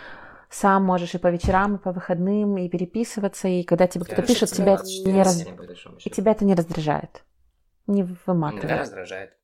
сам 0.49 0.85
можешь 0.85 1.15
и 1.15 1.19
по 1.19 1.29
вечерам, 1.29 1.77
и 1.77 1.79
по 1.79 1.93
выходным, 1.93 2.57
и 2.57 2.69
переписываться, 2.69 3.49
и 3.49 3.63
когда 3.65 3.87
тебе 3.87 4.05
кто-то 4.05 4.23
пишет, 4.23 4.51
тебя 4.51 4.79
не 5.05 5.23
раз... 5.23 5.45
и 6.05 6.11
тебя 6.11 6.33
это 6.33 6.45
не 6.45 6.55
раздражает? 6.55 7.25
Не 7.87 8.05
выматывает? 8.25 8.65
Меня 8.65 8.79
раздражает. 8.79 9.37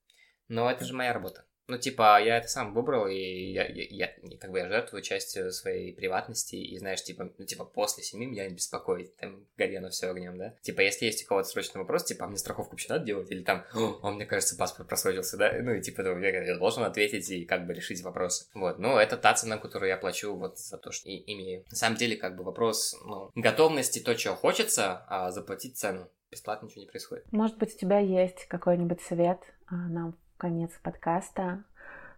Но 0.51 0.71
это 0.71 0.85
же 0.85 0.95
моя 0.95 1.13
работа. 1.13 1.45
Ну, 1.71 1.79
типа, 1.79 2.21
я 2.21 2.39
это 2.39 2.49
сам 2.49 2.75
выбрал, 2.75 3.07
и 3.07 3.53
я, 3.53 3.65
я, 3.65 4.09
я 4.09 4.39
как 4.41 4.51
бы 4.51 4.59
я 4.59 4.67
жертвую 4.67 5.03
частью 5.03 5.53
своей 5.53 5.95
приватности, 5.95 6.57
и 6.57 6.77
знаешь, 6.77 7.05
типа, 7.05 7.31
ну, 7.39 7.45
типа, 7.45 7.65
после 7.65 8.03
семи 8.03 8.27
меня 8.27 8.49
не 8.49 8.57
беспокоит, 8.57 9.15
там, 9.17 9.47
гори 9.57 9.77
оно 9.77 9.91
все 9.91 10.11
огнем, 10.11 10.37
да? 10.37 10.57
Типа, 10.63 10.81
если 10.81 11.07
есть 11.07 11.25
у 11.25 11.29
кого-то 11.29 11.47
срочный 11.47 11.81
вопрос, 11.81 12.03
типа, 12.03 12.25
а 12.25 12.29
мне 12.29 12.39
страховку 12.39 12.73
вообще 12.73 12.89
надо 12.89 13.05
делать, 13.05 13.31
или 13.31 13.45
там, 13.45 13.65
о, 13.73 14.11
мне 14.11 14.27
кажется, 14.27 14.57
паспорт 14.57 14.89
просрочился, 14.89 15.37
да? 15.37 15.53
Ну, 15.63 15.75
и 15.75 15.81
типа, 15.81 16.03
я, 16.03 16.43
я 16.45 16.59
должен 16.59 16.83
ответить 16.83 17.31
и 17.31 17.45
как 17.45 17.69
бы 17.69 17.73
решить 17.73 18.03
вопрос. 18.03 18.51
Вот, 18.53 18.81
ну, 18.81 18.99
это 18.99 19.17
та 19.17 19.35
цена, 19.35 19.57
которую 19.57 19.91
я 19.91 19.97
плачу 19.97 20.35
вот 20.35 20.59
за 20.59 20.77
то, 20.77 20.91
что 20.91 21.09
и, 21.09 21.23
имею. 21.33 21.65
На 21.71 21.77
самом 21.77 21.97
деле, 21.97 22.17
как 22.17 22.35
бы 22.35 22.43
вопрос, 22.43 22.97
ну, 23.05 23.31
готовности 23.37 24.01
то, 24.01 24.17
чего 24.17 24.35
хочется, 24.35 25.05
а 25.07 25.31
заплатить 25.31 25.79
цену. 25.79 26.11
Бесплатно 26.33 26.67
ничего 26.67 26.83
не 26.83 26.89
происходит. 26.89 27.31
Может 27.33 27.59
быть, 27.59 27.77
у 27.77 27.79
тебя 27.79 28.01
есть 28.01 28.47
какой-нибудь 28.47 29.01
совет 29.03 29.39
а, 29.67 29.89
нам 29.89 30.17
конец 30.41 30.71
подкаста. 30.83 31.63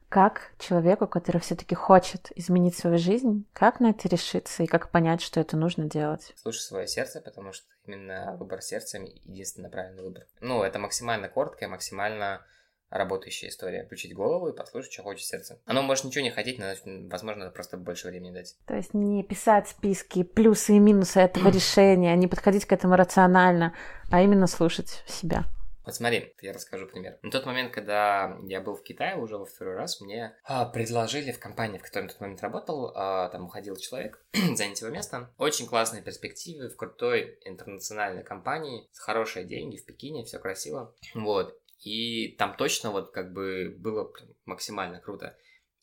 Как 0.08 0.52
человеку, 0.58 1.06
который 1.08 1.40
все-таки 1.40 1.74
хочет 1.74 2.30
изменить 2.36 2.76
свою 2.76 2.98
жизнь, 2.98 3.46
как 3.52 3.80
на 3.80 3.90
это 3.90 4.08
решиться 4.08 4.62
и 4.62 4.66
как 4.66 4.90
понять, 4.90 5.22
что 5.22 5.40
это 5.40 5.56
нужно 5.56 5.86
делать? 5.86 6.32
Слушай 6.36 6.60
свое 6.60 6.86
сердце, 6.86 7.20
потому 7.20 7.52
что 7.52 7.66
именно 7.84 8.36
выбор 8.38 8.62
сердца 8.62 8.98
единственный 8.98 9.70
правильный 9.70 10.04
выбор. 10.04 10.26
Ну, 10.40 10.62
это 10.62 10.78
максимально 10.78 11.28
короткая, 11.28 11.68
максимально 11.68 12.42
работающая 12.90 13.48
история. 13.48 13.84
Включить 13.84 14.14
голову 14.14 14.48
и 14.48 14.56
послушать, 14.56 14.92
что 14.92 15.02
хочет 15.02 15.26
сердце. 15.26 15.58
Оно 15.64 15.82
может 15.82 16.04
ничего 16.04 16.22
не 16.22 16.30
хотеть, 16.30 16.58
но, 16.58 16.66
возможно, 17.08 17.50
просто 17.50 17.76
больше 17.76 18.08
времени 18.08 18.34
дать. 18.34 18.54
То 18.66 18.76
есть 18.76 18.94
не 18.94 19.24
писать 19.24 19.68
списки 19.68 20.22
плюсы 20.22 20.76
и 20.76 20.78
минусы 20.78 21.20
этого 21.20 21.48
решения, 21.48 22.14
не 22.14 22.28
подходить 22.28 22.66
к 22.66 22.72
этому 22.72 22.94
рационально, 22.94 23.74
а 24.10 24.20
именно 24.22 24.46
слушать 24.46 25.02
себя. 25.08 25.44
Вот 25.84 25.94
смотри, 25.94 26.34
я 26.40 26.52
расскажу 26.52 26.86
пример. 26.86 27.18
На 27.22 27.30
тот 27.30 27.44
момент, 27.44 27.72
когда 27.72 28.38
я 28.44 28.60
был 28.60 28.76
в 28.76 28.82
Китае 28.82 29.16
уже 29.16 29.36
во 29.36 29.44
второй 29.44 29.74
раз, 29.74 30.00
мне 30.00 30.36
а, 30.44 30.64
предложили 30.64 31.32
в 31.32 31.40
компании, 31.40 31.78
в 31.78 31.82
которой 31.82 32.04
на 32.04 32.08
тот 32.08 32.20
момент 32.20 32.42
работал, 32.42 32.92
а, 32.94 33.28
там 33.30 33.46
уходил 33.46 33.76
человек, 33.76 34.24
занять 34.32 34.80
его 34.80 34.90
место. 34.90 35.30
Очень 35.38 35.66
классные 35.66 36.02
перспективы 36.02 36.68
в 36.68 36.76
крутой 36.76 37.38
интернациональной 37.44 38.22
компании, 38.22 38.88
с 38.92 38.98
хорошие 39.00 39.44
деньги 39.44 39.76
в 39.76 39.84
Пекине, 39.84 40.24
все 40.24 40.38
красиво. 40.38 40.94
Вот. 41.14 41.58
И 41.80 42.36
там 42.38 42.56
точно 42.56 42.92
вот 42.92 43.10
как 43.10 43.32
бы 43.32 43.74
было 43.76 44.12
максимально 44.44 45.00
круто. 45.00 45.36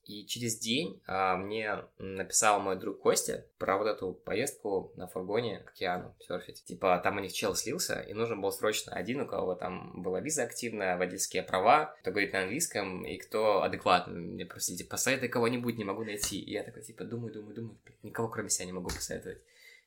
И 0.09 0.25
через 0.25 0.57
день 0.57 0.99
а, 1.05 1.37
мне 1.37 1.85
написал 1.99 2.59
мой 2.59 2.79
друг 2.79 2.99
Костя 2.99 3.45
про 3.59 3.77
вот 3.77 3.85
эту 3.85 4.13
поездку 4.13 4.91
на 4.95 5.05
фургоне 5.05 5.59
к 5.59 5.69
океану 5.69 6.15
серфить. 6.19 6.65
Типа, 6.65 6.97
там 6.97 7.17
у 7.17 7.19
них 7.19 7.31
чел 7.31 7.53
слился, 7.53 7.99
и 7.99 8.13
нужен 8.13 8.41
был 8.41 8.51
срочно 8.51 8.91
один, 8.91 9.21
у 9.21 9.27
кого 9.27 9.53
там 9.53 10.01
была 10.01 10.19
виза 10.19 10.45
активная, 10.45 10.97
водительские 10.97 11.43
права, 11.43 11.95
кто 12.01 12.09
говорит 12.09 12.33
на 12.33 12.41
английском, 12.41 13.05
и 13.05 13.17
кто 13.17 13.61
адекватный. 13.61 14.19
Мне 14.19 14.45
просто, 14.47 14.75
типа, 14.75 14.89
посоветуй 14.89 15.29
кого-нибудь, 15.29 15.77
не 15.77 15.83
могу 15.83 16.03
найти. 16.03 16.39
И 16.41 16.53
я 16.53 16.63
такой, 16.63 16.81
типа, 16.81 17.03
думаю, 17.03 17.31
думаю, 17.31 17.53
думаю, 17.53 17.77
никого 18.01 18.29
кроме 18.29 18.49
себя 18.49 18.65
не 18.65 18.73
могу 18.73 18.87
посоветовать. 18.87 19.43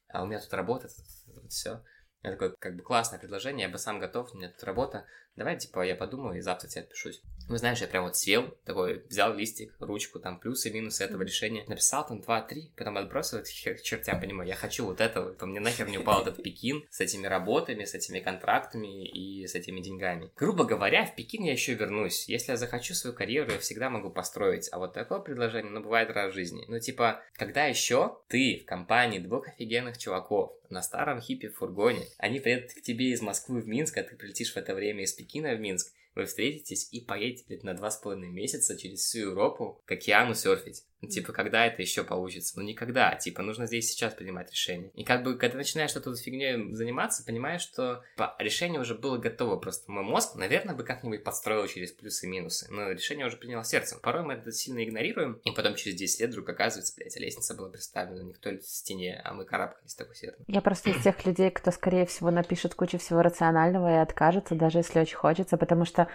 А 0.07 0.23
у 0.23 0.27
меня 0.27 0.39
тут 0.39 0.55
работа, 0.55 0.87
тут, 0.87 1.05
тут, 1.35 1.51
все. 1.51 1.83
Я 2.23 2.31
такой, 2.31 2.55
как 2.61 2.77
бы, 2.77 2.85
классное 2.85 3.19
предложение, 3.19 3.67
я 3.67 3.73
бы 3.73 3.79
сам 3.79 3.99
готов, 3.99 4.33
у 4.33 4.37
меня 4.39 4.51
тут 4.51 4.63
работа. 4.63 5.05
Давай, 5.35 5.59
типа, 5.59 5.85
я 5.85 5.97
подумаю 5.97 6.39
и 6.39 6.43
завтра 6.43 6.69
тебе 6.69 6.83
отпишусь. 6.83 7.23
Ну, 7.53 7.59
знаешь, 7.59 7.83
я 7.83 7.87
прям 7.87 8.05
вот 8.05 8.17
сел, 8.17 8.57
такой, 8.65 9.05
взял 9.11 9.35
листик, 9.35 9.75
ручку, 9.79 10.19
там, 10.19 10.41
плюсы, 10.41 10.71
минусы 10.71 11.05
этого 11.05 11.21
решения, 11.21 11.67
написал 11.69 12.07
там 12.07 12.21
2-3, 12.21 12.71
потом 12.75 12.97
отбросил 12.97 13.37
это 13.37 13.51
к 13.51 13.83
чертям, 13.83 14.19
понимаю, 14.23 14.49
я 14.49 14.55
хочу 14.55 14.87
вот 14.87 15.03
этого, 15.03 15.35
то 15.35 15.45
мне 15.45 15.61
нахер 15.61 15.87
не 15.87 15.99
упал 15.99 16.23
этот 16.23 16.43
Пекин 16.43 16.83
с 16.89 17.03
этими 17.03 17.27
работами, 17.27 17.85
с 17.85 17.93
этими 17.93 18.21
контрактами 18.21 19.07
и 19.07 19.47
с 19.47 19.55
этими 19.55 19.81
деньгами. 19.81 20.31
Грубо 20.35 20.65
говоря, 20.65 21.05
в 21.05 21.15
Пекин 21.15 21.45
я 21.45 21.53
еще 21.53 21.75
вернусь. 21.75 22.27
Если 22.27 22.53
я 22.53 22.57
захочу 22.57 22.95
свою 22.95 23.15
карьеру, 23.15 23.53
я 23.53 23.59
всегда 23.59 23.91
могу 23.91 24.09
построить. 24.09 24.71
А 24.73 24.79
вот 24.79 24.95
такое 24.95 25.19
предложение, 25.19 25.73
ну, 25.73 25.83
бывает 25.83 26.09
раз 26.09 26.33
в 26.33 26.35
жизни. 26.35 26.65
Ну, 26.69 26.81
типа, 26.81 27.23
когда 27.35 27.67
еще 27.67 28.17
ты 28.29 28.63
в 28.63 28.65
компании 28.65 29.19
двух 29.19 29.49
офигенных 29.49 29.99
чуваков 29.99 30.53
на 30.71 30.81
старом 30.81 31.21
хипе 31.21 31.51
в 31.51 31.57
фургоне, 31.57 32.07
они 32.17 32.41
приедут 32.41 32.73
к 32.73 32.81
тебе 32.81 33.11
из 33.11 33.21
Москвы 33.21 33.61
в 33.61 33.69
Минск, 33.69 33.99
а 33.99 34.03
ты 34.05 34.17
прилетишь 34.17 34.55
в 34.55 34.57
это 34.57 34.75
время 34.75 35.03
из 35.03 35.13
Пекина 35.13 35.55
в 35.55 35.61
Минск, 35.61 35.93
вы 36.15 36.27
встретитесь 36.27 36.89
и 36.93 37.01
поедете 37.01 37.59
на 37.63 37.75
два 37.75 37.91
с 37.91 37.99
половиной 37.99 38.31
месяца 38.31 38.77
через 38.77 39.01
всю 39.01 39.31
Европу 39.31 39.83
к 39.85 39.93
океану 39.93 40.35
серфить. 40.35 40.85
Ну, 41.03 41.09
типа, 41.09 41.33
когда 41.33 41.67
это 41.67 41.83
еще 41.83 42.05
получится? 42.05 42.55
Ну, 42.57 42.65
никогда. 42.65 43.15
Типа, 43.17 43.43
нужно 43.43 43.67
здесь 43.67 43.91
сейчас 43.91 44.15
принимать 44.15 44.51
решение. 44.51 44.91
И 44.95 45.05
как 45.05 45.25
бы, 45.25 45.37
когда 45.37 45.59
начинаешь 45.59 45.91
что-то 45.91 46.15
фигней 46.15 46.73
заниматься, 46.75 47.25
понимаешь, 47.25 47.61
что 47.61 48.05
типа, 48.15 48.37
решение 48.39 48.81
уже 48.81 48.95
было 48.95 49.19
готово. 49.19 49.57
Просто 49.57 49.91
мой 49.91 50.05
мозг, 50.05 50.37
наверное, 50.37 50.75
бы 50.75 50.85
как-нибудь 50.85 51.25
подстроил 51.25 51.67
через 51.67 51.93
плюсы 51.93 52.27
и 52.27 52.31
минусы. 52.31 52.69
Но 52.71 52.91
решение 52.91 53.27
уже 53.27 53.37
приняло 53.37 53.65
сердцем. 53.65 53.99
Порой 54.01 54.23
мы 54.23 54.35
это 54.35 54.53
сильно 54.53 54.85
игнорируем, 54.85 55.41
и 55.45 55.51
потом 55.51 55.75
через 55.75 55.97
10 55.97 56.21
лет 56.21 56.31
вдруг 56.31 56.49
оказывается, 56.49 56.95
блядь, 56.97 57.17
лестница 57.17 57.55
была 57.55 57.69
представлена 57.69 58.23
не 58.23 58.33
к 58.33 58.39
той 58.39 58.61
стене, 58.63 59.21
а 59.25 59.35
мы 59.35 59.45
карабкались 59.45 59.95
такой 59.95 60.15
сердцем. 60.15 60.45
Я 60.47 60.61
просто 60.61 60.91
из 60.91 61.03
тех 61.03 61.27
людей, 61.27 61.51
кто, 61.51 61.73
скорее 61.73 62.07
всего, 62.07 62.31
напишет 62.31 62.75
кучу 62.75 62.99
всего 62.99 63.23
рационального 63.23 63.93
и 63.93 63.99
откажется, 63.99 64.55
даже 64.55 64.79
если 64.79 65.01
очень 65.01 65.17
хочется, 65.17 65.57
потому 65.57 65.85
что 65.85 66.09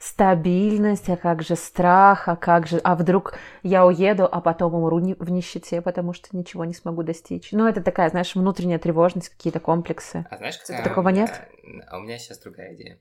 стабильность, 0.00 1.10
а 1.10 1.16
как 1.16 1.42
же 1.42 1.54
страх, 1.56 2.26
а 2.26 2.34
как 2.34 2.66
же, 2.66 2.78
а 2.82 2.96
вдруг 2.96 3.34
я 3.62 3.84
уеду, 3.84 4.26
а 4.30 4.40
потом 4.40 4.74
умру 4.74 4.98
в 4.98 5.30
нищете, 5.30 5.82
потому 5.82 6.14
что 6.14 6.34
ничего 6.34 6.64
не 6.64 6.72
смогу 6.72 7.02
достичь. 7.02 7.52
Ну, 7.52 7.68
это 7.68 7.82
такая, 7.82 8.08
знаешь, 8.08 8.34
внутренняя 8.34 8.78
тревожность, 8.78 9.28
какие-то 9.28 9.60
комплексы. 9.60 10.26
А 10.30 10.38
знаешь, 10.38 10.58
какая... 10.58 10.82
Такого 10.82 11.10
нет? 11.10 11.42
А 11.86 11.98
у 11.98 12.00
меня 12.00 12.18
сейчас 12.18 12.38
другая 12.38 12.74
идея. 12.74 12.98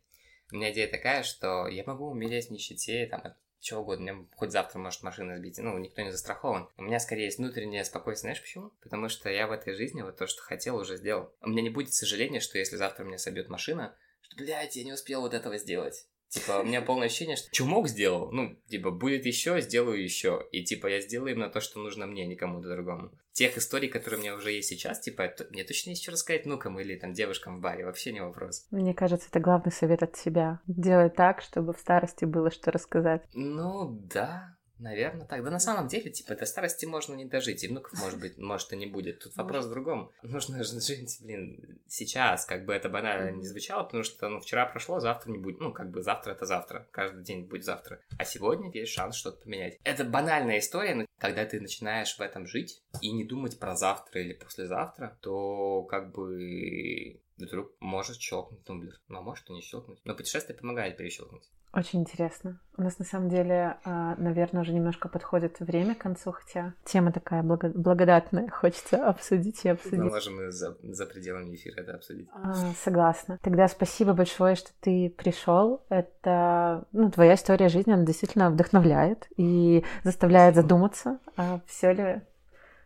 У 0.52 0.58
меня 0.58 0.72
идея 0.72 0.90
такая, 0.90 1.24
что 1.24 1.68
я 1.68 1.84
могу 1.86 2.08
умереть 2.08 2.48
в 2.48 2.52
нищете, 2.52 3.08
там, 3.08 3.22
чего 3.62 3.82
угодно. 3.82 4.10
Меня 4.10 4.26
хоть 4.36 4.52
завтра 4.52 4.80
может 4.80 5.02
машина 5.02 5.38
сбить. 5.38 5.58
Ну, 5.58 5.78
никто 5.78 6.02
не 6.02 6.12
застрахован. 6.12 6.68
У 6.78 6.84
меня 6.84 7.00
скорее 7.00 7.26
есть 7.26 7.38
внутреннее 7.38 7.86
спокойствие. 7.86 8.34
Знаешь 8.34 8.42
почему? 8.42 8.72
Потому 8.82 9.08
что 9.08 9.30
я 9.30 9.48
в 9.48 9.52
этой 9.52 9.74
жизни 9.74 10.02
вот 10.02 10.18
то, 10.18 10.28
что 10.28 10.42
хотел, 10.42 10.76
уже 10.76 10.98
сделал. 10.98 11.32
У 11.42 11.48
меня 11.48 11.62
не 11.62 11.70
будет 11.70 11.94
сожаления, 11.94 12.42
что 12.42 12.58
если 12.58 12.76
завтра 12.76 13.06
меня 13.06 13.18
собьет 13.18 13.48
машина, 13.48 13.96
что, 14.22 14.36
блядь, 14.36 14.76
я 14.76 14.84
не 14.84 14.92
успел 14.92 15.22
вот 15.22 15.34
этого 15.34 15.58
сделать. 15.58 16.08
Типа, 16.30 16.60
у 16.60 16.64
меня 16.64 16.82
полное 16.82 17.08
ощущение, 17.08 17.36
что 17.36 17.50
чумок 17.52 17.88
сделал, 17.88 18.32
ну, 18.32 18.56
типа, 18.68 18.92
будет 18.92 19.26
еще, 19.26 19.60
сделаю 19.62 20.02
еще. 20.02 20.48
И, 20.52 20.64
типа, 20.64 20.88
я 20.88 21.02
сделаю 21.02 21.34
именно 21.34 21.50
то, 21.50 21.60
что 21.60 21.80
нужно 21.80 22.06
мне, 22.06 22.24
а 22.24 22.28
не 22.28 22.36
кому-то 22.36 22.70
другому. 22.70 23.12
Тех 23.34 23.58
историй, 23.58 23.90
которые 23.90 24.20
у 24.20 24.22
меня 24.22 24.36
уже 24.36 24.52
есть 24.52 24.70
сейчас, 24.70 25.00
типа, 25.00 25.34
мне 25.50 25.64
точно 25.64 25.92
есть 25.92 26.04
что 26.04 26.12
рассказать 26.12 26.46
внукам 26.46 26.80
или 26.80 26.96
там 26.96 27.14
девушкам 27.14 27.58
в 27.58 27.62
баре, 27.62 27.86
вообще 27.86 28.12
не 28.12 28.22
вопрос. 28.22 28.68
Мне 28.70 28.94
кажется, 28.94 29.28
это 29.30 29.40
главный 29.40 29.72
совет 29.72 30.04
от 30.04 30.18
себя. 30.18 30.60
Делай 30.68 31.10
так, 31.10 31.42
чтобы 31.42 31.74
в 31.74 31.80
старости 31.80 32.26
было 32.26 32.52
что 32.52 32.72
рассказать. 32.72 33.24
Ну, 33.34 34.00
да, 34.14 34.56
Наверное, 34.80 35.28
так. 35.28 35.44
Да 35.44 35.52
на 35.52 35.60
самом 35.60 35.88
деле, 35.88 36.10
типа, 36.10 36.36
до 36.36 36.46
старости 36.46 36.86
можно 36.86 37.14
не 37.14 37.26
дожить, 37.26 37.64
и 37.64 37.68
внуков, 37.68 38.00
может 38.00 38.20
быть, 38.20 38.38
может, 38.38 38.72
и 38.74 38.78
не 38.78 38.86
будет. 38.88 39.20
Тут 39.20 39.36
вопрос 39.36 39.66
в 39.66 39.70
другом. 39.70 40.12
Нужно 40.24 40.64
же 40.64 40.80
жить, 40.80 41.20
блин, 41.22 41.80
сейчас, 41.88 42.46
как 42.46 42.66
бы 42.66 42.74
это 42.74 42.90
банально 42.90 43.32
не 43.32 43.46
звучало, 43.46 43.84
потому 43.84 44.04
что, 44.04 44.30
ну, 44.30 44.40
вчера 44.40 44.66
прошло, 44.66 45.00
завтра 45.00 45.32
не 45.32 45.38
будет. 45.38 45.60
Ну, 45.60 45.74
как 45.74 45.92
бы 45.92 46.02
завтра 46.02 46.32
это 46.32 46.46
завтра, 46.46 46.88
каждый 46.92 47.24
день 47.24 47.46
будет 47.46 47.66
завтра. 47.66 48.00
А 48.18 48.24
сегодня 48.24 48.72
есть 48.72 48.94
шанс 48.94 49.16
что-то 49.16 49.44
поменять. 49.44 49.78
Это 49.84 50.06
банальная 50.06 50.60
история, 50.60 50.96
но 50.96 51.06
когда 51.18 51.46
ты 51.46 51.60
начинаешь 51.60 52.16
в 52.16 52.22
этом 52.22 52.48
жить 52.48 52.82
и 53.02 53.12
не 53.12 53.26
думать 53.26 53.60
про 53.60 53.76
завтра 53.76 54.22
или 54.22 54.34
послезавтра, 54.34 55.18
то, 55.22 55.84
как 55.84 56.14
бы, 56.14 57.20
вдруг 57.38 57.74
может 57.82 58.18
щелкнуть 58.18 58.64
тумблер. 58.64 59.00
Ну, 59.10 59.20
а 59.20 59.22
может 59.22 59.50
и 59.50 59.54
не 59.54 59.62
щелкнуть. 59.62 60.00
Но 60.06 60.16
путешествие 60.16 60.58
помогает 60.58 60.98
перещелкнуть. 60.98 61.44
Очень 61.72 62.00
интересно. 62.00 62.60
У 62.78 62.82
нас 62.82 62.98
на 62.98 63.06
самом 63.06 63.30
деле, 63.30 63.78
а, 63.84 64.16
наверное, 64.18 64.64
уже 64.64 64.74
немножко 64.74 65.08
подходит 65.08 65.60
время 65.60 65.94
к 65.94 66.00
концу, 66.00 66.32
хотя 66.32 66.74
тема 66.84 67.12
такая 67.12 67.44
благо- 67.44 67.72
благодатная, 67.76 68.50
хочется 68.52 69.08
обсудить 69.08 69.64
и 69.66 69.70
обсудить. 69.70 70.00
Мы 70.00 70.10
можем 70.10 70.42
и 70.42 70.50
за, 70.50 70.76
за 70.82 71.06
пределами 71.06 71.54
эфира 71.54 71.82
это 71.82 71.94
обсудить. 71.94 72.28
А, 72.34 72.72
согласна. 72.84 73.38
Тогда 73.44 73.68
спасибо 73.68 74.14
большое, 74.14 74.56
что 74.56 74.72
ты 74.80 75.14
пришел. 75.16 75.84
Это, 75.90 76.86
ну, 76.92 77.12
твоя 77.12 77.36
история 77.36 77.70
жизни, 77.70 77.92
она 77.92 78.04
действительно 78.04 78.50
вдохновляет 78.50 79.28
и 79.38 79.86
заставляет 80.04 80.56
задуматься, 80.56 81.20
а 81.38 81.62
все 81.68 81.92
ли, 81.94 82.22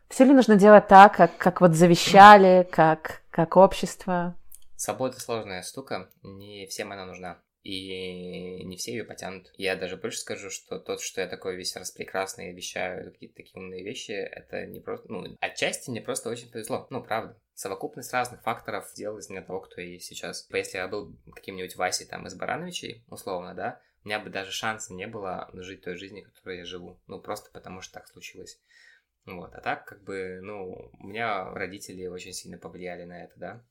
все 0.10 0.26
ли 0.26 0.34
нужно 0.34 0.58
делать 0.58 0.88
так, 0.88 1.16
как, 1.16 1.38
как 1.38 1.62
вот 1.62 1.74
завещали, 1.74 2.68
как, 2.70 3.22
как 3.30 3.56
общество. 3.56 4.36
Свобода 4.76 5.18
сложная 5.22 5.62
штука, 5.62 6.10
не 6.22 6.68
всем 6.68 6.92
она 6.92 7.06
нужна 7.06 7.38
и 7.64 8.64
не 8.66 8.76
все 8.76 8.92
ее 8.92 9.06
потянут. 9.06 9.52
Я 9.56 9.76
даже 9.76 9.98
больше 9.98 10.20
скажу, 10.20 10.50
что 10.50 10.80
тот, 10.80 11.02
что 11.02 11.22
я 11.22 11.28
такой 11.28 11.56
весь 11.56 11.76
раз 11.76 11.92
прекрасный 11.92 12.52
и 12.52 12.54
вещаю 12.54 13.12
какие-то 13.12 13.36
такие 13.36 13.62
умные 13.62 13.84
вещи, 13.84 14.12
это 14.12 14.66
не 14.66 14.82
просто, 14.82 15.12
ну, 15.12 15.38
отчасти 15.40 15.90
мне 15.90 16.02
просто 16.02 16.30
очень 16.30 16.52
повезло, 16.52 16.88
ну, 16.90 17.02
правда. 17.02 17.40
Совокупность 17.54 18.12
разных 18.12 18.42
факторов 18.42 18.90
сделала 18.90 19.20
из 19.20 19.30
меня 19.30 19.44
того, 19.44 19.62
кто 19.62 19.80
я 19.80 19.88
есть 19.88 20.08
сейчас. 20.08 20.48
Если 20.52 20.78
я 20.78 20.88
был 20.88 21.16
каким-нибудь 21.34 21.76
Васей 21.76 22.06
там 22.06 22.28
из 22.28 22.36
Барановичей, 22.36 23.06
условно, 23.10 23.54
да, 23.54 23.80
у 24.04 24.08
меня 24.08 24.20
бы 24.20 24.30
даже 24.30 24.52
шанса 24.52 24.94
не 24.94 25.08
было 25.08 25.50
жить 25.54 25.84
той 25.84 25.96
жизнью, 25.96 26.26
которой 26.26 26.58
я 26.58 26.66
живу. 26.66 27.00
Ну, 27.08 27.22
просто 27.22 27.52
потому 27.52 27.82
что 27.82 27.94
так 27.94 28.08
случилось. 28.08 28.60
Вот, 29.26 29.54
а 29.54 29.62
так, 29.62 29.86
как 29.86 30.04
бы, 30.04 30.40
ну, 30.42 30.92
у 31.00 31.08
меня 31.08 31.46
родители 31.54 32.08
очень 32.08 32.34
сильно 32.34 32.58
повлияли 32.58 33.06
на 33.06 33.24
это, 33.24 33.34
да. 33.38 33.66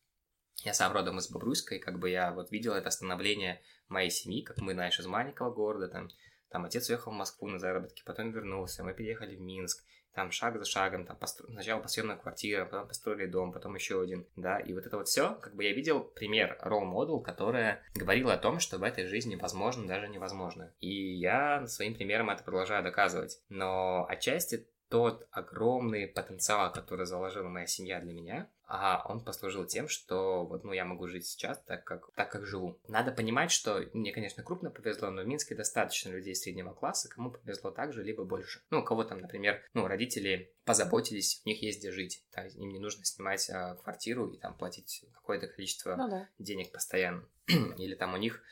Я 0.65 0.75
сам 0.75 0.93
родом 0.93 1.19
из 1.19 1.29
Бобруйска, 1.29 1.75
и 1.75 1.81
как 1.81 1.99
бы 1.99 2.11
я 2.11 2.33
вот 2.33 2.53
видел 2.53 2.75
это 2.75 2.91
становление 2.91 3.61
моей 3.89 4.11
семьи, 4.11 4.43
как 4.43 4.59
мы, 4.59 4.75
знаешь, 4.75 4.99
из 4.99 5.07
маленького 5.07 5.51
города, 5.53 5.89
там, 5.89 6.09
там 6.51 6.65
отец 6.65 6.89
уехал 6.89 7.11
в 7.11 7.17
Москву 7.17 7.49
на 7.49 7.59
заработки, 7.59 8.03
потом 8.07 8.31
вернулся, 8.31 8.85
мы 8.85 8.95
переехали 8.95 9.35
в 9.35 9.41
Минск, 9.41 9.85
там 10.15 10.31
шаг 10.31 10.59
за 10.59 10.65
шагом, 10.65 11.07
там 11.07 11.17
постро... 11.17 11.47
сначала 11.49 11.81
построена 11.81 12.17
квартира, 12.17 12.65
потом 12.65 12.87
построили 12.87 13.27
дом, 13.27 13.53
потом 13.53 13.75
еще 13.75 14.01
один, 14.01 14.27
да, 14.37 14.59
и 14.59 14.73
вот 14.73 14.87
это 14.87 14.99
вот 14.99 15.09
все, 15.09 15.35
как 15.35 15.55
бы 15.55 15.65
я 15.65 15.73
видел 15.73 16.01
пример 16.01 16.59
role 16.63 16.85
model, 16.85 17.23
которая 17.23 17.83
говорила 17.95 18.35
о 18.35 18.39
том, 18.39 18.61
что 18.61 18.79
в 18.79 18.83
этой 18.83 19.07
жизни 19.07 19.37
возможно, 19.37 19.87
даже 19.87 20.09
невозможно. 20.09 20.73
И 20.81 21.15
я 21.15 21.67
своим 21.67 21.95
примером 21.95 22.31
это 22.31 22.45
продолжаю 22.45 22.85
доказывать. 22.85 23.41
Но 23.49 24.07
отчасти 24.09 24.69
тот 24.91 25.27
огромный 25.31 26.07
потенциал, 26.07 26.71
который 26.71 27.07
заложила 27.07 27.49
моя 27.49 27.67
семья 27.67 27.99
для 27.99 28.13
меня, 28.13 28.51
а 28.75 29.05
он 29.07 29.21
послужил 29.21 29.67
тем, 29.67 29.87
что 29.87 30.47
вот, 30.47 30.65
ну, 30.65 30.73
я 30.73 30.87
могу 30.87 31.07
жить 31.07 31.27
сейчас 31.27 31.63
так, 31.65 31.85
как, 31.85 32.11
так, 32.15 32.33
как 32.33 32.47
живу. 32.47 32.81
Надо 32.89 33.13
понимать, 33.13 33.51
что 33.51 33.85
мне, 33.93 34.13
конечно, 34.13 34.43
крупно 34.43 34.71
повезло, 34.71 35.11
но 35.11 35.23
в 35.23 35.27
Минске 35.27 35.55
достаточно 35.55 36.09
людей 36.09 36.35
среднего 36.35 36.73
класса, 36.73 37.11
кому 37.11 37.31
повезло 37.31 37.71
так 37.71 37.93
же, 37.93 38.03
либо 38.03 38.25
больше. 38.25 38.63
Ну, 38.71 38.81
у 38.81 38.83
кого 38.83 39.05
там, 39.05 39.21
например, 39.21 39.63
ну, 39.75 39.87
родители 39.87 40.55
позаботились, 40.65 41.43
у 41.45 41.51
них 41.51 41.63
есть 41.63 41.81
где 41.81 41.93
жить. 41.93 42.25
Да, 42.35 42.47
им 42.47 42.71
не 42.71 42.79
нужно 42.79 43.05
снимать 43.05 43.51
а, 43.51 43.75
квартиру 43.75 44.31
и 44.31 44.39
там 44.39 44.57
платить 44.57 45.05
какое-то 45.17 45.49
количество 45.49 45.95
ну, 45.95 46.09
да. 46.09 46.29
денег 46.39 46.73
постоянно. 46.73 47.29
Или 47.77 47.95
там 47.95 48.15
у 48.15 48.17
них 48.17 48.43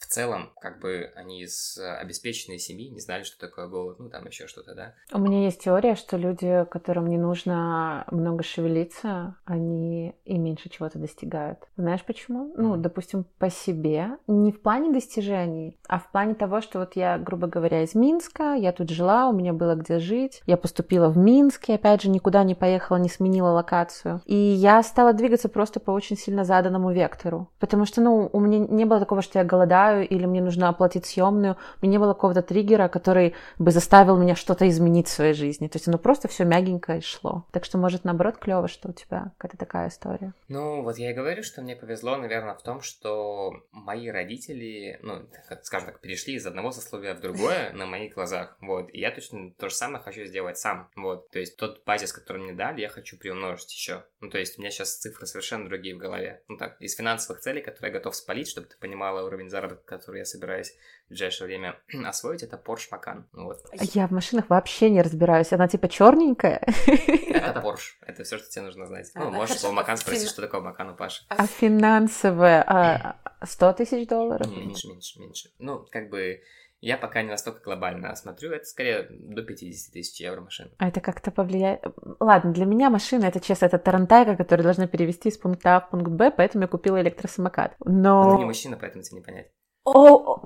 в 0.00 0.06
целом, 0.06 0.50
как 0.60 0.80
бы 0.80 1.12
они 1.14 1.42
из 1.42 1.78
э, 1.78 1.96
обеспеченной 1.96 2.58
семьи 2.58 2.88
не 2.88 3.00
знали, 3.00 3.22
что 3.22 3.38
такое 3.38 3.68
голод, 3.68 3.98
ну 4.00 4.08
там 4.08 4.26
еще 4.26 4.46
что-то, 4.46 4.74
да. 4.74 4.94
У 5.12 5.18
меня 5.18 5.44
есть 5.44 5.62
теория, 5.62 5.94
что 5.94 6.16
люди, 6.16 6.64
которым 6.70 7.08
не 7.08 7.18
нужно 7.18 8.04
много 8.10 8.42
шевелиться, 8.42 9.36
они 9.44 10.14
и 10.24 10.38
меньше 10.38 10.70
чего-то 10.70 10.98
достигают. 10.98 11.58
Знаешь 11.76 12.04
почему? 12.04 12.52
Ну, 12.56 12.76
допустим, 12.76 13.24
по 13.38 13.50
себе, 13.50 14.16
не 14.26 14.52
в 14.52 14.62
плане 14.62 14.90
достижений, 14.92 15.78
а 15.86 15.98
в 15.98 16.10
плане 16.10 16.34
того, 16.34 16.62
что 16.62 16.80
вот 16.80 16.96
я, 16.96 17.18
грубо 17.18 17.46
говоря, 17.46 17.82
из 17.82 17.94
Минска, 17.94 18.54
я 18.54 18.72
тут 18.72 18.88
жила, 18.88 19.28
у 19.28 19.32
меня 19.32 19.52
было 19.52 19.74
где 19.74 19.98
жить, 19.98 20.42
я 20.46 20.56
поступила 20.56 21.08
в 21.10 21.18
Минске, 21.18 21.74
опять 21.74 22.02
же, 22.02 22.08
никуда 22.08 22.42
не 22.42 22.54
поехала, 22.54 22.96
не 22.96 23.10
сменила 23.10 23.50
локацию, 23.50 24.22
и 24.24 24.34
я 24.34 24.82
стала 24.82 25.12
двигаться 25.12 25.50
просто 25.50 25.78
по 25.78 25.90
очень 25.90 26.16
сильно 26.16 26.44
заданному 26.44 26.90
вектору, 26.90 27.50
потому 27.58 27.84
что, 27.84 28.00
ну, 28.00 28.30
у 28.32 28.40
меня 28.40 28.58
не 28.58 28.86
было 28.86 28.98
такого, 28.98 29.20
что 29.20 29.38
я 29.38 29.44
голодаю, 29.44 29.89
уезжаю 29.90 30.08
или 30.08 30.26
мне 30.26 30.40
нужно 30.40 30.68
оплатить 30.68 31.06
съемную, 31.06 31.56
у 31.80 31.86
меня 31.86 31.92
не 31.92 31.98
было 31.98 32.14
какого-то 32.14 32.42
триггера, 32.42 32.88
который 32.88 33.34
бы 33.58 33.70
заставил 33.70 34.16
меня 34.16 34.34
что-то 34.34 34.68
изменить 34.68 35.08
в 35.08 35.12
своей 35.12 35.34
жизни. 35.34 35.68
То 35.68 35.76
есть 35.76 35.88
оно 35.88 35.98
просто 35.98 36.28
все 36.28 36.44
мягенько 36.44 36.96
и 36.96 37.00
шло. 37.00 37.44
Так 37.52 37.64
что, 37.64 37.78
может, 37.78 38.04
наоборот, 38.04 38.36
клево, 38.38 38.68
что 38.68 38.88
у 38.88 38.92
тебя 38.92 39.32
какая-то 39.38 39.56
такая 39.56 39.88
история. 39.88 40.32
Ну, 40.48 40.82
вот 40.82 40.98
я 40.98 41.10
и 41.10 41.14
говорю, 41.14 41.42
что 41.42 41.62
мне 41.62 41.76
повезло, 41.76 42.16
наверное, 42.16 42.54
в 42.54 42.62
том, 42.62 42.80
что 42.80 43.54
мои 43.72 44.08
родители, 44.08 44.98
ну, 45.02 45.22
скажем 45.62 45.86
так, 45.86 46.00
перешли 46.00 46.34
из 46.34 46.46
одного 46.46 46.70
сословия 46.70 47.14
в 47.14 47.20
другое 47.20 47.72
на 47.74 47.86
моих 47.86 48.14
глазах. 48.14 48.56
Вот. 48.60 48.88
И 48.92 49.00
я 49.00 49.10
точно 49.10 49.52
то 49.52 49.68
же 49.68 49.74
самое 49.74 50.02
хочу 50.02 50.24
сделать 50.24 50.58
сам. 50.58 50.88
Вот. 50.96 51.30
То 51.30 51.38
есть 51.38 51.56
тот 51.56 51.84
базис, 51.84 52.12
который 52.12 52.42
мне 52.42 52.52
дали, 52.52 52.80
я 52.80 52.88
хочу 52.88 53.16
приумножить 53.18 53.72
еще. 53.72 54.04
Ну, 54.20 54.30
то 54.30 54.38
есть 54.38 54.58
у 54.58 54.60
меня 54.60 54.70
сейчас 54.70 54.96
цифры 54.96 55.26
совершенно 55.26 55.66
другие 55.66 55.94
в 55.94 55.98
голове. 55.98 56.42
Ну 56.48 56.56
так, 56.56 56.80
из 56.80 56.94
финансовых 56.94 57.40
целей, 57.40 57.62
которые 57.62 57.92
я 57.92 57.98
готов 57.98 58.14
спалить, 58.14 58.48
чтобы 58.48 58.66
ты 58.66 58.76
понимала 58.78 59.24
уровень 59.24 59.50
заработка 59.50 59.79
который 59.84 60.18
я 60.18 60.24
собираюсь 60.24 60.74
в 61.06 61.08
ближайшее 61.10 61.46
время 61.46 61.76
освоить, 62.06 62.42
это 62.42 62.56
Porsche 62.56 62.90
Macan. 62.92 63.24
Вот. 63.32 63.60
Я 63.72 64.06
в 64.06 64.10
машинах 64.10 64.48
вообще 64.48 64.90
не 64.90 65.02
разбираюсь. 65.02 65.52
Она 65.52 65.68
типа 65.68 65.88
черненькая. 65.88 66.62
Это 66.86 67.60
Porsche. 67.64 67.94
Это 68.02 68.24
все, 68.24 68.38
что 68.38 68.48
тебе 68.50 68.62
нужно 68.62 68.86
знать. 68.86 69.10
Ну, 69.14 69.30
можешь 69.30 69.60
по 69.60 69.68
Macan 69.68 69.96
спросить, 69.96 70.28
что 70.28 70.42
такое 70.42 70.60
Macan 70.60 70.92
у 70.92 70.96
Паши. 70.96 71.24
А 71.28 71.46
финансовое? 71.46 73.16
100 73.42 73.68
а, 73.68 73.72
тысяч 73.72 74.06
долларов? 74.06 74.46
Меньше, 74.50 74.88
меньше, 74.88 75.20
меньше. 75.20 75.50
Ну, 75.58 75.86
как 75.90 76.10
бы 76.10 76.42
я 76.80 76.96
пока 76.96 77.22
не 77.22 77.28
настолько 77.28 77.60
глобально 77.60 78.14
смотрю, 78.16 78.52
это 78.52 78.64
скорее 78.64 79.06
до 79.10 79.42
50 79.42 79.92
тысяч 79.92 80.18
евро 80.20 80.40
машина. 80.40 80.70
А 80.78 80.88
это 80.88 81.00
как-то 81.00 81.30
повлияет? 81.30 81.84
Ладно, 82.20 82.52
для 82.52 82.64
меня 82.64 82.88
машина, 82.88 83.26
это 83.26 83.38
честно, 83.38 83.66
это 83.66 83.78
тарантайка, 83.78 84.34
которую 84.34 84.64
должна 84.64 84.86
перевести 84.86 85.28
из 85.28 85.36
пункта 85.36 85.76
А 85.76 85.80
в 85.80 85.90
пункт 85.90 86.10
Б, 86.10 86.30
поэтому 86.30 86.62
я 86.62 86.68
купила 86.68 87.00
электросамокат. 87.00 87.74
Но... 87.84 88.24
Но 88.24 88.32
ты 88.32 88.38
не 88.38 88.46
мужчина, 88.46 88.78
поэтому 88.80 89.02
тебе 89.02 89.18
не 89.18 89.24
понять. 89.24 89.50
О, 89.84 90.44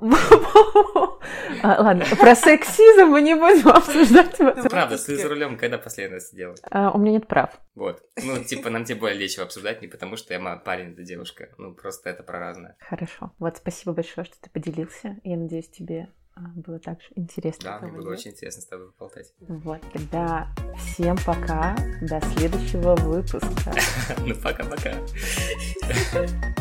а, 1.63 1.83
ладно, 1.83 2.05
про 2.19 2.37
сексизм 2.37 3.09
мы 3.09 3.21
не 3.21 3.35
будем 3.35 3.69
обсуждать. 3.69 4.39
Ну, 4.39 4.69
правда, 4.69 4.97
ты 4.97 5.17
за 5.17 5.29
рулем 5.29 5.57
когда 5.57 5.77
последний 5.77 6.15
раз 6.15 6.31
сидела? 6.31 6.55
А, 6.71 6.93
у 6.93 6.99
меня 6.99 7.13
нет 7.13 7.27
прав. 7.27 7.51
Вот. 7.75 8.01
Ну, 8.23 8.43
типа, 8.45 8.71
нам 8.71 8.85
тем 8.85 8.99
более 8.99 9.19
нечего 9.19 9.45
обсуждать, 9.45 9.83
не 9.83 9.89
потому 9.89 10.17
что 10.17 10.35
я 10.35 10.57
парень, 10.57 10.93
это 10.93 11.03
девушка. 11.03 11.49
Ну, 11.59 11.75
просто 11.75 12.11
это 12.11 12.23
про 12.23 12.39
разное. 12.39 12.77
Хорошо. 12.79 13.33
Вот, 13.39 13.57
спасибо 13.57 13.93
большое, 13.93 14.25
что 14.25 14.37
ты 14.41 14.51
поделился. 14.51 15.17
Я 15.25 15.37
надеюсь, 15.37 15.69
тебе 15.69 16.09
а, 16.37 16.41
было 16.55 16.79
также 16.79 17.09
интересно. 17.17 17.65
Да, 17.65 17.87
мне 17.87 17.93
было 17.93 18.13
очень 18.13 18.31
интересно 18.31 18.63
с 18.63 18.67
тобой 18.67 18.93
поболтать. 18.93 19.33
Вот, 19.41 19.81
тогда 19.93 20.49
всем 20.79 21.17
пока, 21.27 21.77
до 22.01 22.21
следующего 22.21 22.95
выпуска. 22.97 23.73
Ну, 24.25 24.35
пока-пока. 24.37 24.95